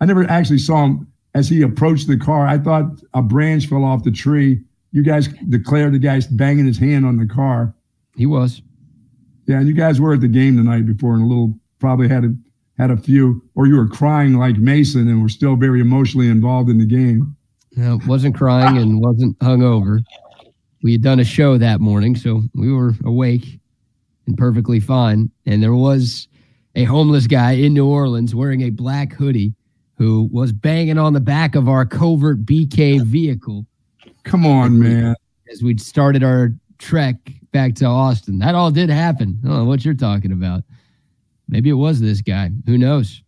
[0.00, 2.46] I never actually saw him as he approached the car.
[2.46, 4.62] I thought a branch fell off the tree.
[4.92, 7.74] You guys declared the guy's banging his hand on the car.
[8.16, 8.62] He was.
[9.46, 12.08] Yeah, and you guys were at the game the night before and a little probably
[12.08, 12.34] had a
[12.78, 16.70] had a few, or you were crying like Mason and were still very emotionally involved
[16.70, 17.36] in the game.
[17.76, 20.02] No, wasn't crying and wasn't hungover.
[20.82, 23.60] We had done a show that morning, so we were awake
[24.26, 25.30] and perfectly fine.
[25.46, 26.28] And there was
[26.74, 29.54] a homeless guy in New Orleans wearing a black hoodie
[29.96, 33.66] who was banging on the back of our Covert Bee Cave vehicle
[34.24, 35.14] Come on, man.
[35.52, 37.16] as we started our trek
[37.52, 38.38] back to Austin.
[38.38, 39.38] That all did happen.
[39.44, 40.62] I don't know what you're talking about.
[41.48, 42.50] Maybe it was this guy.
[42.66, 43.22] Who knows?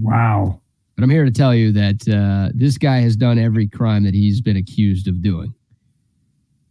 [0.00, 0.60] Wow.
[0.96, 4.14] But I'm here to tell you that uh, this guy has done every crime that
[4.14, 5.54] he's been accused of doing.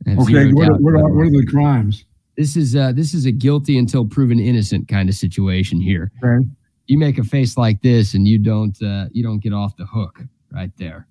[0.07, 2.05] Okay, what, are- what, are, what are the crimes?
[2.37, 6.11] This is uh, this is a guilty until proven innocent kind of situation here.
[6.23, 6.45] Okay.
[6.87, 9.85] You make a face like this, and you don't uh, you don't get off the
[9.85, 10.21] hook
[10.51, 11.07] right there.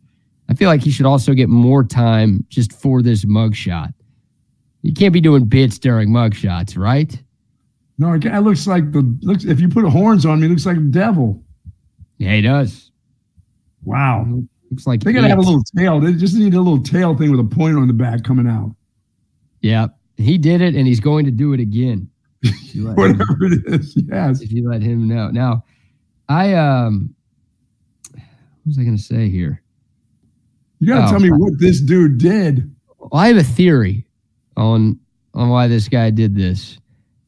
[0.50, 3.94] I feel like he should also get more time just for this mugshot.
[4.82, 7.18] You can't be doing bits during mugshots, right?
[7.96, 9.44] No, it it looks like the looks.
[9.46, 11.42] If you put horns on me, it looks like a devil.
[12.18, 12.90] Yeah, he does.
[13.82, 14.26] Wow.
[14.70, 16.00] Looks like They gotta have a little tail.
[16.00, 18.74] They just need a little tail thing with a point on the back coming out.
[19.64, 19.86] Yeah,
[20.18, 22.08] he did it, and he's going to do it again.
[22.44, 23.96] Him- Whatever it is.
[23.96, 24.42] Yes.
[24.42, 25.30] if you let him know.
[25.30, 25.64] Now,
[26.28, 27.14] I um,
[28.12, 28.22] what
[28.66, 29.62] was I going to say here?
[30.80, 31.10] You gotta Oh.
[31.12, 32.70] tell me what this dude did.
[32.98, 34.06] Well, I have a theory
[34.56, 34.98] on
[35.32, 36.78] on why this guy did this.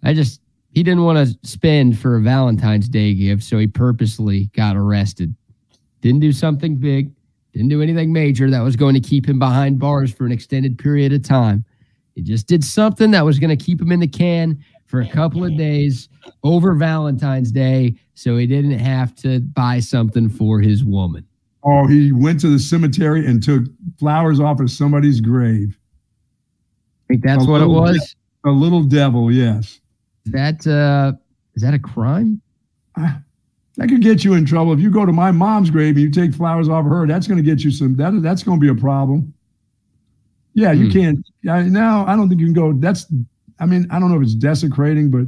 [0.03, 0.43] I just
[0.73, 5.35] he didn't want to spend for a Valentine's Day gift, so he purposely got arrested.
[6.03, 7.13] Didn't do something big,
[7.55, 10.77] didn't do anything major that was going to keep him behind bars for an extended
[10.77, 11.65] period of time.
[12.17, 15.09] He just did something that was going to keep him in the can for a
[15.09, 16.09] couple of days
[16.43, 21.27] over Valentine's Day, so he didn't have to buy something for his woman.
[21.63, 23.65] Oh, he went to the cemetery and took
[23.99, 25.77] flowers off of somebody's grave.
[27.05, 28.17] I think that's A what it was.
[28.47, 29.81] A little devil, yes.
[30.27, 31.13] That uh,
[31.55, 32.41] is that a crime?
[32.97, 33.21] Ah,
[33.77, 34.73] That could get you in trouble.
[34.73, 37.27] If you go to my mom's grave and you take flowers off of her, that's
[37.27, 37.95] going to get you some.
[37.97, 39.35] That that's going to be a problem.
[40.57, 40.93] Yeah, you Hmm.
[40.93, 41.27] can't.
[41.43, 42.73] Yeah, now I don't think you can go.
[42.73, 43.07] That's.
[43.61, 45.27] I mean, I don't know if it's desecrating, but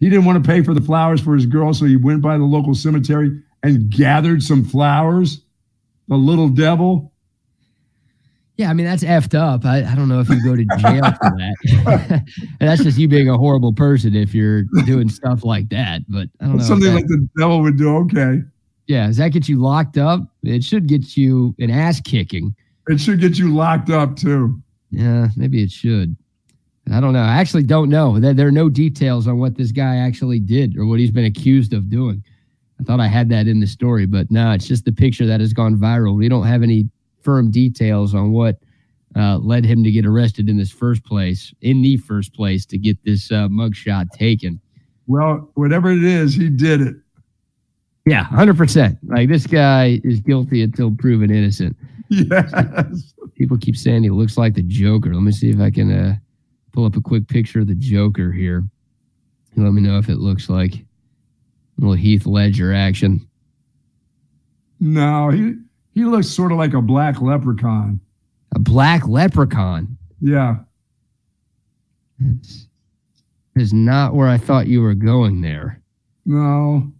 [0.00, 2.36] he didn't want to pay for the flowers for his girl, so he went by
[2.38, 5.42] the local cemetery and gathered some flowers.
[6.08, 7.12] The little devil.
[8.56, 9.64] Yeah, I mean that's effed up.
[9.66, 12.24] I, I don't know if you go to jail for that.
[12.60, 16.02] that's just you being a horrible person if you're doing stuff like that.
[16.08, 16.64] But I don't know.
[16.64, 17.94] Something that- like the devil would do.
[17.98, 18.40] Okay,
[18.86, 20.20] yeah, does that get you locked up?
[20.42, 22.54] It should get you an ass kicking.
[22.88, 24.60] It should get you locked up too.
[24.90, 26.16] Yeah, maybe it should.
[26.92, 27.22] I don't know.
[27.22, 28.18] I actually don't know.
[28.18, 31.26] There, there are no details on what this guy actually did or what he's been
[31.26, 32.24] accused of doing.
[32.80, 35.40] I thought I had that in the story, but no, it's just the picture that
[35.40, 36.16] has gone viral.
[36.16, 36.88] We don't have any
[37.20, 38.58] firm details on what
[39.16, 42.78] uh, led him to get arrested in this first place, in the first place, to
[42.78, 44.60] get this uh, mugshot taken.
[45.06, 46.96] Well, whatever it is, he did it.
[48.06, 48.98] Yeah, 100%.
[49.06, 51.76] Like this guy is guilty until proven innocent.
[52.30, 53.14] Yes.
[53.34, 55.12] People keep saying he looks like the Joker.
[55.12, 56.16] Let me see if I can uh,
[56.72, 58.64] pull up a quick picture of the Joker here.
[59.56, 60.84] Let me know if it looks like a
[61.78, 63.28] little Heath Ledger action.
[64.80, 65.54] No, he
[65.94, 68.00] he looks sort of like a black leprechaun.
[68.54, 69.98] A black leprechaun.
[70.20, 70.56] Yeah.
[72.18, 72.68] That's
[73.56, 75.82] is not where I thought you were going there.
[76.24, 76.92] No,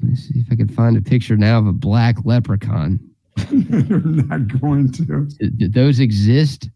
[0.00, 3.00] Let me see if I can find a picture now of a black leprechaun.
[3.50, 5.26] You're not going to.
[5.38, 6.68] Did, did those exist?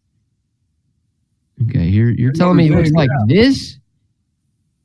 [1.69, 3.77] Okay, you're you're telling me he looks like this?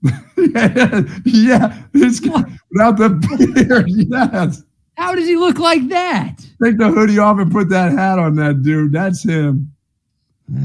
[0.02, 3.10] yeah, yeah, this guy without the
[3.54, 3.86] beard.
[3.88, 4.62] Yes.
[4.96, 6.36] How does he look like that?
[6.62, 8.92] Take the hoodie off and put that hat on that dude.
[8.92, 9.70] That's him.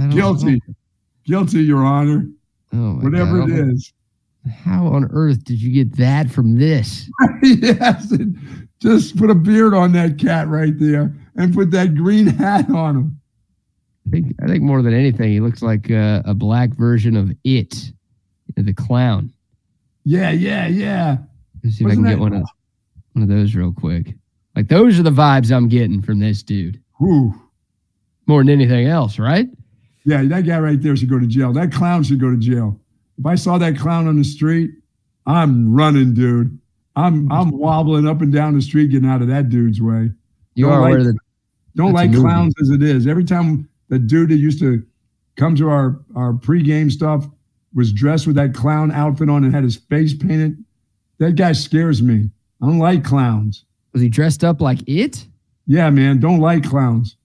[0.10, 0.54] Guilty.
[0.54, 0.76] know.
[1.26, 2.26] Guilty, Your Honor.
[2.74, 3.50] Oh Whatever God.
[3.50, 3.92] it is.
[4.64, 7.10] How on earth did you get that from this?
[7.44, 8.12] yes.
[8.14, 8.30] it-
[8.82, 12.96] Just put a beard on that cat right there and put that green hat on
[12.96, 13.22] him.
[14.08, 17.32] I think I think more than anything, he looks like uh, a black version of
[17.44, 17.92] it,
[18.56, 19.32] the clown.
[20.04, 21.18] Yeah, yeah, yeah.
[21.64, 22.48] Let's see if I Wasn't can get one of
[23.14, 24.16] one of those real quick.
[24.56, 27.34] Like those are the vibes I'm getting from this dude, Whew.
[28.28, 29.48] more than anything else, right?
[30.04, 31.54] Yeah, that guy right there should go to jail.
[31.54, 32.80] That clown should go to jail.
[33.20, 34.72] If I saw that clown on the street,
[35.28, 36.58] I'm running, dude.
[36.96, 37.34] I'm mm.
[37.34, 40.12] I'm wobbling up and down the street getting out of that dude's way.
[40.56, 41.18] You Don't are like- that
[41.76, 43.08] Don't like clowns as it is.
[43.08, 44.84] Every time the dude that used to
[45.38, 47.28] come to our our pregame stuff
[47.74, 50.64] was dressed with that clown outfit on and had his face painted,
[51.20, 52.30] that guy scares me.
[52.62, 53.66] I don't like clowns.
[53.94, 55.26] was he dressed up like it?
[55.68, 57.16] Yeah, man, don't like clowns.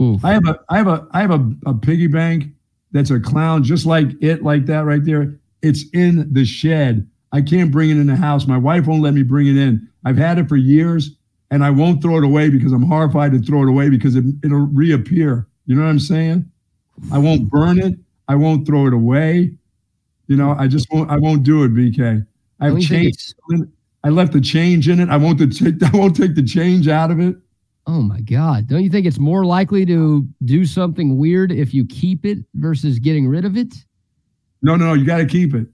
[0.00, 2.48] Ooh, I have a I have a I have a, a piggy bank
[2.92, 5.38] that's a clown just like it like that right there.
[5.62, 7.08] It's in the shed.
[7.36, 8.46] I can't bring it in the house.
[8.46, 9.86] My wife won't let me bring it in.
[10.06, 11.10] I've had it for years.
[11.50, 14.24] and I won't throw it away because I'm horrified to throw it away because it,
[14.42, 15.46] it'll reappear.
[15.66, 16.50] You know what I'm saying?
[17.12, 17.94] I won't burn it.
[18.26, 19.52] I won't throw it away.
[20.28, 21.10] You know, I just won't.
[21.10, 22.26] I won't do it, BK.
[22.62, 23.34] You think changed.
[24.02, 25.10] I left the change in it.
[25.10, 25.74] I won't take.
[25.82, 27.36] I won't take the change out of it.
[27.86, 28.66] Oh my God.
[28.66, 32.98] Don't you think it's more likely to do something weird if you keep it versus
[32.98, 33.74] getting rid of it?
[34.62, 34.94] No, no, no.
[34.94, 35.68] You got to keep it.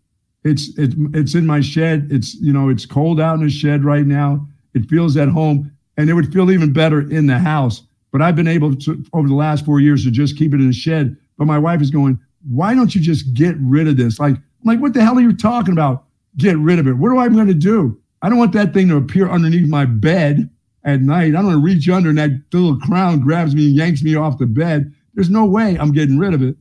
[0.44, 2.08] It's it's it's in my shed.
[2.10, 4.46] It's you know it's cold out in the shed right now.
[4.74, 7.82] It feels at home, and it would feel even better in the house.
[8.10, 10.66] But I've been able to over the last four years to just keep it in
[10.66, 11.16] the shed.
[11.38, 14.18] But my wife is going, why don't you just get rid of this?
[14.18, 16.04] Like, I'm like what the hell are you talking about?
[16.36, 16.94] Get rid of it.
[16.94, 17.98] What am I going to do?
[18.22, 20.48] I don't want that thing to appear underneath my bed
[20.84, 21.34] at night.
[21.34, 24.38] I don't to reach under and that little crown grabs me and yanks me off
[24.38, 24.92] the bed.
[25.14, 26.56] There's no way I'm getting rid of it.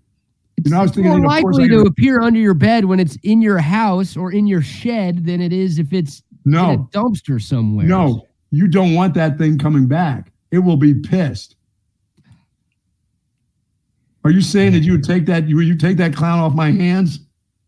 [0.57, 3.41] You know, I was It's more likely to appear under your bed when it's in
[3.41, 7.86] your house or in your shed than it is if it's in a dumpster somewhere.
[7.88, 10.32] no, you don't want that thing coming back.
[10.52, 11.56] It will be pissed.
[14.23, 15.48] Are you saying that you would take that?
[15.49, 17.19] You you take that clown off my hands?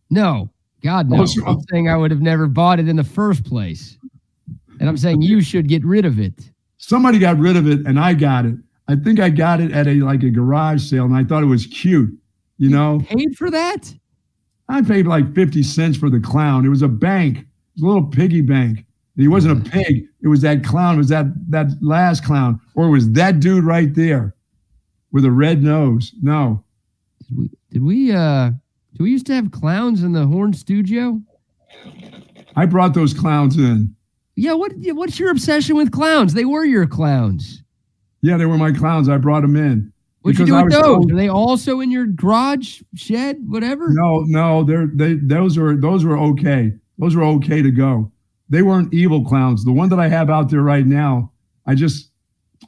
[0.10, 0.50] No.
[0.84, 1.22] God, no.
[1.22, 3.98] Oh, so- I'm saying I would have never bought it in the first place.
[4.80, 6.34] And I'm saying you should get rid of it.
[6.78, 8.56] Somebody got rid of it, and I got it.
[8.90, 11.48] I think I got it at a like a garage sale, and I thought it
[11.48, 12.14] was cute.
[12.58, 13.94] You know, Paid for that?
[14.70, 16.66] I paid like fifty cents for the clown.
[16.66, 18.86] It was a bank, it was a little piggy bank.
[19.16, 20.08] He wasn't a pig.
[20.24, 20.96] It was that clown.
[20.96, 24.36] It was that that last clown, or it was that dude right there
[25.12, 26.14] with a red nose.
[26.22, 26.64] No,
[27.28, 28.50] Did we, did we uh
[28.96, 31.22] do we used to have clowns in the Horn Studio?
[32.56, 33.96] I brought those clowns in.
[34.36, 36.34] Yeah, what what's your obsession with clowns?
[36.34, 37.62] They were your clowns.
[38.22, 39.10] Yeah, they were my clowns.
[39.10, 39.93] I brought them in.
[40.24, 41.12] What'd you do with those?
[41.12, 43.90] Are they also in your garage, shed, whatever?
[43.90, 46.74] No, no, they're they those were those were okay.
[46.98, 48.10] Those were okay to go.
[48.50, 49.66] They weren't evil clowns.
[49.66, 51.32] The one that I have out there right now,
[51.66, 52.10] I just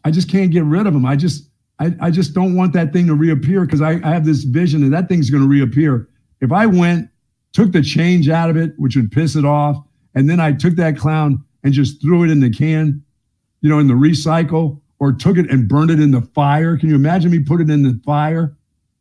[0.04, 1.06] I just can't get rid of them.
[1.06, 1.50] I just
[1.80, 4.82] I, I just don't want that thing to reappear because I, I have this vision
[4.82, 6.10] that that thing's going to reappear.
[6.42, 7.10] If I went,
[7.54, 9.78] took the change out of it, which would piss it off,
[10.14, 13.02] and then I took that clown and just threw it in the can,
[13.62, 16.78] you know, in the recycle, or took it and burned it in the fire.
[16.78, 18.56] Can you imagine me put it in the fire?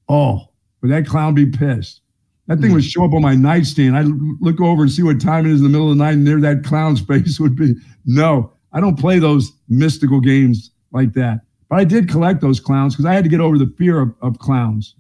[0.09, 0.49] Oh,
[0.81, 2.01] would that clown be pissed?
[2.47, 2.75] That thing hmm.
[2.75, 3.97] would show up on my nightstand.
[3.97, 4.07] I'd
[4.41, 6.27] look over and see what time it is in the middle of the night, and
[6.27, 7.75] there that clown's face would be.
[8.05, 11.41] No, I don't play those mystical games like that.
[11.69, 14.15] But I did collect those clowns because I had to get over the fear of,
[14.21, 14.95] of clowns.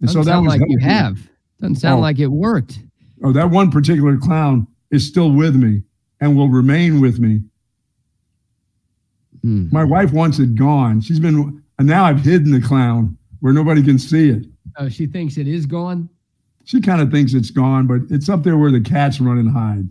[0.00, 1.18] And Doesn't so that sound was like you have.
[1.60, 2.02] Doesn't sound Oh.
[2.02, 2.80] like it worked.
[3.22, 5.82] Oh, that one particular clown is still with me
[6.20, 7.42] and will remain with me.
[9.42, 9.68] Hmm.
[9.72, 11.00] My wife wants it gone.
[11.00, 14.44] She's been, and now I've hidden the clown where nobody can see it.
[14.76, 16.08] Oh, she thinks it is gone.
[16.64, 19.50] She kind of thinks it's gone, but it's up there where the cats run and
[19.50, 19.88] hide.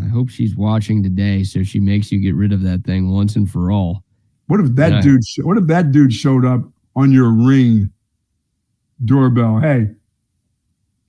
[0.00, 3.34] I hope she's watching today, so she makes you get rid of that thing once
[3.36, 4.04] and for all.
[4.46, 5.00] What if that Yeah.
[5.00, 5.20] dude?
[5.42, 6.62] What if that dude showed up
[6.96, 7.90] on your ring
[9.04, 9.58] doorbell?
[9.58, 9.88] Hey,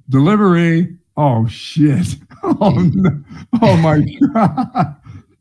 [0.09, 0.97] delivery.
[1.17, 2.15] Oh shit!
[2.45, 3.23] Oh no!
[3.61, 4.01] Oh my
[4.33, 4.95] god!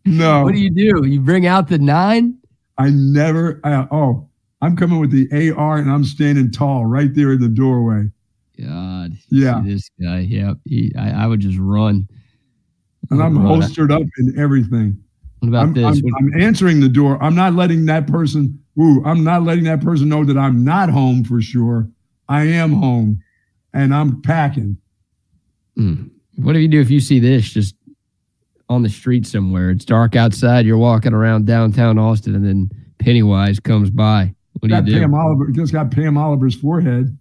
[0.05, 1.07] No, What do you do?
[1.07, 2.37] You bring out the nine?
[2.79, 3.61] I never.
[3.65, 4.29] I, oh,
[4.61, 8.11] I'm coming with the AR and I'm standing tall right there in the doorway.
[8.61, 9.13] God.
[9.29, 9.61] Yeah.
[9.65, 10.21] This guy.
[10.21, 10.59] Yep.
[10.65, 12.09] He, I, I would just run.
[13.11, 13.61] And I'm Run.
[13.61, 14.97] holstered up in everything.
[15.41, 15.85] What about I'm, this?
[15.85, 17.23] I'm, What- I'm answering the door.
[17.23, 18.59] I'm not letting that person.
[18.81, 21.89] Ooh, I'm not letting that person know that I'm not home for sure.
[22.29, 23.21] I am home,
[23.75, 24.79] and I'm packing.
[25.77, 26.05] Hmm.
[26.37, 27.75] What do you do if you see this just
[28.73, 29.71] on the street somewhere?
[29.71, 30.67] It's dark outside.
[30.67, 34.35] You're walking around downtown Austin, and then Pennywise comes by.
[34.55, 35.01] What do got you do?
[35.01, 35.49] Pam Oliver.
[35.51, 37.17] Just got Pam Oliver's forehead.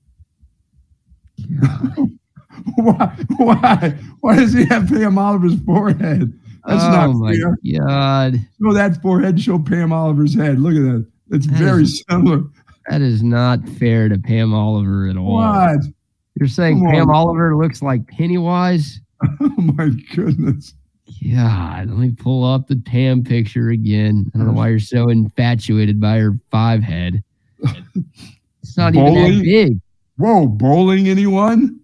[2.75, 3.15] why?
[3.37, 3.95] Why?
[4.21, 6.37] Why does he have Pam Oliver's forehead?
[6.65, 7.57] That's oh not fair.
[7.87, 9.41] god, Show that forehead.
[9.41, 10.59] Show Pam Oliver's head.
[10.59, 11.07] Look at that.
[11.31, 12.43] It's That very is- similar.
[12.89, 15.33] that is not fair to Pam Oliver at all.
[15.37, 15.77] What?
[16.39, 17.15] You're saying Come Pam on.
[17.15, 18.99] Oliver looks like Pennywise?
[19.39, 20.73] Oh my goodness.
[21.29, 24.31] God, let me pull up the Tam picture again.
[24.33, 27.23] I don't know why you're so infatuated by her five head.
[28.63, 29.79] It's not even that big.
[30.17, 31.79] Whoa, bowling anyone?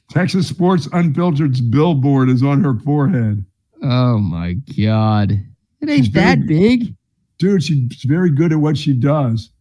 [0.10, 3.46] Texas Sports Unfiltered's billboard is on her forehead.
[3.82, 5.32] Oh my god,
[5.82, 6.80] it ain't She's that big.
[6.80, 6.96] big.
[7.38, 9.52] Dude, she's very good at what she does.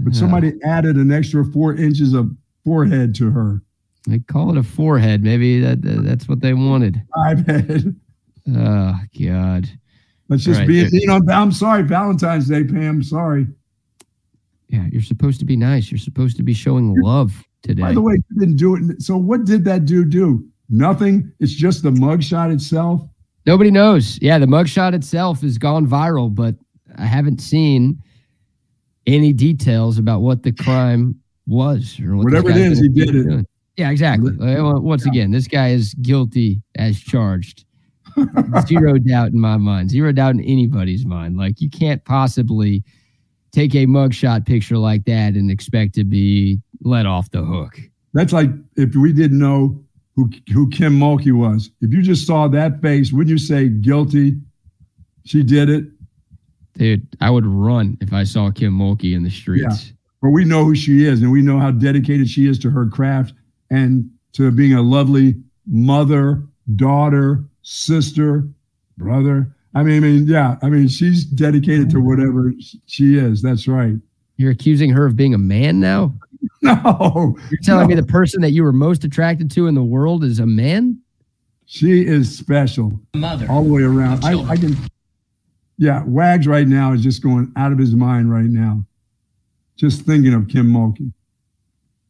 [0.00, 2.34] But somebody added an extra four inches of
[2.64, 3.62] forehead to her.
[4.08, 5.22] They call it a forehead.
[5.22, 7.02] Maybe that, that- that's what they wanted.
[7.14, 7.96] Five head.
[8.56, 9.68] Oh God.
[10.28, 13.02] Let's just Right, be, you know, I'm sorry, Valentine's Day, Pam.
[13.02, 13.46] Sorry.
[14.68, 15.90] Yeah, you're supposed to be nice.
[15.90, 17.82] You're supposed to be showing love today.
[17.82, 19.02] By the way, you didn't do it.
[19.02, 20.48] So what did that dude do?
[20.70, 21.30] Nothing.
[21.38, 23.02] It's just the mugshot itself.
[23.44, 24.18] Nobody knows.
[24.22, 26.54] Yeah, the mugshot itself has gone viral, but
[26.96, 28.02] I haven't seen
[29.06, 33.24] any details about what the crime was or what Whatever it is, he did it.
[33.24, 33.46] Doing.
[33.82, 34.30] Yeah, exactly.
[34.38, 37.64] Once again, this guy is guilty as charged.
[38.68, 39.90] Zero doubt in my mind.
[39.90, 41.36] Zero doubt in anybody's mind.
[41.36, 42.84] Like you can't possibly
[43.50, 47.80] take a mugshot picture like that and expect to be let off the hook.
[48.12, 49.82] That's like if we didn't know
[50.14, 51.68] who who Kim Mulkey was.
[51.80, 54.36] If you just saw that face, wouldn't you say guilty?
[55.24, 55.86] She did it.
[56.74, 59.86] Dude, I would run if I saw Kim Mulkey in the streets.
[59.86, 59.92] Yeah.
[60.20, 62.86] But we know who she is, and we know how dedicated she is to her
[62.86, 63.34] craft
[63.72, 65.34] and to being a lovely
[65.66, 66.42] mother,
[66.76, 68.46] daughter, sister,
[68.98, 69.54] brother.
[69.74, 70.56] I mean, I mean, yeah.
[70.62, 72.52] I mean, she's dedicated to whatever
[72.86, 73.40] she is.
[73.40, 73.94] That's right.
[74.36, 76.14] You're accusing her of being a man now?
[76.60, 77.36] No.
[77.50, 77.88] You're telling no.
[77.88, 81.00] me the person that you were most attracted to in the world is a man?
[81.66, 83.00] She is special.
[83.14, 83.46] Mother.
[83.48, 84.24] All the way around.
[84.24, 84.76] I, I can
[85.78, 88.84] yeah, Wags right now is just going out of his mind right now.
[89.76, 91.12] Just thinking of Kim Mulkey.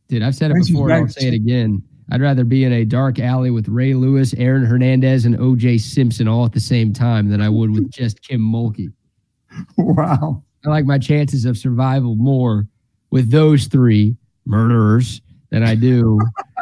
[0.09, 1.83] Dude, I've said it before, and I'll say it again.
[2.11, 6.29] I'd rather be in a dark alley with Ray Lewis, Aaron Hernandez, and OJ Simpson
[6.29, 8.93] all at the same time than I would with just Kim Mulkey.
[9.77, 10.43] Wow.
[10.65, 12.67] I like my chances of survival more
[13.11, 14.17] with those three
[14.47, 15.21] murderers
[15.51, 16.19] than I do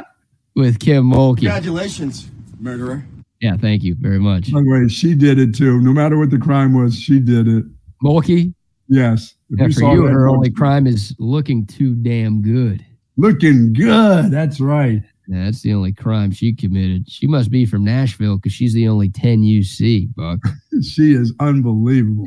[0.56, 1.42] with Kim Mulkey.
[1.42, 3.04] Congratulations, murderer.
[3.40, 4.52] Yeah, thank you very much.
[4.52, 5.80] By the way, she did it too.
[5.80, 7.64] No matter what the crime was, she did it.
[8.02, 8.54] Mulkey?
[8.88, 9.34] Yes.
[9.50, 12.84] If yeah, you for you, her only crime is looking too damn good.
[13.16, 14.30] Looking good.
[14.30, 15.02] That's right.
[15.28, 17.08] Yeah, that's the only crime she committed.
[17.08, 20.40] She must be from Nashville because she's the only 10 you see, Buck.
[20.82, 22.26] she is unbelievable.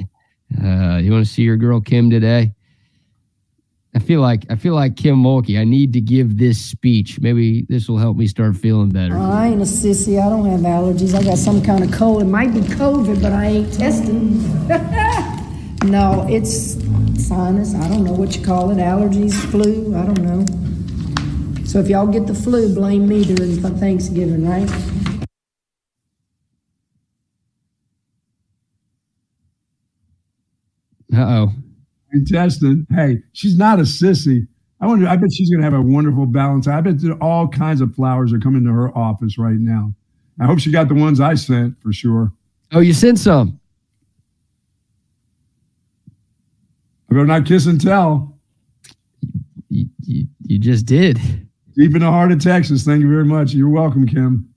[0.64, 2.54] Uh, you want to see your girl Kim today?
[3.96, 5.60] I feel like I feel like Kim Mulkey.
[5.60, 7.20] I need to give this speech.
[7.20, 9.16] Maybe this will help me start feeling better.
[9.16, 10.20] I ain't a sissy.
[10.20, 11.14] I don't have allergies.
[11.14, 12.24] I got some kind of cold.
[12.24, 14.42] It might be COVID, but I ain't testing.
[15.92, 16.74] no, it's
[17.24, 17.76] sinus.
[17.76, 18.78] I don't know what you call it.
[18.78, 19.96] Allergies, flu.
[19.96, 20.73] I don't know.
[21.74, 24.70] So if y'all get the flu, blame me during Thanksgiving, right?
[31.12, 31.52] Uh oh.
[32.28, 32.86] Testing.
[32.92, 34.48] Hey, she's not a sissy.
[34.82, 35.08] I wonder.
[35.08, 36.68] I bet she's going to have a wonderful balance.
[36.68, 39.96] I bet all kinds of flowers are coming to her office right now.
[40.40, 42.32] I hope she got the ones I sent for sure.
[42.72, 43.60] Oh, you sent some.
[47.10, 48.38] I better not kiss and tell.
[49.70, 51.43] You, you, you just did.
[51.76, 52.84] Deep in the heart of Texas.
[52.84, 53.54] Thank you very much.
[53.54, 54.48] You're welcome, Kim.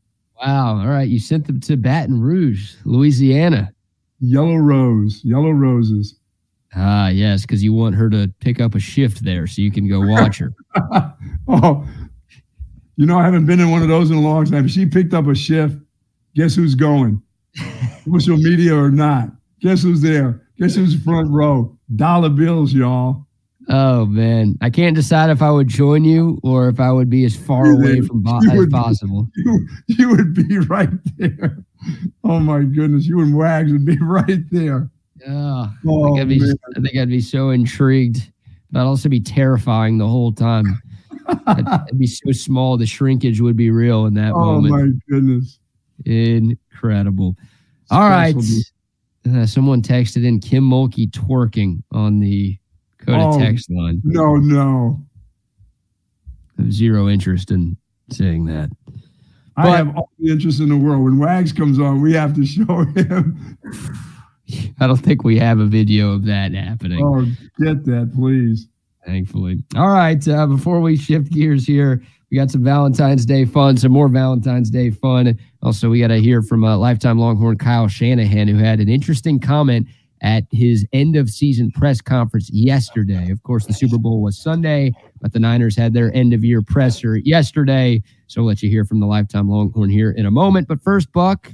[0.40, 0.78] Wow.
[0.80, 1.08] All right.
[1.08, 3.72] You sent them to Baton Rouge, Louisiana.
[4.20, 6.16] Yellow rose, yellow roses.
[6.74, 9.88] Ah, yes, because you want her to pick up a shift there so you can
[9.88, 10.54] go watch her.
[11.48, 11.86] oh,
[12.96, 14.68] you know, I haven't been in one of those in a long time.
[14.68, 15.78] She picked up a shift,
[16.34, 17.22] guess who's going?
[18.10, 19.30] Social media or not?
[19.60, 20.42] Guess who's there?
[20.58, 21.76] Guess who's front row?
[21.94, 23.25] Dollar bills, y'all.
[23.68, 27.24] Oh man, I can't decide if I would join you or if I would be
[27.24, 29.28] as far away from bo- as possible.
[29.36, 31.58] You, you, would be right there.
[32.22, 34.88] Oh my goodness, you and Wags would be right there.
[35.16, 38.30] Yeah, oh, I, think I'd be, I think I'd be so intrigued,
[38.70, 40.80] but I'd also be terrifying the whole time.
[41.46, 44.74] I'd, be so small, the shrinkage would be real in that oh, moment.
[44.74, 45.58] Oh my goodness,
[46.04, 47.34] incredible!
[47.90, 48.36] All right,
[49.28, 52.58] uh, someone texted in Kim Mulkey twerking on the
[53.06, 54.00] Go to oh, text line.
[54.04, 55.00] No, no.
[56.58, 57.76] I have zero interest in
[58.10, 58.70] saying that.
[59.56, 61.04] But, I have all the interest in the world.
[61.04, 63.58] When Wags comes on, we have to show him.
[64.80, 67.02] I don't think we have a video of that happening.
[67.02, 67.24] Oh,
[67.64, 68.68] get that, please.
[69.04, 69.62] Thankfully.
[69.76, 70.26] All right.
[70.26, 74.68] Uh, before we shift gears here, we got some Valentine's Day fun, some more Valentine's
[74.68, 75.38] Day fun.
[75.62, 79.38] Also, we got to hear from uh, lifetime Longhorn Kyle Shanahan, who had an interesting
[79.38, 79.86] comment
[80.26, 83.30] at his end of season press conference yesterday.
[83.30, 86.62] Of course, the Super Bowl was Sunday, but the Niners had their end of year
[86.62, 88.02] presser yesterday.
[88.26, 90.66] So I'll let you hear from the lifetime Longhorn here in a moment.
[90.66, 91.52] But first, Buck,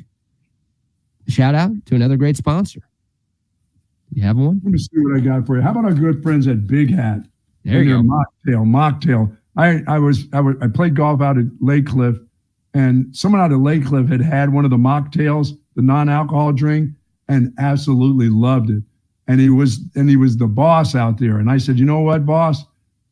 [1.28, 2.80] shout out to another great sponsor.
[4.14, 4.62] You have one?
[4.64, 5.62] Let me see what I got for you.
[5.62, 7.20] How about our good friends at Big Hat?
[7.66, 8.02] There you go.
[8.02, 9.36] Mocktail, mocktail.
[9.54, 12.16] I, I was I was I played golf out at Lake Cliff,
[12.72, 16.92] and someone out at Lake Cliff had had one of the mocktails, the non-alcohol drink,
[17.32, 18.82] and absolutely loved it.
[19.26, 21.38] And he was and he was the boss out there.
[21.38, 22.64] And I said, you know what, boss?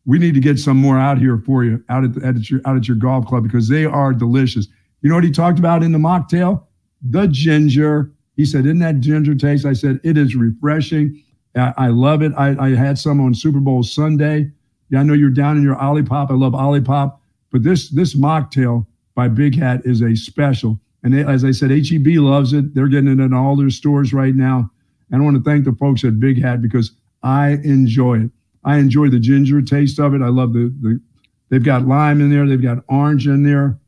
[0.06, 2.76] We need to get some more out here for you out at, at your out
[2.76, 4.66] at your golf club because they are delicious.
[5.02, 6.64] You know what he talked about in the mocktail?
[7.02, 8.12] The ginger.
[8.36, 11.22] He said, "Isn't that ginger taste?" I said, "It is refreshing.
[11.54, 12.32] I, I love it.
[12.36, 14.50] I, I, had some on Super Bowl Sunday.
[14.88, 16.30] Yeah, I know you're down in your Olipop.
[16.30, 17.18] I love Olipop,
[17.50, 20.78] but this this mocktail by Big Hat is a special.
[21.02, 22.74] And they, as I said, HEB loves it.
[22.74, 24.70] They're getting it in all their stores right now.
[25.10, 28.30] And I want to thank the folks at Big Hat because I enjoy it.
[28.64, 30.22] I enjoy the ginger taste of it.
[30.22, 31.00] I love the the.
[31.48, 32.46] They've got lime in there.
[32.46, 33.78] They've got orange in there.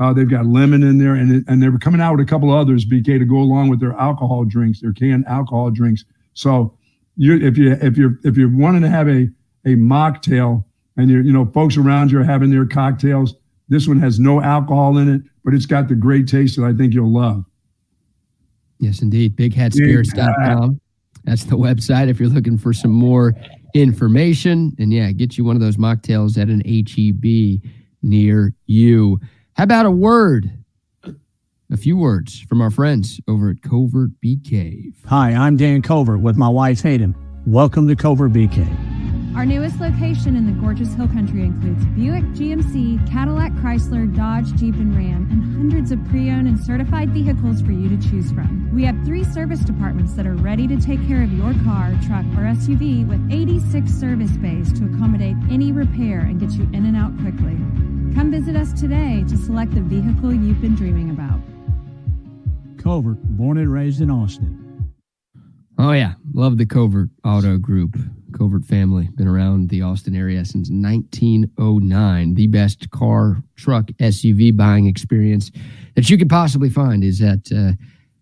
[0.00, 2.50] Uh, they've got lemon in there, and it, and they're coming out with a couple
[2.50, 6.04] others, BK, to go along with their alcohol drinks, their canned alcohol drinks.
[6.34, 6.76] So
[7.16, 9.28] you if you if you're if you're wanting to have a
[9.64, 10.64] a mocktail
[10.96, 13.34] and you're you know folks around you are having their cocktails,
[13.68, 16.72] this one has no alcohol in it, but it's got the great taste that I
[16.72, 17.44] think you'll love.
[18.78, 19.36] Yes, indeed.
[19.36, 20.80] BigHatSpirits.com.
[21.24, 23.32] That's the website if you're looking for some more
[23.74, 24.74] information.
[24.78, 27.70] And yeah, get you one of those mocktails at an HEB
[28.02, 29.20] near you.
[29.54, 30.50] How about a word?
[31.70, 34.94] A few words from our friends over at Covert Bee Cave.
[35.06, 37.14] Hi, I'm Dan Covert with my wife Hayden.
[37.46, 38.68] Welcome to Covert Bee Cave.
[39.34, 44.74] Our newest location in the gorgeous Hill Country includes Buick, GMC, Cadillac, Chrysler, Dodge, Jeep,
[44.74, 48.70] and Ram, and hundreds of pre owned and certified vehicles for you to choose from.
[48.74, 52.26] We have three service departments that are ready to take care of your car, truck,
[52.36, 56.96] or SUV with 86 service bays to accommodate any repair and get you in and
[56.96, 57.56] out quickly.
[58.14, 61.40] Come visit us today to select the vehicle you've been dreaming about.
[62.76, 64.92] Covert, born and raised in Austin.
[65.78, 66.14] Oh, yeah.
[66.34, 67.96] Love the Covert Auto Group.
[68.32, 69.08] Covert family.
[69.14, 72.34] Been around the Austin area since 1909.
[72.34, 75.50] The best car, truck, SUV buying experience
[75.94, 77.72] that you could possibly find is at uh,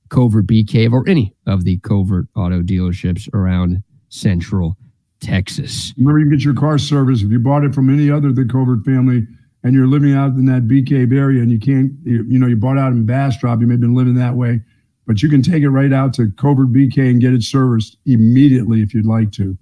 [0.08, 4.76] Covert Bee Cave or any of the Covert auto dealerships around Central
[5.20, 5.94] Texas.
[5.96, 8.84] Remember, you get your car service if you bought it from any other than Covert
[8.84, 9.26] family
[9.62, 12.46] and you're living out in that Bee Cave area and you can't, you, you know,
[12.46, 14.60] you bought out in Bastrop, you may have been living that way,
[15.06, 18.82] but you can take it right out to Covert BK and get it serviced immediately
[18.82, 19.56] if you'd like to.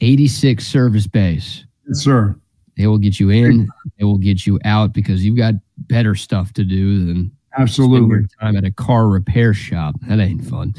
[0.00, 1.64] 86 service bays.
[1.86, 2.36] Yes, sir.
[2.76, 3.68] They will get you in,
[3.98, 8.56] they will get you out because you've got better stuff to do than absolutely time
[8.56, 9.96] at a car repair shop.
[10.08, 10.74] That ain't fun.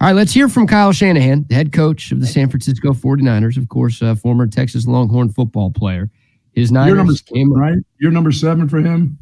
[0.00, 3.56] All right, let's hear from Kyle Shanahan, the head coach of the San Francisco 49ers,
[3.56, 6.10] of course, uh, former Texas Longhorn football player.
[6.54, 7.78] His Niners You're number came right.
[7.98, 9.18] You're number seven for him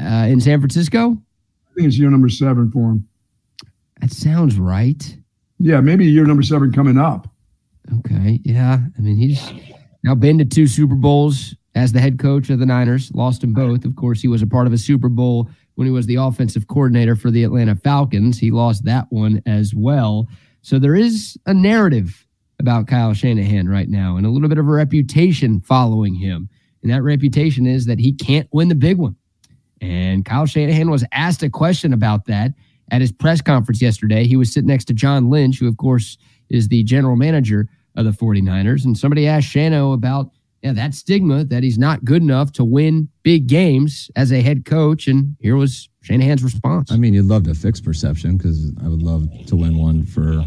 [0.00, 1.10] uh, in San Francisco.
[1.10, 3.08] I think it's year number seven for him.
[4.00, 5.16] That sounds right.
[5.58, 7.28] Yeah, maybe year number seven coming up.
[7.98, 8.40] Okay.
[8.44, 8.78] Yeah.
[8.96, 9.52] I mean, he's
[10.04, 13.54] now been to two Super Bowls as the head coach of the Niners, lost them
[13.54, 13.84] both.
[13.84, 16.68] Of course, he was a part of a Super Bowl when he was the offensive
[16.68, 18.38] coordinator for the Atlanta Falcons.
[18.38, 20.28] He lost that one as well.
[20.60, 22.26] So there is a narrative
[22.60, 26.48] about Kyle Shanahan right now and a little bit of a reputation following him.
[26.82, 29.16] And that reputation is that he can't win the big one.
[29.80, 32.52] And Kyle Shanahan was asked a question about that
[32.90, 34.26] at his press conference yesterday.
[34.26, 36.18] He was sitting next to John Lynch, who, of course,
[36.52, 38.84] is the general manager of the 49ers.
[38.84, 40.30] And somebody asked Shano about
[40.62, 45.08] that stigma that he's not good enough to win big games as a head coach.
[45.08, 46.92] And here was Shanahan's response.
[46.92, 50.44] I mean, you'd love to fix perception because I would love to win one for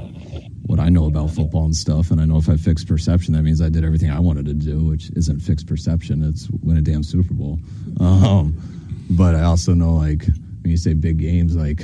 [0.68, 2.12] what I know about football and stuff.
[2.12, 4.54] And I know if I fix perception, that means I did everything I wanted to
[4.54, 6.24] do, which isn't fix perception.
[6.24, 7.60] It's win a damn Super Bowl.
[8.00, 8.58] Um,
[9.12, 10.26] but I also know, like,
[10.62, 11.84] when you say big games, like,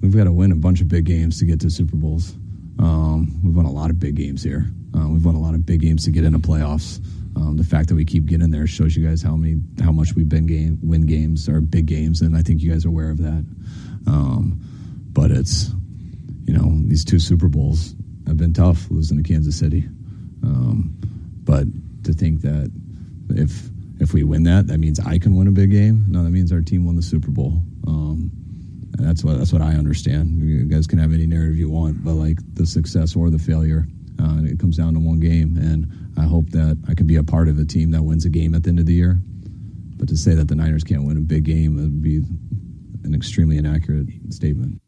[0.00, 2.36] we've got to win a bunch of big games to get to Super Bowls.
[2.80, 4.66] Um, we've won a lot of big games here.
[4.96, 6.98] Uh, we've won a lot of big games to get into playoffs.
[7.36, 10.14] Um, the fact that we keep getting there shows you guys how many, how much
[10.14, 13.10] we've been game win games or big games, and I think you guys are aware
[13.10, 13.44] of that.
[14.06, 14.60] Um,
[15.12, 15.70] but it's,
[16.46, 17.94] you know, these two Super Bowls
[18.26, 19.84] have been tough losing to Kansas City.
[20.42, 20.96] Um,
[21.44, 21.66] but
[22.04, 22.72] to think that
[23.28, 23.68] if
[24.00, 26.06] if we win that, that means I can win a big game.
[26.08, 27.62] No, that means our team won the Super Bowl.
[28.98, 30.40] That's what that's what I understand.
[30.42, 33.86] You guys can have any narrative you want, but like the success or the failure,
[34.20, 35.56] uh, it comes down to one game.
[35.56, 38.28] And I hope that I can be a part of a team that wins a
[38.28, 39.18] game at the end of the year.
[39.96, 42.16] But to say that the Niners can't win a big game would be
[43.04, 44.80] an extremely inaccurate statement.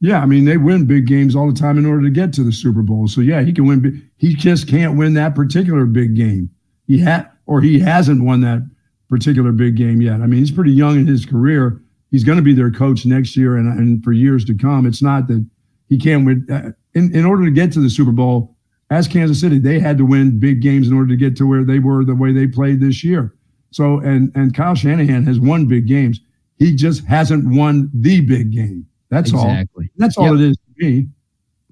[0.00, 2.44] Yeah, I mean they win big games all the time in order to get to
[2.44, 3.08] the Super Bowl.
[3.08, 4.08] So yeah, he can win.
[4.16, 6.50] He just can't win that particular big game.
[6.86, 8.68] He had or he hasn't won that
[9.08, 10.20] particular big game yet.
[10.20, 11.80] I mean, he's pretty young in his career
[12.10, 14.86] he's going to be their coach next year and, and for years to come.
[14.86, 15.44] It's not that
[15.88, 16.46] he can't win.
[16.50, 18.56] Uh, in, in order to get to the Super Bowl,
[18.90, 21.64] as Kansas City, they had to win big games in order to get to where
[21.64, 23.34] they were the way they played this year.
[23.70, 26.20] So, and and Kyle Shanahan has won big games.
[26.58, 28.86] He just hasn't won the big game.
[29.10, 29.84] That's exactly.
[29.84, 29.90] all.
[29.96, 30.34] That's all yep.
[30.34, 31.08] it is to me.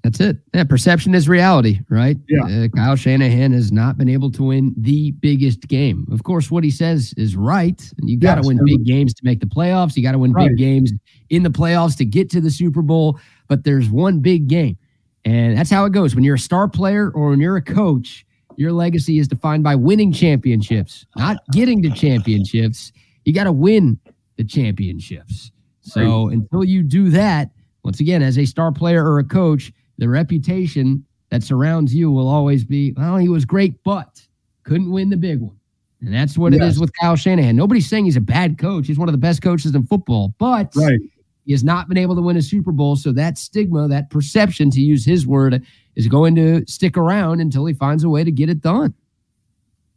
[0.07, 0.37] That's it.
[0.53, 2.15] Yeah, perception is reality, right?
[2.29, 2.63] Yeah.
[2.63, 6.07] Uh, Kyle Shanahan has not been able to win the biggest game.
[6.13, 7.91] Of course, what he says is right.
[8.01, 9.97] You got to yes, win big games to make the playoffs.
[9.97, 10.47] You got to win right.
[10.47, 10.93] big games
[11.29, 13.19] in the playoffs to get to the Super Bowl.
[13.49, 14.77] But there's one big game,
[15.25, 16.15] and that's how it goes.
[16.15, 18.25] When you're a star player or when you're a coach,
[18.55, 22.93] your legacy is defined by winning championships, not getting to championships.
[23.25, 23.99] You got to win
[24.37, 25.51] the championships.
[25.81, 27.49] So until you do that,
[27.83, 32.27] once again, as a star player or a coach, the reputation that surrounds you will
[32.27, 34.25] always be, well, he was great, but
[34.63, 35.55] couldn't win the big one.
[36.01, 36.73] And that's what it Yes.
[36.73, 37.55] is with Kyle Shanahan.
[37.55, 38.87] Nobody's saying he's a bad coach.
[38.87, 40.99] He's one of the best coaches in football, but Right.
[41.45, 42.95] he has not been able to win a Super Bowl.
[42.95, 45.63] So that stigma, that perception, to use his word,
[45.95, 48.93] is going to stick around until he finds a way to get it done.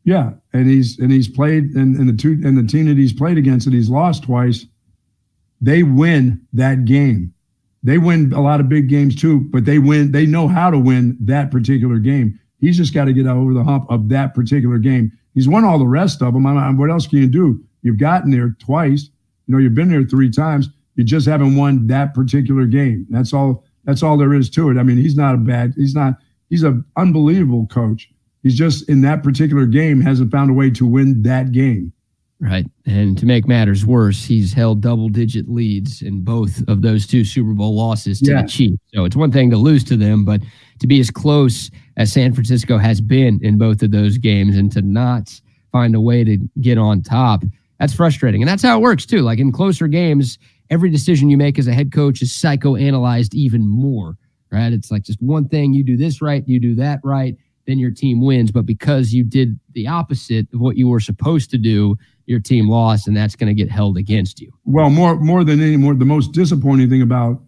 [0.04, 3.12] Yeah, and he's and he's played and, and the two and the team that he's
[3.12, 4.64] played against that he's lost twice,
[5.60, 7.34] they win that game.
[7.82, 10.12] They win a lot of big games too, but they win.
[10.12, 12.38] They know how to win that particular game.
[12.58, 15.12] He's just got to get over the hump of that particular game.
[15.34, 16.44] He's won all the rest of them.
[16.46, 17.62] I, I- what else can you do?
[17.82, 19.08] You've gotten there twice.
[19.46, 20.68] You know, you've been there three times.
[20.96, 23.06] You just haven't won that particular game.
[23.08, 23.64] That's all.
[23.84, 24.76] That's all there is to it.
[24.76, 25.72] I mean, he's not a bad.
[25.76, 26.18] He's not.
[26.50, 28.10] He's an unbelievable coach.
[28.42, 31.92] He's just in that particular game hasn't found a way to win that game.
[32.42, 32.64] Right.
[32.86, 37.22] And to make matters worse, he's held double digit leads in both of those two
[37.22, 38.42] Super Bowl losses to Yeah.
[38.42, 38.78] the Chiefs.
[38.94, 40.40] So it's one thing to lose to them, but
[40.78, 44.72] to be as close as San Francisco has been in both of those games and
[44.72, 45.38] to not
[45.70, 47.44] find a way to get on top,
[47.78, 48.40] that's frustrating.
[48.40, 49.20] And that's how it works too.
[49.20, 50.38] Like in closer games,
[50.70, 54.16] every decision you make as a head coach is psychoanalyzed even more.
[54.50, 54.72] Right.
[54.72, 57.90] It's like just one thing, you do this right, you do that right, then your
[57.90, 58.50] team wins.
[58.50, 61.96] But because you did the opposite of what you were supposed to do,
[62.26, 64.52] your team lost, and that's going to get held against you.
[64.64, 67.42] Well, more more than any more, the most disappointing thing about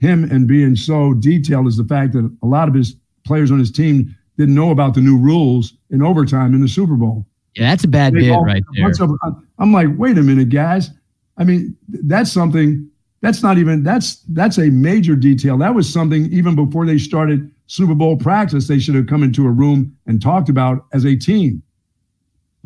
[0.00, 3.58] him and being so detailed is the fact that a lot of his players on
[3.58, 7.26] his team didn't know about the new rules in overtime in the Super Bowl.
[7.56, 8.88] Yeah, that's a bad They bit all- right there.
[8.90, 10.90] of- I'm like, wait a minute, guys.
[11.36, 12.88] I mean, that's something.
[13.20, 13.82] That's not even.
[13.82, 15.58] That's that's a major detail.
[15.58, 18.68] That was something even before they started Super Bowl practice.
[18.68, 21.62] They should have come into a room and talked about as a team.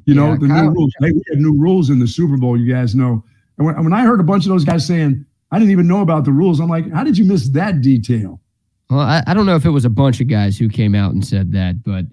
[0.04, 0.92] You know the Kyle- new rules.
[1.00, 2.58] Hey, we have new rules in the Super Bowl.
[2.58, 3.24] You guys know.
[3.58, 6.00] And when, when I heard a bunch of those guys saying, "I didn't even know
[6.00, 8.40] about the rules," I'm like, how did you miss that detail?
[8.90, 11.12] Well, I, I don't know if it was a bunch of guys who came out
[11.12, 12.04] and said that, but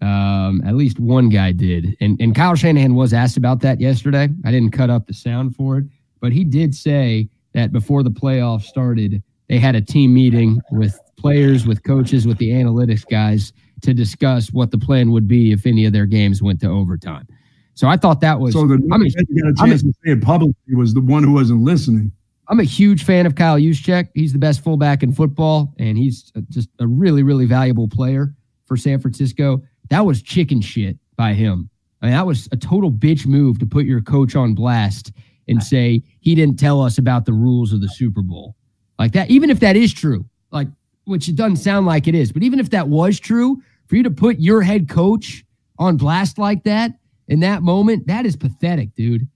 [0.00, 1.94] um, at least one guy did.
[2.00, 4.28] And and Kyle Shanahan was asked about that yesterday.
[4.44, 5.84] I didn't cut up the sound for it,
[6.20, 10.98] but he did say that before the playoffs started, they had a team meeting with
[11.18, 13.52] players, with coaches, with the analytics guys
[13.82, 17.26] to discuss what the plan would be if any of their games went to overtime.
[17.74, 19.92] So I thought that was So the I'm a- got a I'm a- chance to
[20.04, 22.12] say it publicly was the one who wasn't listening.
[22.48, 24.08] I'm a huge fan of Kyle Juszczyk.
[24.14, 28.34] He's the best fullback in football, and he's just a really, really valuable player
[28.66, 29.62] for San Francisco.
[29.90, 31.70] That was chicken shit by him.
[32.02, 35.12] I mean, that was a total bitch move to put your coach on blast
[35.48, 38.54] and say he didn't tell us about the rules of the Super Bowl.
[38.98, 40.68] Like that, even if that is true, like
[41.04, 44.02] which it doesn't sound like it is, but even if that was true, for you
[44.04, 45.44] to put your head coach
[45.78, 46.92] on blast like that
[47.28, 49.26] in that moment, that is pathetic, dude.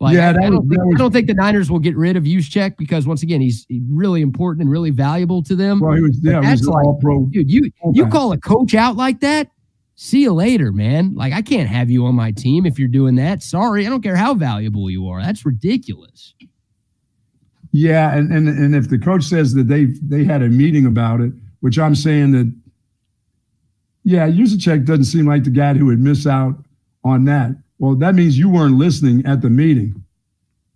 [0.00, 1.96] Like, Yeah, I, that I was- don't think, I don't think the Niners will get
[1.96, 5.80] rid of Juszczyk because once again, he's really important and really valuable to them.
[5.80, 7.24] Well, he was yeah, he was that's like, all pro.
[7.26, 9.48] dude, you you call a coach out like that?
[9.96, 11.14] See you later, man.
[11.14, 13.42] Like I can't have you on my team if you're doing that.
[13.42, 15.22] Sorry, I don't care how valuable you are.
[15.22, 16.34] That's ridiculous.
[17.70, 21.20] Yeah, and, and and if the coach says that they they had a meeting about
[21.20, 22.54] it, which I'm saying that,
[24.04, 26.56] yeah, Juszczyk doesn't seem like the guy who would miss out
[27.04, 27.52] on that.
[27.78, 30.02] Well, that means you weren't listening at the meeting.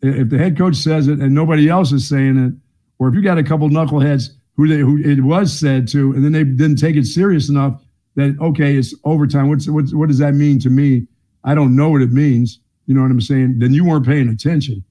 [0.01, 2.55] If the head coach says it and nobody else is saying it,
[2.99, 6.25] or if you got a couple knuckleheads who they who it was said to, and
[6.25, 7.81] then they didn't take it serious enough
[8.19, 9.49] that okay, it's overtime.
[9.49, 11.07] What's what's what does that mean to me?
[11.45, 12.61] I don't know what it means.
[12.87, 13.59] You know what I'm saying?
[13.59, 14.85] Then you weren't paying attention.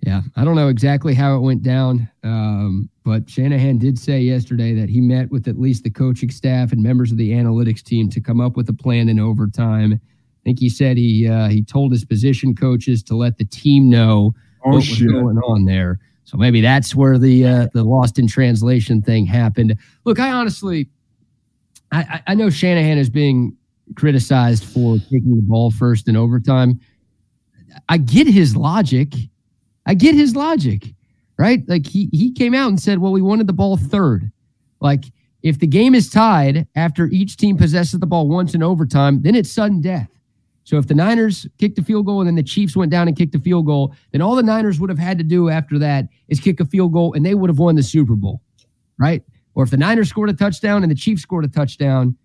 [0.00, 4.74] Yeah, I don't know exactly how it went down, um, but Shanahan did say yesterday
[4.74, 8.10] that he met with at least the coaching staff and members of the analytics team
[8.10, 9.94] to come up with a plan in overtime.
[9.94, 13.88] I think he said he uh, he told his position coaches to let the team
[13.88, 14.34] know
[14.64, 15.98] Oh, what was going on there.
[16.24, 19.76] So maybe that's where the uh, the lost in translation thing happened.
[20.04, 20.88] Look, I honestly,
[21.92, 23.56] I, I know Shanahan is being
[23.94, 26.80] criticized for taking the ball first in overtime.
[27.88, 29.14] I get his logic.
[29.86, 30.94] I get his logic,
[31.38, 31.62] right?
[31.68, 34.30] Like he he came out and said, "Well, we wanted the ball third.
[34.80, 35.04] Like
[35.42, 39.34] if the game is tied after each team possesses the ball once in overtime, then
[39.34, 40.08] it's sudden death.
[40.64, 43.16] So if the Niners kicked the field goal and then the Chiefs went down and
[43.16, 46.08] kicked a field goal, then all the Niners would have had to do after that
[46.26, 48.42] is kick a field goal and they would have won the Super Bowl,
[48.98, 49.22] right?
[49.56, 52.16] Or if the Niners scored a touchdown and the Chiefs scored a touchdown,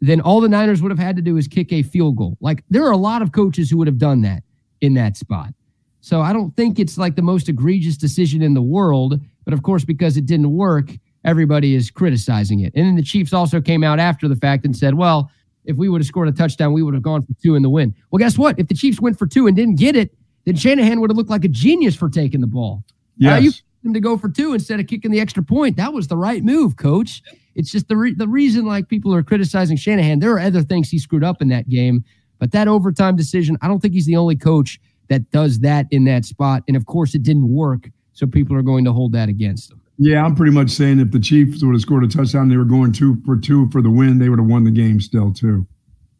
[0.00, 2.36] then all the Niners would have had to do is kick a field goal.
[2.40, 4.42] Like there are a lot of coaches who would have done that
[4.80, 5.52] in that spot.
[6.00, 9.62] So I don't think it's like the most egregious decision in the world, but of
[9.62, 10.90] course because it didn't work,
[11.24, 12.72] everybody is criticizing it.
[12.74, 15.30] And then the Chiefs also came out after the fact and said, "Well,
[15.66, 17.68] if we would have scored a touchdown, we would have gone for two in the
[17.68, 18.58] win." Well, guess what?
[18.58, 20.16] If the Chiefs went for two and didn't get it,
[20.46, 22.84] then Shanahan would have looked like a genius for taking the ball.
[23.18, 23.42] Yes.
[23.42, 23.52] you
[23.88, 25.76] him to go for two instead of kicking the extra point.
[25.76, 27.22] That was the right move, coach.
[27.54, 30.20] It's just the re- the reason like people are criticizing Shanahan.
[30.20, 32.04] There are other things he screwed up in that game,
[32.38, 36.04] but that overtime decision, I don't think he's the only coach that does that in
[36.04, 36.62] that spot.
[36.68, 39.80] And of course, it didn't work, so people are going to hold that against him.
[39.98, 42.64] Yeah, I'm pretty much saying if the Chiefs would have scored a touchdown, they were
[42.64, 45.66] going two for two for the win, they would have won the game still too.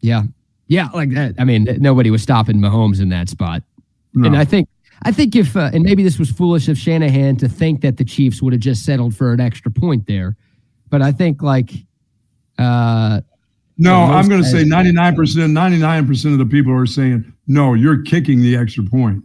[0.01, 0.25] Yeah,
[0.67, 1.37] yeah, like that.
[1.39, 3.63] I mean, nobody was stopping Mahomes in that spot,
[4.15, 4.27] no.
[4.27, 4.69] and I think
[5.03, 8.05] I think if uh, and maybe this was foolish of Shanahan to think that the
[8.05, 10.37] Chiefs would have just settled for an extra point there,
[10.89, 11.73] but I think like.
[12.59, 13.21] Uh,
[13.81, 18.43] no, I'm going to say 99%, 99% of the people are saying, no, you're kicking
[18.43, 19.23] the extra point.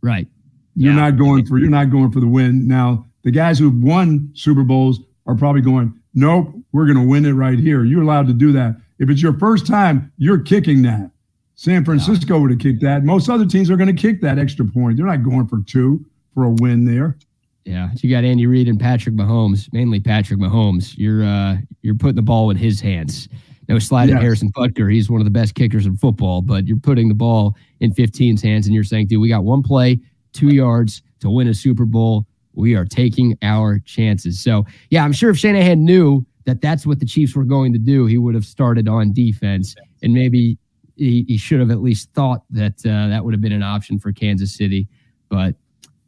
[0.00, 0.28] Right.
[0.76, 1.10] You're yeah.
[1.10, 2.68] not going for you're not going for the win.
[2.68, 7.24] Now, the guys who've won Super Bowls are probably going, nope, we're going to win
[7.24, 7.84] it right here.
[7.84, 8.76] You're allowed to do that.
[9.00, 11.10] If it's your first time, you're kicking that.
[11.58, 13.02] San Francisco would have kicked that.
[13.02, 14.96] Most other teams are going to kick that extra point.
[14.96, 17.18] They're not going for two for a win there.
[17.64, 20.94] Yeah, you got Andy Reid and Patrick Mahomes, mainly Patrick Mahomes.
[20.96, 23.28] You're uh, you're putting the ball in his hands.
[23.68, 24.16] No slide yes.
[24.16, 24.90] at Harrison Butker.
[24.90, 28.40] He's one of the best kickers in football, but you're putting the ball in 15's
[28.40, 29.98] hands and you're saying, dude, we got one play,
[30.32, 32.24] two yards to win a Super Bowl
[32.54, 34.40] we are taking our chances.
[34.42, 37.78] So, yeah, I'm sure if Shanahan knew that that's what the Chiefs were going to
[37.78, 39.76] do, he would have started on defense.
[40.02, 40.58] And maybe
[40.98, 43.98] he, he should have at least thought that uh, that would have been an option
[43.98, 44.88] for Kansas City.
[45.28, 45.54] But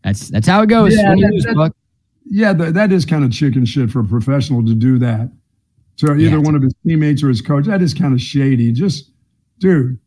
[0.04, 0.96] that's that's how it goes.
[0.96, 1.72] Yeah, that, lose, that,
[2.26, 5.30] yeah that is kind of chicken shit for a professional to do that
[6.00, 7.66] to either yeah, one of his teammates or his coach.
[7.66, 8.72] That is kind of shady.
[8.72, 9.10] Just,
[9.58, 9.98] dude,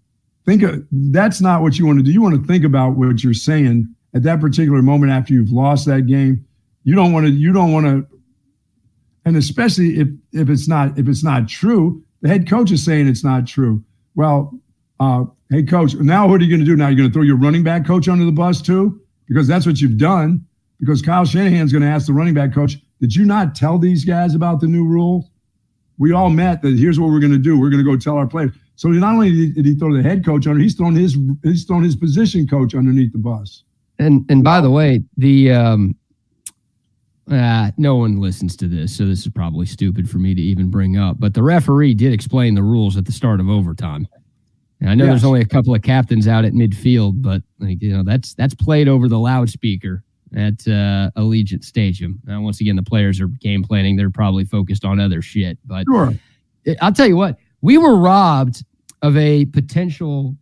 [0.45, 2.11] think of that's not what you want to do.
[2.11, 5.85] You want to think about what you're saying at that particular moment after you've lost
[5.85, 6.45] that game,
[6.84, 8.07] you don't want to, you don't want to,
[9.26, 13.07] and especially if if it's not if it's not true, the head coach is saying
[13.07, 13.84] it's not true.
[14.15, 14.60] Well,
[14.99, 16.76] uh, hey coach, now what are you going to do?
[16.76, 19.65] Now you're going to throw your running back coach under the bus too, because that's
[19.65, 20.45] what you've done.
[20.80, 24.03] Because Kyle Shanahan's going to ask the running back coach, did you not tell these
[24.03, 25.30] guys about the new rules?
[25.98, 27.57] We all met that here's what we're going to do.
[27.57, 28.52] We're going to go tell our players.
[28.76, 31.84] So not only did he throw the head coach under, he's thrown his he's thrown
[31.84, 33.64] his position coach underneath the bus.
[33.99, 35.95] And and by the way, the um,
[37.32, 40.70] uh, no one listens to this, so this is probably stupid for me to even
[40.70, 41.18] bring up.
[41.20, 44.07] But the referee did explain the rules at the start of overtime.
[44.84, 45.14] And I know yes.
[45.14, 48.53] there's only a couple of captains out at midfield, but like you know, that's that's
[48.53, 50.03] played over the loudspeaker
[50.35, 52.19] at uh, Allegiant Stadium.
[52.26, 55.57] Now, once again, the players are game planning; they're probably focused on other shit.
[55.65, 56.14] But sure.
[56.81, 58.65] I'll tell you what, we were robbed
[59.01, 60.35] of a potential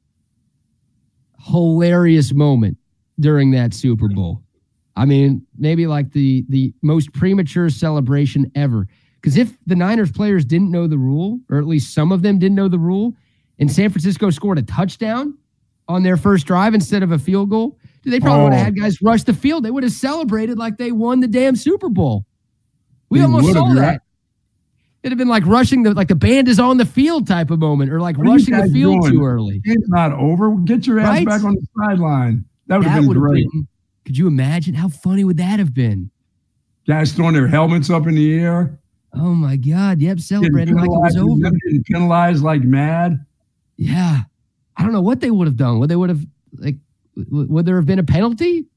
[1.38, 2.78] hilarious moment
[3.20, 4.42] during that Super Bowl.
[4.96, 8.88] I mean, maybe like the the most premature celebration ever.
[9.22, 12.40] Because if the Niners players didn't know the rule, or at least some of them
[12.40, 13.14] didn't know the rule,
[13.62, 15.38] and San Francisco scored a touchdown
[15.88, 18.44] on their first drive instead of a field goal, they probably oh.
[18.46, 19.64] would have had guys rush the field.
[19.64, 22.26] They would have celebrated like they won the damn Super Bowl.
[23.10, 24.02] We they almost saw that.
[25.04, 27.60] It'd have been like rushing the like the band is on the field type of
[27.60, 29.14] moment, or like what rushing the field doing?
[29.14, 29.62] too early.
[29.64, 30.56] It's not over.
[30.58, 31.28] Get your ass right?
[31.28, 32.46] back on the sideline.
[32.68, 33.48] That would have been great.
[33.52, 33.68] Been,
[34.06, 36.10] could you imagine how funny would that have been?
[36.88, 38.80] Guys throwing their helmets up in the air.
[39.14, 40.02] Oh my God!
[40.02, 41.52] Yep, celebrating like it was over.
[41.52, 43.24] Getting penalized like mad.
[43.82, 44.20] Yeah,
[44.78, 45.80] I don't know what they would have done.
[45.80, 46.76] What they would have like?
[47.16, 48.68] Would there have been a penalty?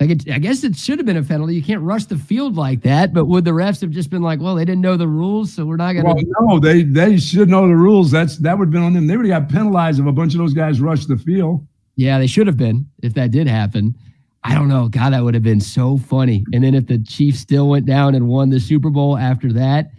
[0.00, 1.54] Like it, I guess it should have been a penalty.
[1.54, 3.12] You can't rush the field like that.
[3.12, 5.66] But would the refs have just been like, "Well, they didn't know the rules, so
[5.66, 6.26] we're not going to"?
[6.38, 8.10] Well, no, they they should know the rules.
[8.10, 9.06] That's that would have been on them.
[9.06, 11.66] They would have got penalized if a bunch of those guys rushed the field.
[11.96, 13.94] Yeah, they should have been if that did happen.
[14.42, 14.88] I don't know.
[14.88, 16.46] God, that would have been so funny.
[16.54, 19.90] And then if the Chiefs still went down and won the Super Bowl after that,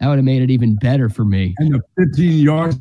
[0.00, 1.54] that would have made it even better for me.
[1.58, 2.76] And the 15 yards,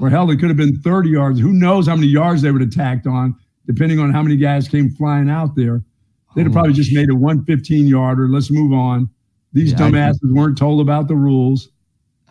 [0.00, 1.40] or hell, it could have been 30 yards.
[1.40, 3.34] Who knows how many yards they would have tacked on,
[3.66, 5.82] depending on how many guys came flying out there.
[6.34, 8.28] They'd have probably just made it one 15 yarder.
[8.28, 9.10] Let's move on.
[9.52, 11.70] These yeah, dumbasses weren't told about the rules.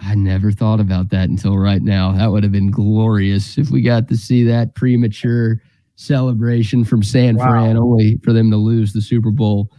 [0.01, 2.13] I never thought about that until right now.
[2.13, 5.61] That would have been glorious if we got to see that premature
[5.95, 7.49] celebration from San wow.
[7.49, 9.69] Fran, only for them to lose the Super Bowl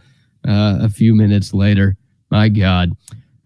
[0.47, 1.97] uh, a few minutes later.
[2.29, 2.91] My God.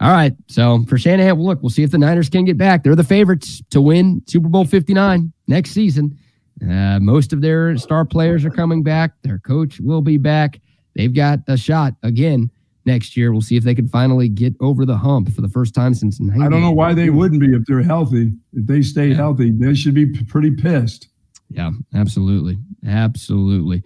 [0.01, 0.34] All right.
[0.47, 2.84] So for Shanahan, look, we'll see if the Niners can get back.
[2.84, 6.17] They're the favorites to win Super Bowl 59 next season.
[6.61, 9.11] Uh, most of their star players are coming back.
[9.23, 10.59] Their coach will be back.
[10.95, 12.49] They've got a shot again
[12.85, 13.31] next year.
[13.31, 16.19] We'll see if they can finally get over the hump for the first time since
[16.19, 16.45] 90.
[16.45, 18.34] I don't know why they wouldn't be if they're healthy.
[18.53, 19.15] If they stay yeah.
[19.15, 21.09] healthy, they should be pretty pissed.
[21.49, 22.57] Yeah, absolutely.
[22.88, 23.84] Absolutely.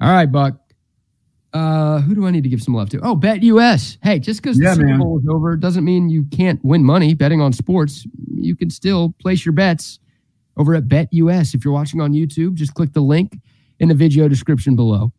[0.00, 0.54] All right, Buck.
[1.52, 3.00] Uh, who do I need to give some love to?
[3.00, 3.96] Oh, Bet US.
[4.02, 7.14] Hey, just because yeah, the Super Bowl is over doesn't mean you can't win money
[7.14, 8.06] betting on sports.
[8.34, 9.98] You can still place your bets
[10.58, 11.54] over at Bet US.
[11.54, 13.38] If you're watching on YouTube, just click the link
[13.80, 15.12] in the video description below.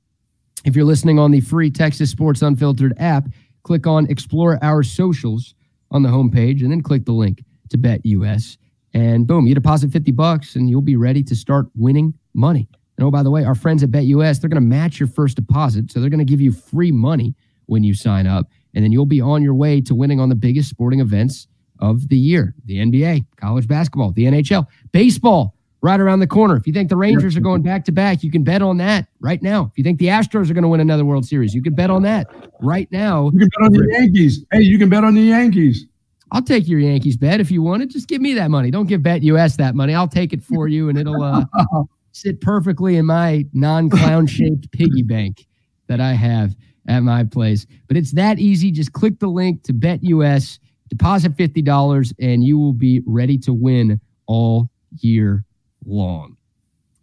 [0.66, 3.28] If you're listening on the free Texas Sports Unfiltered app,
[3.64, 5.56] click on Explore Our Socials
[5.92, 8.58] on the homepage and then click the link to Bet US.
[8.94, 12.68] And boom, you deposit 50 bucks and you'll be ready to start winning money.
[13.00, 15.08] And oh, by the way, our friends at Bet US, they're going to match your
[15.08, 15.90] first deposit.
[15.90, 17.34] So they're going to give you free money
[17.68, 18.48] when you sign up.
[18.74, 21.48] And then you'll be on your way to winning on the biggest sporting events
[21.80, 26.58] of the year the NBA, college basketball, the NHL, baseball right around the corner.
[26.58, 29.08] If you think the Rangers are going back to back, you can bet on that
[29.22, 29.72] right now.
[29.72, 31.90] If you think the Astros are going to win another World Series, you can bet
[31.90, 32.28] on that
[32.60, 33.32] right now.
[33.34, 34.44] You can bet on the Yankees.
[34.52, 35.86] Hey, you can bet on the Yankees.
[36.34, 37.92] I'll take your Yankees bet if you want it.
[37.92, 38.72] Just give me that money.
[38.72, 39.96] Don't give Bet US that money.
[39.96, 41.46] I'll take it for you, and it'll uh,
[42.22, 45.46] sit perfectly in my non-clown shaped piggy bank
[45.88, 46.56] that I have
[46.88, 47.66] at my place.
[47.88, 48.72] But it's that easy.
[48.72, 50.60] Just click the link to Bet US,
[50.90, 54.70] deposit fifty dollars, and you will be ready to win all
[55.00, 55.46] year
[55.86, 56.36] long.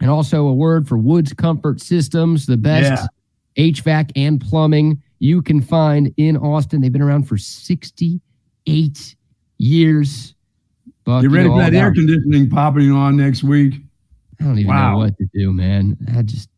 [0.01, 3.09] And also a word for Woods Comfort Systems, the best
[3.57, 3.71] yeah.
[3.71, 6.81] HVAC and plumbing you can find in Austin.
[6.81, 9.17] They've been around for 68
[9.59, 10.35] years.
[11.05, 13.75] Buck, you ready for that air conditioning popping on next week?
[14.41, 14.93] I don't even wow.
[14.93, 15.97] know what to do, man.
[16.15, 16.49] I just,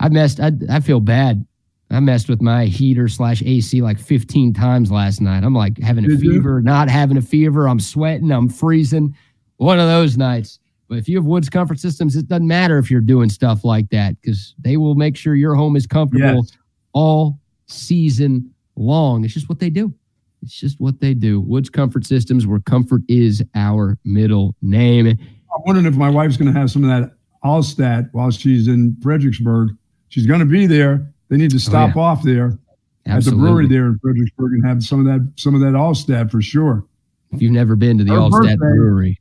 [0.00, 1.46] I messed, I, I feel bad.
[1.90, 5.42] I messed with my heater slash AC like 15 times last night.
[5.42, 6.64] I'm like having a Did fever, you?
[6.64, 7.68] not having a fever.
[7.68, 9.16] I'm sweating, I'm freezing.
[9.56, 10.60] One of those nights.
[10.88, 13.88] But if you have Woods Comfort Systems, it doesn't matter if you're doing stuff like
[13.90, 16.58] that because they will make sure your home is comfortable yes.
[16.92, 19.24] all season long.
[19.24, 19.94] It's just what they do.
[20.42, 21.40] It's just what they do.
[21.40, 25.06] Woods Comfort Systems, where comfort is our middle name.
[25.06, 27.12] I'm wondering if my wife's going to have some of that
[27.44, 29.70] Altstadt while she's in Fredericksburg.
[30.08, 31.12] She's going to be there.
[31.28, 32.06] They need to oh, stop oh, yeah.
[32.06, 32.58] off there
[33.06, 33.16] Absolutely.
[33.16, 36.30] at the brewery there in Fredericksburg and have some of that some of that Altstadt
[36.30, 36.84] for sure.
[37.32, 39.20] If you've never been to the Her Altstadt birthday, Brewery,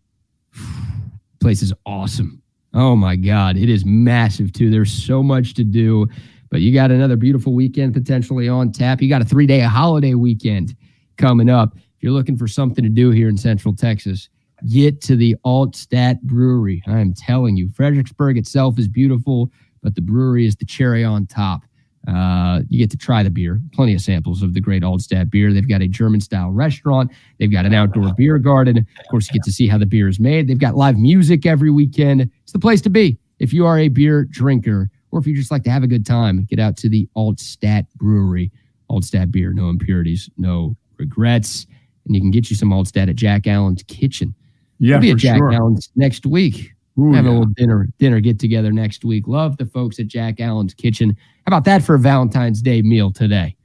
[1.39, 2.41] place is awesome.
[2.73, 3.57] Oh my God.
[3.57, 4.69] It is massive too.
[4.69, 6.07] There's so much to do,
[6.49, 9.01] but you got another beautiful weekend potentially on tap.
[9.01, 10.75] You got a three day holiday weekend
[11.17, 11.75] coming up.
[11.75, 14.29] If you're looking for something to do here in Central Texas,
[14.67, 16.81] get to the Altstadt Brewery.
[16.87, 21.25] I am telling you, Fredericksburg itself is beautiful, but the brewery is the cherry on
[21.27, 21.61] top.
[22.07, 23.61] Uh, you get to try the beer.
[23.73, 25.53] Plenty of samples of the great Altstadt beer.
[25.53, 27.11] They've got a German style restaurant.
[27.37, 28.77] They've got an outdoor beer garden.
[28.77, 30.47] Of course, you get to see how the beer is made.
[30.47, 32.29] They've got live music every weekend.
[32.43, 35.51] It's the place to be if you are a beer drinker or if you just
[35.51, 36.45] like to have a good time.
[36.45, 38.51] Get out to the Altstadt Brewery.
[38.89, 41.67] Altstadt beer, no impurities, no regrets,
[42.05, 44.33] and you can get you some Altstadt at Jack Allen's Kitchen.
[44.79, 45.51] Yeah, we'll be at Jack sure.
[45.51, 46.73] Allen's next week.
[46.97, 47.31] Ooh, have yeah.
[47.31, 49.27] a little dinner dinner get together next week.
[49.27, 51.15] Love the folks at Jack Allen's Kitchen.
[51.45, 53.55] How about that for a Valentine's Day meal today?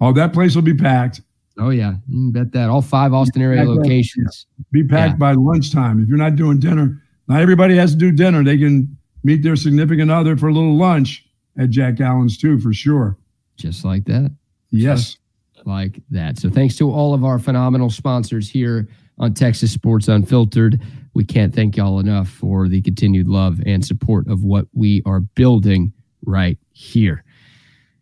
[0.00, 1.20] Oh, that place will be packed.
[1.58, 2.70] Oh yeah, you can bet that.
[2.70, 4.46] All five Austin area locations.
[4.72, 5.16] Be packed yeah.
[5.16, 6.00] by lunchtime.
[6.00, 8.42] If you're not doing dinner, not everybody has to do dinner.
[8.42, 11.26] They can meet their significant other for a little lunch
[11.58, 13.18] at Jack Allen's too, for sure.
[13.56, 14.34] Just like that.
[14.70, 15.18] Yes.
[15.54, 16.38] Just like that.
[16.38, 18.88] So thanks to all of our phenomenal sponsors here
[19.20, 20.80] on Texas Sports Unfiltered
[21.14, 25.20] we can't thank y'all enough for the continued love and support of what we are
[25.20, 25.92] building
[26.24, 27.24] right here.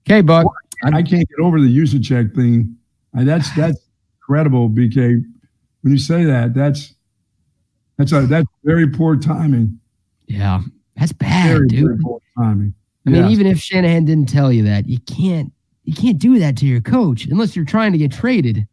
[0.06, 0.46] Okay, Buck.
[0.84, 2.76] I, can't get over the Juszczyk thing.
[3.12, 3.80] That's that's
[4.20, 5.22] incredible, BK.
[5.80, 6.94] When you say that, that's
[7.96, 9.80] that's a that's very poor timing.
[10.26, 10.62] Yeah,
[10.96, 11.84] that's bad, very, dude.
[11.84, 12.74] Very poor timing.
[13.06, 15.52] I mean, even if Shanahan didn't tell you that, you can't
[15.84, 18.68] you can't do that to your coach unless you're trying to get traded.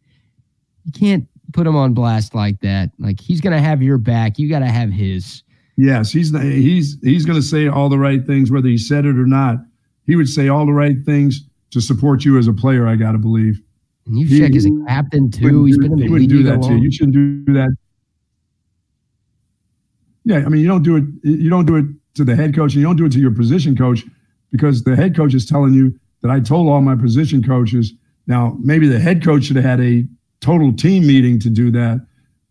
[0.83, 2.91] You can't put him on blast like that.
[2.99, 4.39] Like he's gonna have your back.
[4.39, 5.43] You got to have his.
[5.77, 9.27] Yes, he's he's he's gonna say all the right things, whether he said it or
[9.27, 9.57] not.
[10.05, 11.41] He would say all the right things
[11.71, 12.87] to support you as a player.
[12.87, 13.61] I got to believe.
[14.05, 15.65] And Juszczyk as a captain too.
[15.65, 16.83] He's been in the he wouldn't do that to you.
[16.83, 17.75] You shouldn't do that.
[20.23, 21.03] Yeah, I mean, you don't do it.
[21.23, 21.85] You don't do it
[22.15, 24.05] to the head coach, and you don't do it to your position coach,
[24.51, 27.93] because the head coach is telling you that I told all my position coaches.
[28.27, 30.07] Now, maybe the head coach should have had a
[30.45, 32.05] total team meeting to do that.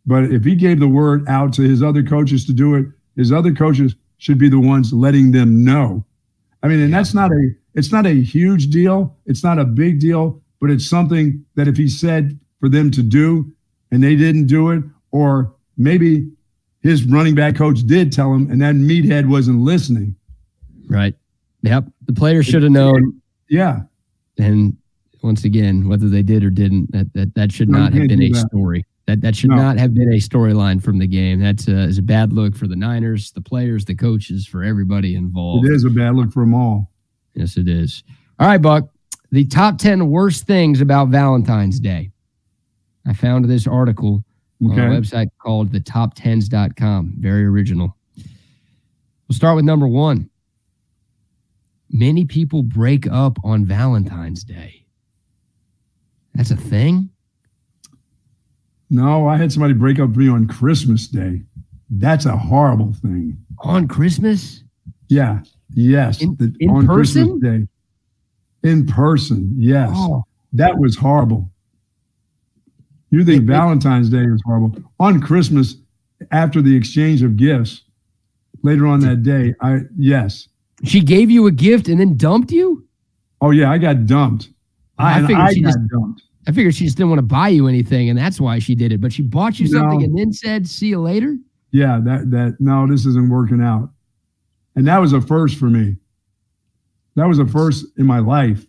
[0.04, 3.30] But if he gave the word out to his other coaches to do it, his
[3.30, 6.04] other coaches should be the ones letting them know.
[6.62, 9.16] I mean, and that's not a it's not a huge deal.
[9.26, 13.02] It's not a big deal, but it's something that if he said for them to
[13.02, 13.52] do
[13.92, 16.28] and they didn't do it, or maybe
[16.82, 20.16] his running back coach did tell him and that meathead wasn't listening.
[20.88, 21.14] Right.
[21.62, 21.84] Yep.
[22.06, 23.20] The player should have known.
[23.48, 23.82] Yeah.
[24.38, 24.76] And
[25.24, 28.34] once again, whether they did or didn't, that that, that should not have been a
[28.34, 28.84] story.
[29.06, 29.56] That that should no.
[29.56, 31.40] not have been a storyline from the game.
[31.40, 34.62] That's a, uh, is a bad look for the Niners, the players, the coaches, for
[34.62, 35.66] everybody involved.
[35.66, 36.90] It is a bad look for them all.
[37.34, 38.05] Yes, it is.
[38.38, 38.88] All right, Buck.
[39.32, 42.12] The top ten worst things about Valentine's Day.
[43.06, 44.24] I found this article
[44.64, 44.80] okay.
[44.80, 47.14] on a website called thetop10s.com.
[47.18, 47.96] Very original.
[49.28, 50.30] We'll start with number one.
[51.90, 54.84] many people break up on Valentine's Day.
[56.35, 57.11] That's a thing?
[58.90, 61.43] No, I had somebody break up with me on Christmas Day.
[61.90, 63.36] That's a horrible thing.
[63.61, 64.62] On Christmas?
[65.09, 65.40] Yeah.
[65.74, 66.23] Yes.
[66.23, 67.40] In, the, in on person?
[67.40, 67.61] Christmas
[68.62, 68.69] Day.
[68.69, 69.52] In person.
[69.56, 69.90] Yes.
[69.94, 70.24] Oh.
[70.52, 71.51] That was horrible.
[73.11, 74.77] You think Valentine's Day is horrible.
[74.98, 75.77] On Christmas,
[76.32, 77.82] after the exchange of gifts,
[78.62, 80.48] later on that day, I yes.
[80.82, 82.85] She gave you a gift and then dumped you?
[83.40, 84.48] Oh yeah, I got dumped.
[84.98, 86.22] I, I, figured I she just dumped.
[86.46, 88.92] I figured she just didn't want to buy you anything, and that's why she did
[88.92, 89.00] it.
[89.00, 90.04] But she bought you something No.
[90.04, 91.36] and then said, "See you later."
[91.72, 93.90] Yeah, that that no, this isn't working out.
[94.76, 95.96] And that was a first for me.
[97.16, 98.66] That was a first in my life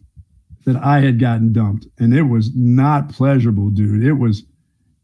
[0.65, 1.87] that I had gotten dumped.
[1.99, 4.03] And it was not pleasurable, dude.
[4.03, 4.43] It was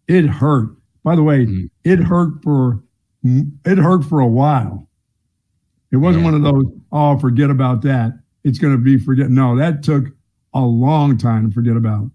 [0.08, 0.70] it hurt.
[1.04, 1.70] By the way, Mm.
[1.84, 2.82] it hurt for
[3.24, 4.88] it hurt for a while.
[5.92, 6.32] It wasn't Yeah.
[6.32, 8.18] one of those, oh, forget about that.
[8.44, 9.30] It's gonna be forget.
[9.30, 10.06] No, that took
[10.54, 12.10] a long time to forget about.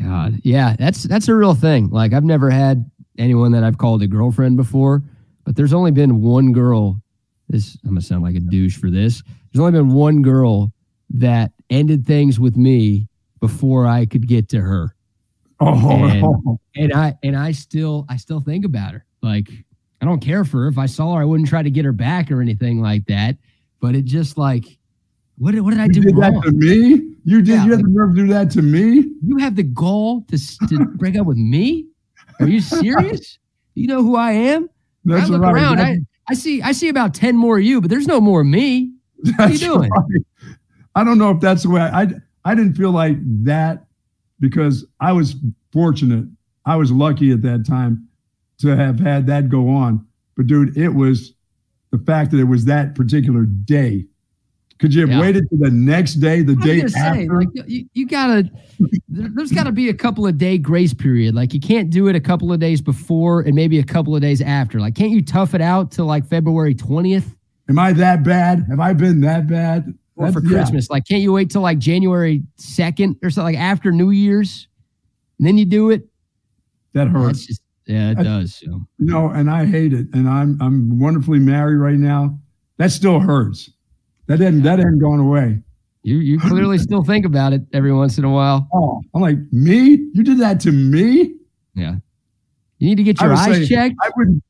[0.00, 1.88] God, yeah, that's that's a real thing.
[1.90, 5.02] Like I've never had anyone that I've called a girlfriend before,
[5.44, 7.00] but there's only been one girl.
[7.48, 9.22] This I'm gonna sound like a douche for this.
[9.52, 10.72] There's only been one girl
[11.10, 13.06] that ended things with me
[13.40, 14.96] before I could get to her,
[15.60, 19.04] Oh, And- and I and I still I still think about her.
[19.22, 19.48] Like
[20.00, 20.68] I don't care for her.
[20.68, 23.36] If I saw her, I wouldn't try to get her back or anything like that.
[23.80, 24.64] But it just like,
[25.38, 26.32] what did, what did I you do did wrong?
[26.34, 27.14] that to me?
[27.24, 29.10] You did Yeah, you had like- the nerve to do that to me?
[29.26, 30.38] You have the gall to,
[30.68, 31.86] to break up with me?
[32.40, 33.38] Are you serious?
[33.74, 34.68] you know who I am?
[35.04, 35.54] That's I look right.
[35.54, 35.80] around.
[35.80, 35.98] I,
[36.28, 38.92] I see I see about ten more of you, but there's no more of me.
[39.36, 39.90] What are you doing?
[39.90, 40.22] right.
[40.94, 42.08] I don't know if that's the way I, I
[42.44, 43.84] I didn't feel like that
[44.40, 45.36] because I was
[45.72, 46.26] fortunate.
[46.66, 48.08] I was lucky at that time
[48.58, 50.06] to have had that go on.
[50.36, 51.34] But dude, it was
[51.90, 54.06] the fact that it was that particular day.
[54.80, 55.20] Could you have Yeah.
[55.20, 57.38] waited to the next day, the day gonna say, after?
[57.40, 58.50] like you, you gotta
[59.08, 61.34] there, there's gotta be a couple of day grace period.
[61.34, 64.20] Like you can't do it a couple of days before and maybe a couple of
[64.20, 64.80] days after.
[64.80, 67.34] Like can't you tough it out till like February 20th
[67.68, 68.66] Am I that bad?
[68.68, 69.94] Have I been that bad?
[70.16, 70.58] or for That's- yeah.
[70.58, 70.90] Christmas?
[70.90, 74.68] Like can't you wait till like January 2nd or something like after New Year's?
[75.38, 76.06] And then you do it?
[76.92, 77.46] That hurts.
[77.46, 78.54] Just yeah, it That's- does.
[78.56, 80.08] So No, and I hate it.
[80.12, 82.38] And I'm I'm wonderfully married right now.
[82.78, 83.70] That still hurts.
[84.26, 85.58] That didn't that hadn't gone away.
[86.02, 88.66] you you clearly still think about it every once in a while.
[88.72, 90.08] Oh, I'm like, me?
[90.14, 91.34] You did that to me?
[91.74, 91.96] Yeah.
[92.78, 93.96] You need to get your eyes say, checked.
[94.02, 94.42] I wouldn't.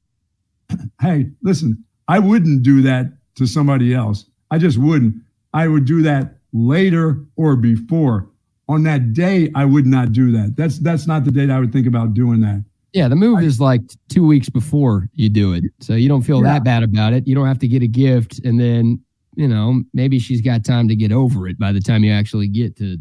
[1.01, 3.07] Hey, listen, I wouldn't do that
[3.37, 4.25] to somebody else.
[4.51, 5.15] I just wouldn't.
[5.53, 8.29] I would do that later or before.
[8.69, 10.55] On that day, I would not do that.
[10.57, 12.65] That's that's not the date I would think about doing that.
[12.95, 15.65] Yeah, the move is like two weeks before you do it.
[15.81, 16.55] So you don't feel Yeah.
[16.55, 17.27] that bad about it.
[17.29, 19.01] You don't have to get a gift and then,
[19.37, 22.49] you know, maybe she's got time to get over it by the time you actually
[22.49, 22.99] get to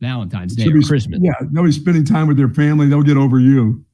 [0.00, 1.18] Valentine's Day or be- Christmas.
[1.22, 2.86] Yeah, they'll be spending time with their family.
[2.86, 3.84] They'll get over you.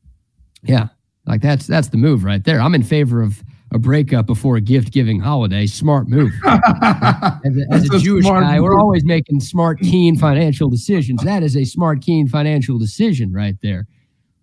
[0.63, 0.89] Yeah.
[1.27, 2.61] Like that's that's the move right there.
[2.61, 3.43] I'm in favor of
[3.73, 5.67] a breakup before a gift giving holiday.
[5.67, 6.33] Smart move.
[6.45, 11.23] As a, as a Jewish guy, we're always making smart, keen financial decisions.
[11.25, 13.87] That is a smart, keen financial decision right there.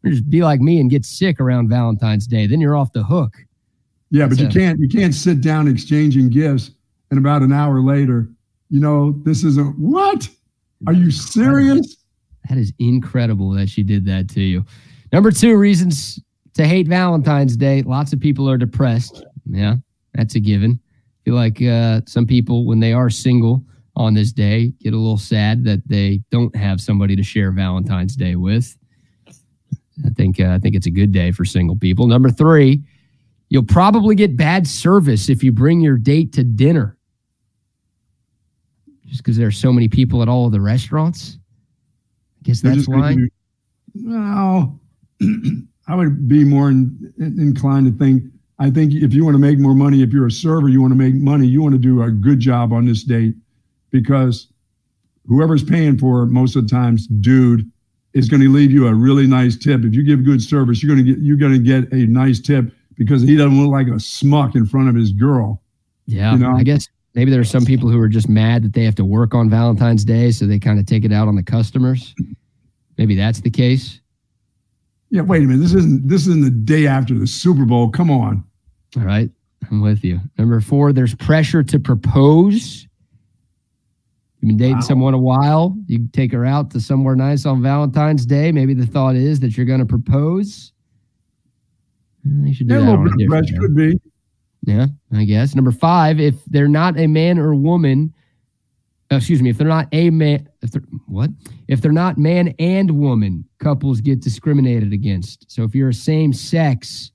[0.05, 2.45] Just be like me and get sick around Valentine's Day.
[2.45, 3.37] Then you're off the hook.
[4.11, 6.71] Yeah, but you can't you can't sit down exchanging gifts
[7.11, 8.27] and about an hour later,
[8.69, 10.27] you know, this isn't what?
[10.87, 11.97] Are you serious?
[12.49, 14.65] That is incredible that she did that to you.
[15.11, 16.19] Number two reasons
[16.53, 17.83] to hate Valentine's Day.
[17.83, 19.23] Lots of people are depressed.
[19.45, 19.75] Yeah,
[20.13, 20.79] that's a given.
[21.25, 23.63] feel like uh, some people, when they are single
[23.95, 28.15] on this day, get a little sad that they don't have somebody to share Valentine's
[28.15, 28.75] Day with.
[30.05, 32.07] I think uh, I think it's a good day for single people.
[32.07, 32.81] Number three,
[33.49, 36.97] you'll probably get bad service if you bring your date to dinner.
[39.11, 41.37] Just because there are so many people at all of the restaurants.
[42.39, 43.17] I guess They're that's why.
[43.93, 44.79] No,
[45.87, 48.23] I would be more in- inclined to think.
[48.57, 50.91] I think if you want to make more money, if you're a server, you want
[50.91, 51.45] to make money.
[51.45, 53.35] You want to do a good job on this date
[53.89, 54.47] because
[55.27, 57.69] whoever's paying for it most of the times, dude,
[58.13, 59.83] is going to leave you a really nice tip.
[59.83, 62.39] If you give good service, you're going to get you're going to get a nice
[62.39, 65.61] tip because he doesn't look like a smuck in front of his girl.
[66.05, 66.55] Yeah, you know?
[66.55, 69.05] I guess maybe there are some people who are just mad that they have to
[69.05, 72.13] work on Valentine's Day, so they kind of take it out on the customers.
[72.97, 73.99] Maybe that's the case.
[75.09, 75.61] Yeah, wait a minute.
[75.61, 77.89] This isn't this isn't the day after the Super Bowl.
[77.89, 78.43] Come on.
[78.97, 79.29] All right,
[79.69, 80.19] I'm with you.
[80.37, 82.87] Number four, there's pressure to propose.
[84.39, 84.81] You've been dating Wow.
[84.81, 85.77] someone a while.
[85.87, 88.51] You take her out to somewhere nice on Valentine's Day.
[88.51, 90.71] Maybe the thought is that you're going to propose.
[92.23, 93.99] You should do Yeah, a little bit of pressure could be.
[94.63, 95.55] Yeah, I guess.
[95.55, 98.13] Number five, if they're not a man or woman,
[99.11, 101.31] uh, excuse me, if they're not a man, if they're, what?
[101.67, 105.51] If they're not man and woman, couples get discriminated against.
[105.51, 107.11] So if you're a same sex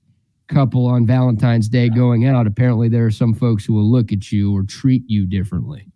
[0.47, 4.31] couple on Valentine's Day going out, apparently there are some folks who will look at
[4.31, 5.87] you or treat you differently.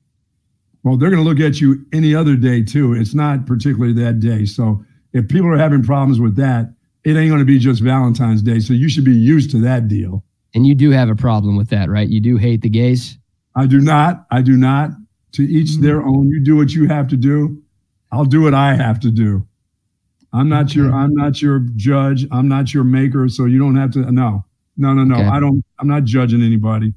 [0.83, 2.93] Well, they're going to look at you any other day too.
[2.93, 4.45] It's not particularly that day.
[4.45, 4.83] So
[5.13, 6.73] if people are having problems with that,
[7.03, 8.59] it ain't going to be just Valentine's Day.
[8.59, 10.23] So you should be used to that deal.
[10.53, 12.07] And you do have a problem with that, right?
[12.07, 13.17] You do hate the gays?
[13.55, 14.25] I do not.
[14.31, 14.91] I do not.
[15.33, 16.09] To each their hmm.
[16.09, 16.29] own.
[16.29, 17.61] You do what you have to do.
[18.11, 19.45] I'll do what I have to do.
[20.33, 20.75] I'm not Okay.
[20.75, 22.25] your I'm not your judge.
[22.31, 23.27] I'm not your maker.
[23.29, 24.45] So you don't have to no.
[24.77, 25.15] No, no, no.
[25.15, 25.25] Okay.
[25.25, 26.93] I don't I'm not judging anybody.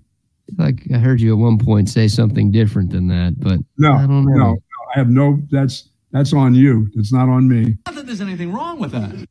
[0.56, 4.06] Like I heard you at one point say something different than that, but No, I
[4.06, 4.34] don't know.
[4.34, 4.56] no, no.
[4.94, 6.88] I have no that's that's on you.
[6.94, 7.76] It's not on me.
[7.86, 9.26] Not that there's anything wrong with that.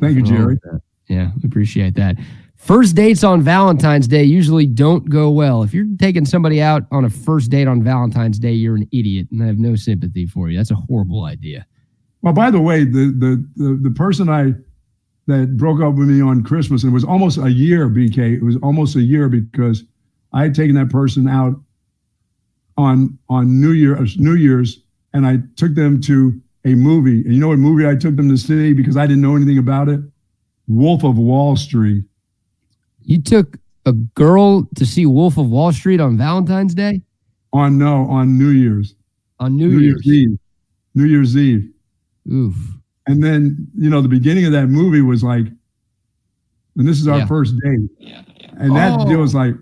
[0.00, 0.58] Thank you, Jerry.
[1.08, 2.16] Yeah, appreciate that.
[2.62, 5.64] First dates on Valentine's Day usually don't go well.
[5.64, 9.26] If you're taking somebody out on a first date on Valentine's Day, you're an idiot,
[9.32, 10.58] and I have no sympathy for you.
[10.58, 11.66] That's a horrible idea.
[12.22, 14.54] Well, by the way, the the the, the person I
[15.26, 18.36] that broke up with me on Christmas, and it was almost a year, BK.
[18.36, 19.82] It was almost a year because
[20.32, 21.56] I had taken that person out
[22.76, 27.22] on on New Year uh, New Year's, and I took them to a movie.
[27.22, 29.58] And you know what movie I took them to see because I didn't know anything
[29.58, 29.98] about it?
[30.68, 32.04] Wolf of Wall Street.
[33.04, 33.56] You took
[33.86, 37.02] a girl to see Wolf of Wall Street on Valentine's Day
[37.52, 38.94] On no, on New Year's.
[39.40, 40.06] on New, Year's.
[40.06, 40.38] Eve.
[40.94, 41.68] New Year's Eve.
[42.32, 42.54] Oof.
[43.08, 45.46] And then, you know, the beginning of that movie was like,
[46.76, 47.26] and this is our Yeah.
[47.26, 47.90] first date.
[47.98, 48.22] Yeah.
[48.58, 49.08] And that Oh.
[49.08, 49.54] deal was like,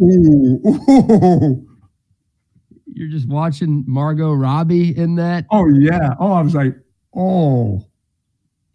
[0.00, 1.66] ooh, ooh,
[2.86, 5.46] You're just watching Margot Robbie in that.
[5.50, 6.14] oh yeah.
[6.20, 6.76] Oh, I was like,
[7.16, 7.86] oh.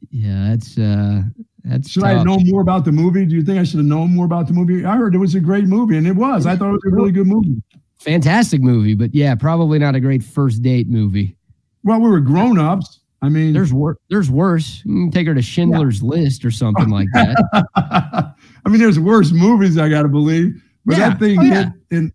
[0.10, 1.22] Yeah, that's uh
[1.68, 2.26] that's Should I tough.
[2.26, 3.26] know more about the movie?
[3.26, 4.86] Do you think I should have known more about the movie?
[4.86, 6.46] I heard it was a great movie, and it was.
[6.46, 7.62] I thought it was a really good movie.
[8.00, 11.36] fantastic movie, but yeah, probably not a great first date movie.
[11.84, 13.00] Well, we were grown ups.
[13.22, 14.84] I mean, There's wor- there's worse.
[14.86, 17.36] You can take her to Schindler's List or something like that.
[18.66, 19.78] I mean, there's worse movies.
[19.78, 21.10] I got to believe, but Yeah.
[21.10, 21.64] that thing Oh, yeah.
[21.64, 22.12] hit, and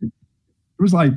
[0.00, 0.12] it
[0.78, 1.12] was like,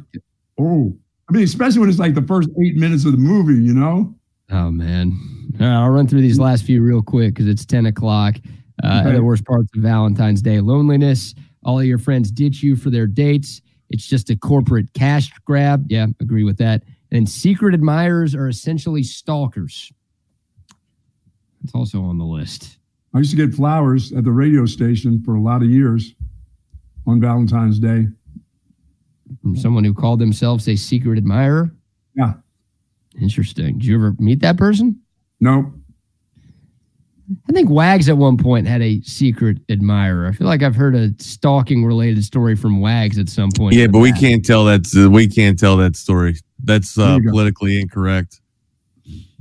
[0.59, 0.95] oh.
[1.29, 3.61] I mean, especially when it's like the first eight minutes of the movie.
[3.63, 4.15] You know?
[4.51, 5.17] Oh man,
[5.59, 8.35] I'll run through these last few real quick because it's ten o'clock.
[8.83, 11.35] Uh, worst parts of Valentine's Day: loneliness.
[11.63, 13.61] All of your friends ditch you for their dates.
[13.89, 15.85] It's just a corporate cash grab.
[15.89, 16.83] Yeah, agree with that.
[17.11, 19.91] And secret admirers are essentially stalkers.
[21.63, 22.77] It's also on the list.
[23.13, 26.13] I used to get flowers at the radio station for a lot of years
[27.05, 28.07] on Valentine's Day.
[29.41, 31.71] From someone who called themselves a secret admirer.
[32.15, 32.33] Yeah.
[33.21, 33.73] Interesting.
[33.79, 35.01] Did you ever meet that person?
[35.39, 35.73] No.
[37.49, 40.27] I think Wags at one point had a secret admirer.
[40.27, 43.75] I feel like I've heard a stalking related story from Wags at some point.
[43.75, 44.87] Yeah, but we can't tell that.
[44.95, 46.35] uh, we can't tell that story.
[46.63, 47.31] That's uh, you go.
[47.31, 48.39] politically incorrect.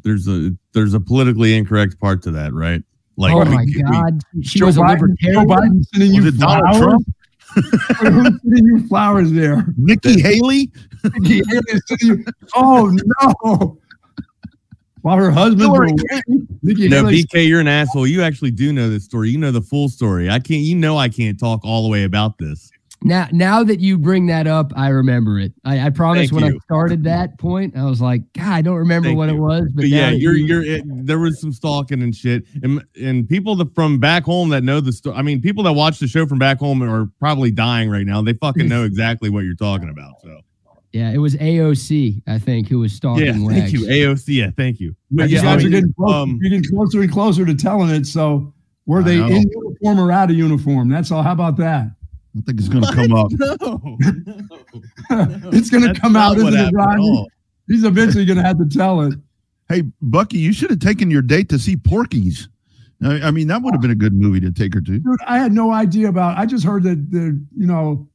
[0.03, 2.83] There's a there's a politically incorrect part to that, right?
[3.17, 4.21] Like, oh my we- we- God.
[4.43, 5.45] She Joe was a Biden, Joe.
[5.45, 6.83] Biden sending you it Donald.
[6.83, 7.07] Trump?
[7.57, 9.67] Who's sending you flowers there?
[9.77, 10.71] Nikki Haley?
[11.05, 12.25] Nikki Haley is sending you-
[12.55, 13.79] oh no!
[15.03, 15.95] While her husband away,
[16.63, 17.25] Nikki no, Haley.
[17.25, 18.07] BK, you're an asshole.
[18.07, 19.31] You actually do know this story.
[19.31, 20.29] You know the full story.
[20.29, 20.63] I can't.
[20.63, 22.71] You know I can't talk all the way about this.
[23.03, 25.53] Now, now that you bring that up, I remember it.
[25.65, 28.77] I, I promise Thank when I started that point, I was like, God, I don't
[28.77, 29.37] remember Thank what you.
[29.37, 29.63] it was.
[29.75, 30.63] But, But yeah, you're you- you're.
[30.65, 34.65] It, there was some stalking and shit, and and people that from back home that
[34.65, 35.17] know the story.
[35.17, 38.23] I mean, people that watch the show from back home are probably dying right now.
[38.23, 40.21] They fucking know exactly what you're talking about.
[40.23, 40.41] So
[40.93, 43.59] yeah, it was AOC, I think, who was stalking yeah, Wags.
[43.59, 44.25] thank you, AOC.
[44.29, 44.97] Yeah, thank you.
[45.11, 47.45] But you yeah, guys I are mean, getting close, um, you're getting closer and closer
[47.45, 48.07] to telling it.
[48.07, 48.55] So,
[48.87, 50.89] were they in uniform or out of uniform?
[50.89, 51.23] That's all.
[51.23, 51.91] How about that?
[52.37, 53.31] I think it's going to come up.
[53.33, 53.97] no,
[55.53, 57.29] it's going to That's come out, what isn't it, happened Rodney?
[57.69, 59.15] He's eventually going to have to tell it.
[59.69, 62.49] Hey, Bucky, you should have taken your date to see Porky's.
[63.03, 64.99] I, I mean, that would have been a good movie to take her to.
[64.99, 66.39] Dude, I had no idea about.
[66.39, 68.09] I just heard that the you know,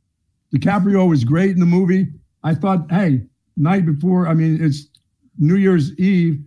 [0.53, 2.07] DiCaprio was great in the movie.
[2.43, 3.21] I thought, hey,
[3.57, 4.27] night before.
[4.27, 4.87] I mean, it's
[5.37, 6.41] New Year's Eve.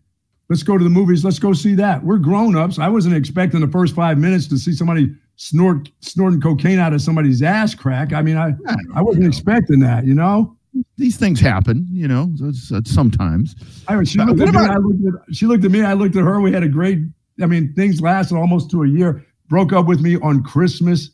[0.49, 1.25] Let's go to the movies.
[1.25, 2.03] Let's go see that.
[2.03, 2.79] We're grown ups.
[2.79, 7.01] I wasn't expecting the first five minutes to see somebody snort snorting cocaine out of
[7.03, 8.13] somebody's ass crack.
[8.13, 8.55] I mean, I
[8.95, 10.05] I wasn't expecting that.
[10.07, 10.57] You know.
[10.97, 13.55] These things happen, you know, it's, it's sometimes.
[13.87, 14.59] I mean, she looked at me.
[14.59, 15.83] I looked at she looked at me.
[15.83, 16.41] I looked at her.
[16.41, 16.99] We had a great.
[17.41, 19.25] I mean, things lasted almost to a year.
[19.49, 21.11] Broke up with me on Christmas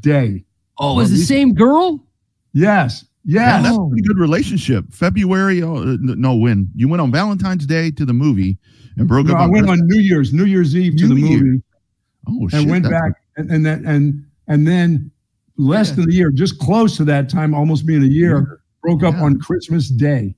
[0.00, 0.44] Day.
[0.78, 2.06] Oh, it was the same girl?
[2.52, 3.04] Yes.
[3.24, 3.62] Yeah, Yes.
[3.64, 4.84] that's a pretty good relationship.
[4.92, 8.56] February, oh, uh, no, when you went on Valentine's Day to the movie
[8.98, 9.40] and broke No, up.
[9.40, 11.40] I on went Christmas- on New Year's, New Year's Eve to New the Year.
[11.42, 11.62] movie,
[12.28, 12.60] Oh shit!
[12.60, 13.12] and went back,
[13.42, 15.10] and and that, and and then
[15.56, 15.96] less Yeah.
[15.96, 18.60] than a year, just close to that time, almost being a year.
[18.82, 19.22] Broke up Yeah.
[19.22, 20.34] on Christmas Day.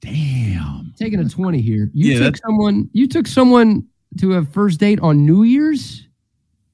[0.00, 0.92] Damn.
[0.96, 1.90] Taking a 20 here.
[1.92, 3.86] You Yeah, took that's- someone you took someone
[4.18, 6.06] to a first date on New Year's?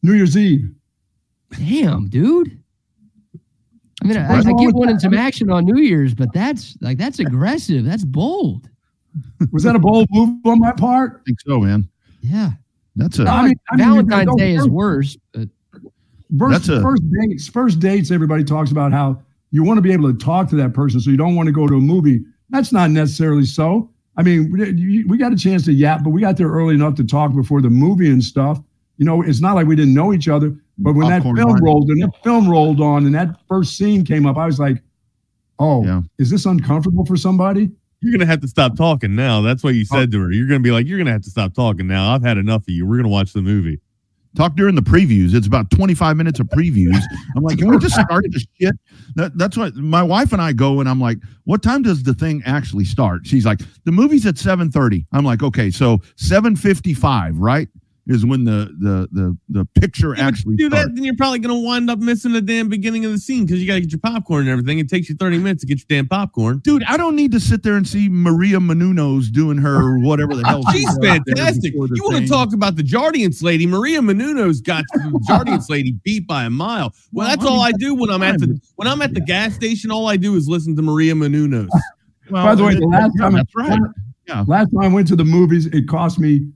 [0.02, 0.70] New Year's Eve.
[1.58, 2.58] Damn, dude.
[4.02, 6.28] I mean, I, I What's wrong get with wanting some action on New Year's, but
[6.34, 7.84] that's like that's aggressive.
[7.84, 8.68] That's bold.
[9.52, 11.20] Was that a bold move on my part?
[11.20, 11.88] I think so, man.
[12.20, 12.52] Yeah.
[12.96, 15.16] That's a I mean- I mean, Valentine's Day is worse.
[15.32, 15.48] But
[16.38, 17.48] First, a- first dates.
[17.48, 18.10] First dates.
[18.10, 21.10] Everybody talks about how you want to be able to talk to that person, so
[21.10, 22.24] you don't want to go to a movie.
[22.50, 23.90] That's not necessarily so.
[24.16, 26.94] I mean, we, we got a chance to yap, but we got there early enough
[26.96, 28.60] to talk before the movie and stuff.
[28.96, 30.56] You know, it's not like we didn't know each other.
[30.78, 31.62] But when Popcorn that film line.
[31.62, 34.82] rolled and that film rolled on and that first scene came up, I was like,
[35.58, 36.02] "Oh, Yeah.
[36.18, 37.70] is this uncomfortable for somebody?"
[38.00, 39.40] You're gonna have to stop talking now.
[39.40, 40.12] That's what you said oh.
[40.12, 40.32] to her.
[40.32, 42.12] You're gonna be like, you're gonna have to stop talking now.
[42.12, 42.86] I've had enough of you.
[42.86, 43.80] We're gonna watch the movie.
[44.36, 45.34] Talk during the previews.
[45.34, 47.00] It's about 25 minutes of previews.
[47.36, 48.74] I'm like, can we just start the shit?
[49.14, 52.14] That, that's what my wife and I go and I'm like, what time does the
[52.14, 53.26] thing actually start?
[53.26, 55.06] She's like, the movie's at 7:30.
[55.12, 57.68] I'm like, okay, so 7:55, right?
[58.06, 61.38] Is when the the the the picture Yeah, but actually do that, then you're probably
[61.38, 64.00] gonna wind up missing the damn beginning of the scene because you gotta get your
[64.00, 64.78] popcorn and everything.
[64.78, 66.58] It takes you 30 minutes to get your damn popcorn.
[66.58, 70.46] Dude, I don't need to sit there and see Maria Menounos doing her whatever the
[70.46, 70.62] hell.
[70.72, 71.72] She's does fantastic.
[71.72, 73.66] You want to talk about the Jardiance lady?
[73.66, 76.92] Maria Menounos got the Jardiance lady beat by a mile.
[77.10, 79.14] Well, Well, that's I mean, all I do when I'm at the when I'm at
[79.14, 79.90] the gas station.
[79.90, 81.68] All I do is listen to Maria Menounos.
[82.30, 83.78] Well, By the way, the last time that's right.
[84.28, 84.44] Yeah.
[84.46, 86.48] Last time I went to the movies, it cost me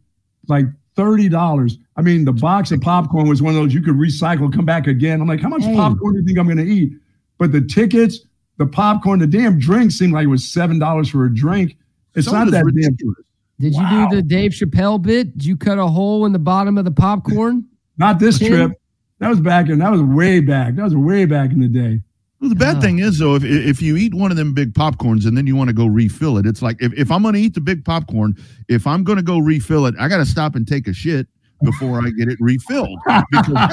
[0.47, 0.65] like
[0.99, 1.79] thirty dollars.
[1.97, 4.87] I mean, the box of popcorn was one of those you could recycle, come back
[4.87, 5.21] again.
[5.23, 5.75] I'm like, how much Hey.
[5.75, 6.93] popcorn do you think I'm going to eat?
[7.39, 8.21] But the tickets,
[8.59, 11.77] the popcorn, the damn drink seemed like it was seven dollars for a drink.
[12.15, 12.67] It's Soda not is that damn.
[12.67, 13.19] ridiculous.
[13.61, 15.33] did you do the Dave Chappelle bit?
[15.39, 17.65] Did you cut a hole in the bottom of the popcorn?
[17.97, 18.53] Not this Tim?
[18.53, 18.73] trip.
[19.21, 19.79] That was back in.
[19.79, 20.75] That was way back.
[20.77, 22.01] That was way back in the day.
[22.41, 22.81] Well, the bad Oh.
[22.81, 25.57] thing is though, if if you eat one of them big popcorns and then you
[25.57, 27.85] want to go refill it, it's like if, if I'm going to eat the big
[27.85, 28.37] popcorn,
[28.69, 31.27] if I'm going to go refill it, I got to stop and take a shit
[31.65, 33.73] before I get it refilled because that's a lot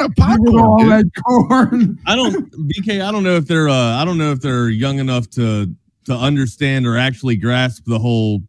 [0.00, 0.12] of
[0.46, 0.88] You all dude.
[0.88, 1.98] that corn.
[2.06, 3.02] I don't, BK.
[3.06, 3.68] I don't know if they're.
[3.68, 5.70] Uh, I don't know if they're young enough to
[6.06, 8.40] to understand or actually grasp the whole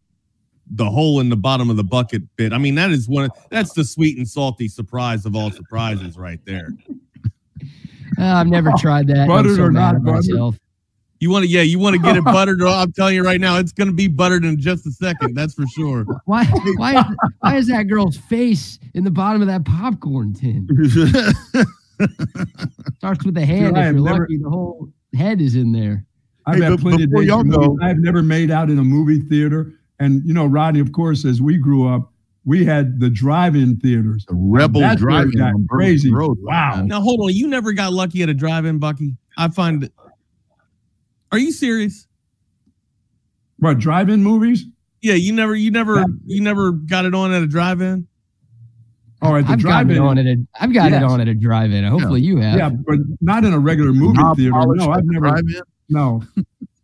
[0.72, 2.53] the hole in the bottom of the bucket bit.
[2.53, 3.30] I mean, that is one.
[3.52, 6.69] That's the sweet and salty surprise of all surprises, right there.
[8.18, 9.27] Uh, I've never tried that.
[9.27, 10.26] Buttered so or not at buttered?
[10.27, 10.57] myself.
[11.19, 12.61] You want to, yeah, you want to get it buttered.
[12.61, 15.34] I'm telling you right now, it's going to be buttered in just a second.
[15.35, 16.06] That's for sure.
[16.26, 16.45] Why?
[16.77, 17.03] Why?
[17.39, 20.68] Why is that girl's face in the bottom of that popcorn tin?
[22.98, 23.77] Starts with the hand.
[23.77, 26.06] I if you're never- lucky, the whole head is in there.
[26.45, 28.80] I've Hey, had plenty of before days y'all in go- I've never made out in
[28.80, 29.73] a movie theater.
[29.99, 32.11] And you know, Rodney, of course, as we grew up,
[32.48, 34.26] we had the drive-in theaters.
[34.28, 36.11] The Rebel That's where it got crazy.
[36.11, 36.38] Road.
[36.41, 36.82] Wow.
[36.84, 37.34] Now hold on.
[37.34, 39.18] You never got lucky at a drive-in, Bucky.
[39.38, 39.84] I find.
[39.84, 39.94] it-
[41.32, 42.07] Are you serious?
[43.57, 44.65] What drive-in movies?
[45.02, 48.07] Yeah, you never, you never, you never got it on at a drive-in.
[49.22, 49.95] Oh, at the I've gotten drive-in.
[49.98, 50.38] it on at a.
[50.61, 51.84] I've got it on at a drive-in.
[51.84, 52.57] Hopefully you have.
[52.57, 54.52] Yeah, but not in a regular movie Knob theater.
[54.53, 55.28] No, I've the never.
[55.30, 55.61] drive-in?
[55.90, 56.24] No,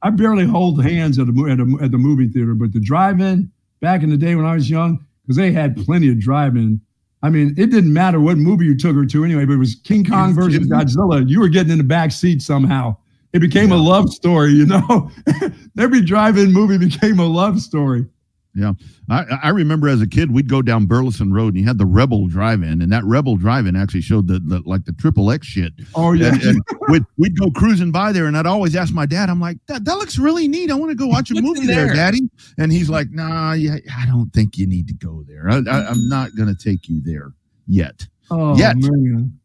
[0.02, 2.53] I barely hold hands at, a, at, a, at the movie theater.
[2.56, 6.10] But the drive-in back in the day when I was young, because they had plenty
[6.10, 6.80] of drive-in.
[7.22, 9.45] I mean, it didn't matter what movie you took her to anyway.
[9.45, 11.28] But it was King Kong versus Godzilla.
[11.28, 12.98] You were getting in the back seat somehow.
[13.32, 15.10] It became a love story, you know.
[15.80, 18.06] Every drive-in movie became a love story.
[18.55, 18.73] Yeah,
[19.09, 21.88] I, I remember as a kid we'd go down Burleson Road and you had the
[21.88, 25.73] Rebel Drive-In, and that Rebel Drive-In actually showed the, the like the triple X shit.
[25.95, 29.07] Oh yeah, And, and we'd, we'd go cruising by there, and I'd always ask my
[29.07, 30.69] dad, I'm like, that, that looks really neat.
[30.69, 32.21] I want to go watch a movie there, there?" Daddy.
[32.59, 35.49] And he's like, Nah, yeah, I don't think you need to go there.
[35.49, 37.34] I, I, I'm not going to take you there
[37.67, 38.05] yet.
[38.30, 38.75] oh Yet.
[38.77, 39.35] man,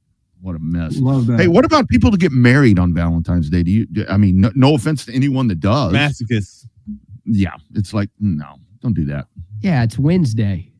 [0.42, 0.98] What a mess.
[0.98, 1.40] love that.
[1.40, 3.62] Hey, what about people to get married on Valentine's Day?
[3.62, 3.86] Do you?
[3.86, 5.94] do- I mean, no, no offense to anyone that does.
[5.94, 6.66] Masochist.
[7.24, 9.26] Yeah, it's like no, don't do that.
[9.60, 10.70] Yeah, it's Wednesday.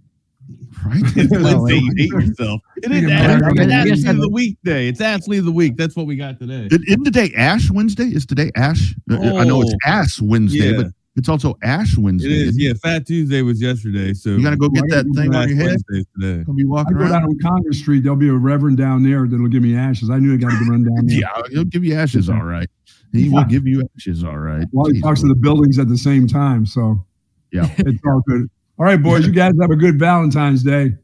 [0.84, 1.02] Right?
[1.16, 1.80] It's Well, Wednesday.
[1.84, 2.60] You hate yourself.
[2.78, 4.88] It is Yeah, Ash- I it's Ashley of that's- the weekday.
[4.88, 5.76] It's Ashley of the week.
[5.76, 6.68] That's what we got today.
[6.70, 8.04] It- Isn't today Ash Wednesday?
[8.04, 8.94] Is today Ash?
[9.10, 9.88] Uh, I know it's Oh.
[9.90, 10.76] Ass Wednesday, Yeah.
[10.82, 12.48] but it's also Ash Wednesday.
[12.48, 14.14] It Yeah, Fat Tuesday was yesterday.
[14.14, 15.66] So You got to go get that thing on your head.
[15.90, 16.44] Wednesday's today.
[16.44, 17.24] Gonna be I walking go down around.
[17.24, 18.02] on Congress Street.
[18.04, 20.08] There'll be a reverend down there that'll give me ashes.
[20.10, 21.18] I knew I got to run down there.
[21.20, 22.68] Yeah, he'll give you ashes, all right.
[23.12, 24.66] He will give you ashes, all right.
[24.70, 25.02] While he Jeez.
[25.02, 26.64] talks to the buildings at the same time.
[26.66, 27.04] So
[27.50, 27.68] Yeah.
[27.78, 28.48] it's all good.
[28.78, 30.94] All right, boys, you guys have a good Valentine's Day.